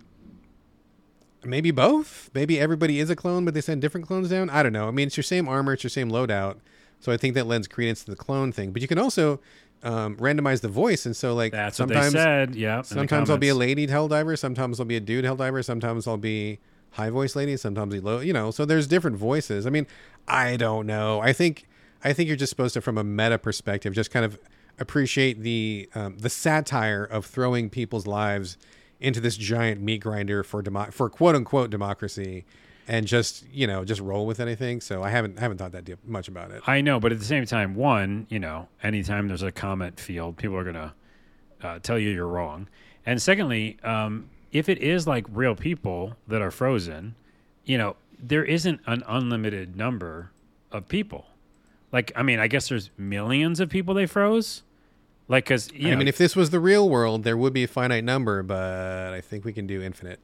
[1.45, 2.31] maybe both.
[2.35, 4.51] Maybe everybody is a clone, but they send different clones down.
[4.51, 4.89] I don't know.
[4.89, 6.57] I mean, it's your same armor, it's your same loadout,
[7.01, 8.73] so I think that lends credence to the clone thing.
[8.73, 9.41] But you can also
[9.85, 12.55] um, randomize the voice, and so like That's what sometimes they said.
[12.55, 12.83] Yeah.
[12.83, 14.37] Sometimes I'll be a lady hell diver.
[14.37, 15.63] Sometimes I'll be a dude hell diver.
[15.63, 16.59] Sometimes I'll be
[16.93, 17.57] high voice lady.
[17.57, 18.21] Sometimes low.
[18.21, 19.67] You know, so there's different voices.
[19.67, 19.87] I mean,
[20.27, 21.21] I don't know.
[21.21, 21.67] I think
[22.03, 24.39] I think you're just supposed to, from a meta perspective, just kind of
[24.79, 28.57] appreciate the um, the satire of throwing people's lives
[29.01, 32.45] into this giant meat grinder for demo- for quote unquote democracy,
[32.89, 34.81] and just you know just roll with anything.
[34.81, 36.63] So I haven't haven't thought that deep, much about it.
[36.67, 40.37] I know, but at the same time, one, you know, anytime there's a comment field,
[40.37, 40.95] people are gonna
[41.63, 42.69] uh, tell you you're wrong.
[43.07, 47.15] And secondly, um, if it is like real people that are frozen,
[47.65, 50.31] you know, there isn't an unlimited number
[50.73, 51.27] of people.
[51.93, 54.63] Like, I mean, I guess there's millions of people they froze.
[55.29, 57.65] Like, cause you I know, mean, if this was the real world, there would be
[57.65, 60.21] a finite number, but I think we can do infinite.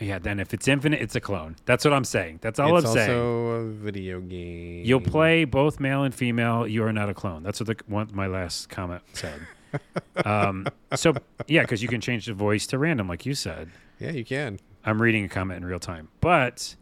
[0.00, 1.56] Yeah, then if it's infinite, it's a clone.
[1.66, 2.38] That's what I'm saying.
[2.42, 3.10] That's all it's I'm saying.
[3.10, 4.84] It's also a video game.
[4.84, 6.66] You'll play both male and female.
[6.66, 7.42] You are not a clone.
[7.42, 9.40] That's what the one, my last comment said.
[10.24, 11.14] um, so
[11.46, 13.70] yeah, because you can change the voice to random, like you said.
[13.98, 14.58] Yeah, you can.
[14.84, 16.74] I'm reading a comment in real time, but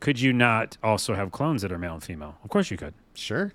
[0.00, 2.36] could you not also have clones that are male and female?
[2.42, 2.94] Of course you could.
[3.14, 3.52] Sure.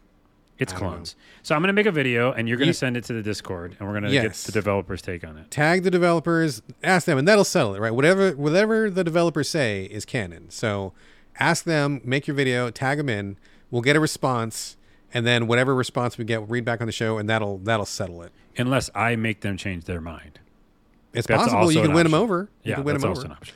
[0.62, 0.80] It's know.
[0.80, 1.16] clones.
[1.44, 3.22] So I'm going to make a video, and you're going to send it to the
[3.24, 4.24] Discord, and we're going to Yes.
[4.46, 5.50] get the developers' take on it.
[5.52, 7.94] Tag the developers, ask them, and that'll settle it, right?
[7.94, 10.50] Whatever, whatever the developers say is canon.
[10.52, 10.94] So,
[11.40, 13.38] ask them, make your video, tag them in.
[13.72, 14.78] We'll get a response,
[15.14, 17.86] and then whatever response we get, we'll read back on the show, and that'll that'll
[17.86, 18.32] settle it.
[18.58, 20.40] Unless I make them change their mind.
[21.14, 22.50] It's That's possible you can an win them over.
[22.64, 23.28] You Yeah, can win that's them also over.
[23.32, 23.56] an option.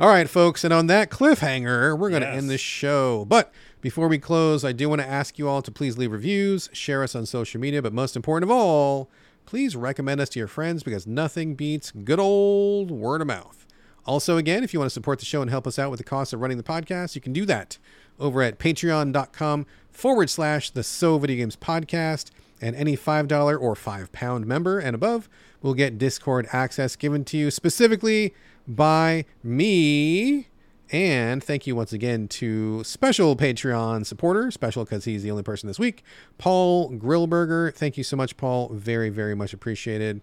[0.00, 2.38] All right, folks, and on that cliffhanger, we're going to Yes.
[2.38, 3.24] end the show.
[3.26, 3.52] But
[3.84, 7.02] before we close, I do want to ask you all to please leave reviews, share
[7.02, 9.10] us on social media, but most important of all,
[9.44, 13.66] please recommend us to your friends because nothing beats good old word of mouth.
[14.06, 16.04] Also, again, if you want to support the show and help us out with the
[16.04, 17.76] cost of running the podcast, you can do that
[18.18, 22.30] over at patreon.com forward slash the So Video Games Podcast.
[22.62, 25.28] And any $5 or £5 member and above
[25.60, 28.32] will get Discord access given to you specifically
[28.66, 30.48] by me.
[30.94, 35.66] And thank you once again to special Patreon supporter, special because he's the only person
[35.66, 36.04] this week,
[36.38, 37.74] Paul Grillberger.
[37.74, 38.68] Thank you so much, Paul.
[38.68, 40.20] Very, very much appreciated.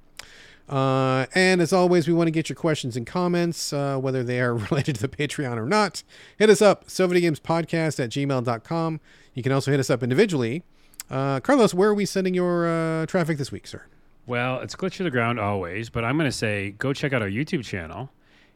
[0.70, 4.40] Uh, and as always, we want to get your questions and comments, uh, whether they
[4.40, 6.04] are related to the Patreon or not.
[6.38, 9.02] Hit us up, SoVideoGamesPodcast at gmail.com.
[9.34, 10.64] You can also hit us up individually.
[11.10, 13.88] Uh, Carlos, where are we sending your uh, traffic this week, sir?
[14.26, 17.22] Well, it's glitch to the ground always, but I'm going to say go check out
[17.22, 18.10] our YouTube channel.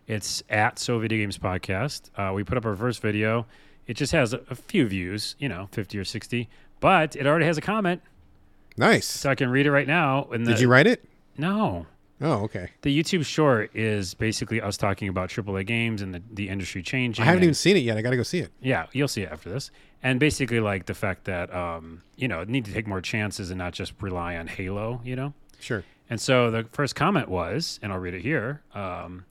[0.08, 2.10] It's at So Video Games Podcast.
[2.16, 3.46] Uh, we put up our first video.
[3.88, 6.48] It just has a, a few views, you know, 50 or 60,
[6.80, 8.02] but it already has a comment,
[8.78, 9.06] Nice.
[9.06, 10.28] so I can read it right now.
[10.32, 11.04] And Did you write it?
[11.38, 11.86] No.
[12.22, 12.70] Oh, okay.
[12.82, 17.22] The YouTube short is basically us talking about AAA games and the, the industry changing.
[17.24, 17.98] I haven't and- even seen it yet.
[17.98, 18.52] I got to go see it.
[18.62, 19.70] Yeah, you'll see it after this.
[20.02, 23.58] And basically, like the fact that, um, you know, need to take more chances and
[23.58, 25.34] not just rely on Halo, you know?
[25.60, 25.84] Sure.
[26.10, 29.26] And so the first comment was, and I'll read it here, um,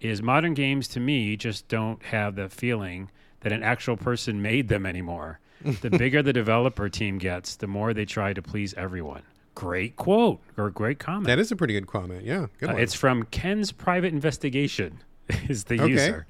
[0.00, 3.10] is modern games to me just don't have the feeling
[3.40, 5.40] that an actual person made them anymore.
[5.80, 9.22] The bigger the developer team gets, the more they try to please everyone.
[9.56, 11.26] Great quote or great comment.
[11.26, 12.24] That is a pretty good comment.
[12.24, 12.46] Yeah.
[12.58, 12.82] Good Uh, one.
[12.82, 15.02] it's from Ken's Private Investigation,
[15.48, 15.90] is the Okay.
[15.92, 16.26] user.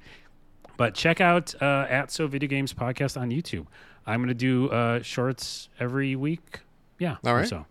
[0.77, 3.67] But check out uh, at So Video Games Podcast on YouTube.
[4.07, 6.61] I'm going to do uh, shorts every week.
[6.97, 7.17] Yeah.
[7.23, 7.45] All or.
[7.45, 7.67] So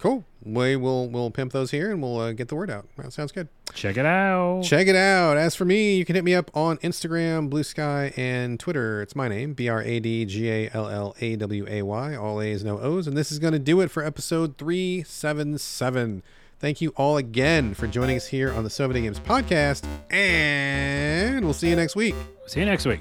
[0.00, 0.24] cool.
[0.42, 2.86] We will we'll pimp those here and we'll uh, get the word out.
[2.96, 3.48] That sounds good.
[3.74, 4.62] check it out.
[4.62, 5.36] Check it out.
[5.36, 9.02] As for me, you can hit me up on Instagram, Blue Sky, and Twitter.
[9.02, 12.16] It's my name, B R A D G A L L A W A Y.
[12.16, 13.06] All A's, no O's.
[13.06, 16.22] And this is going to do it for episode 377.
[16.58, 19.84] Thank you all again for joining us here on the So Many Games podcast.
[20.12, 22.14] And we'll see you next week.
[22.46, 23.00] See you next week.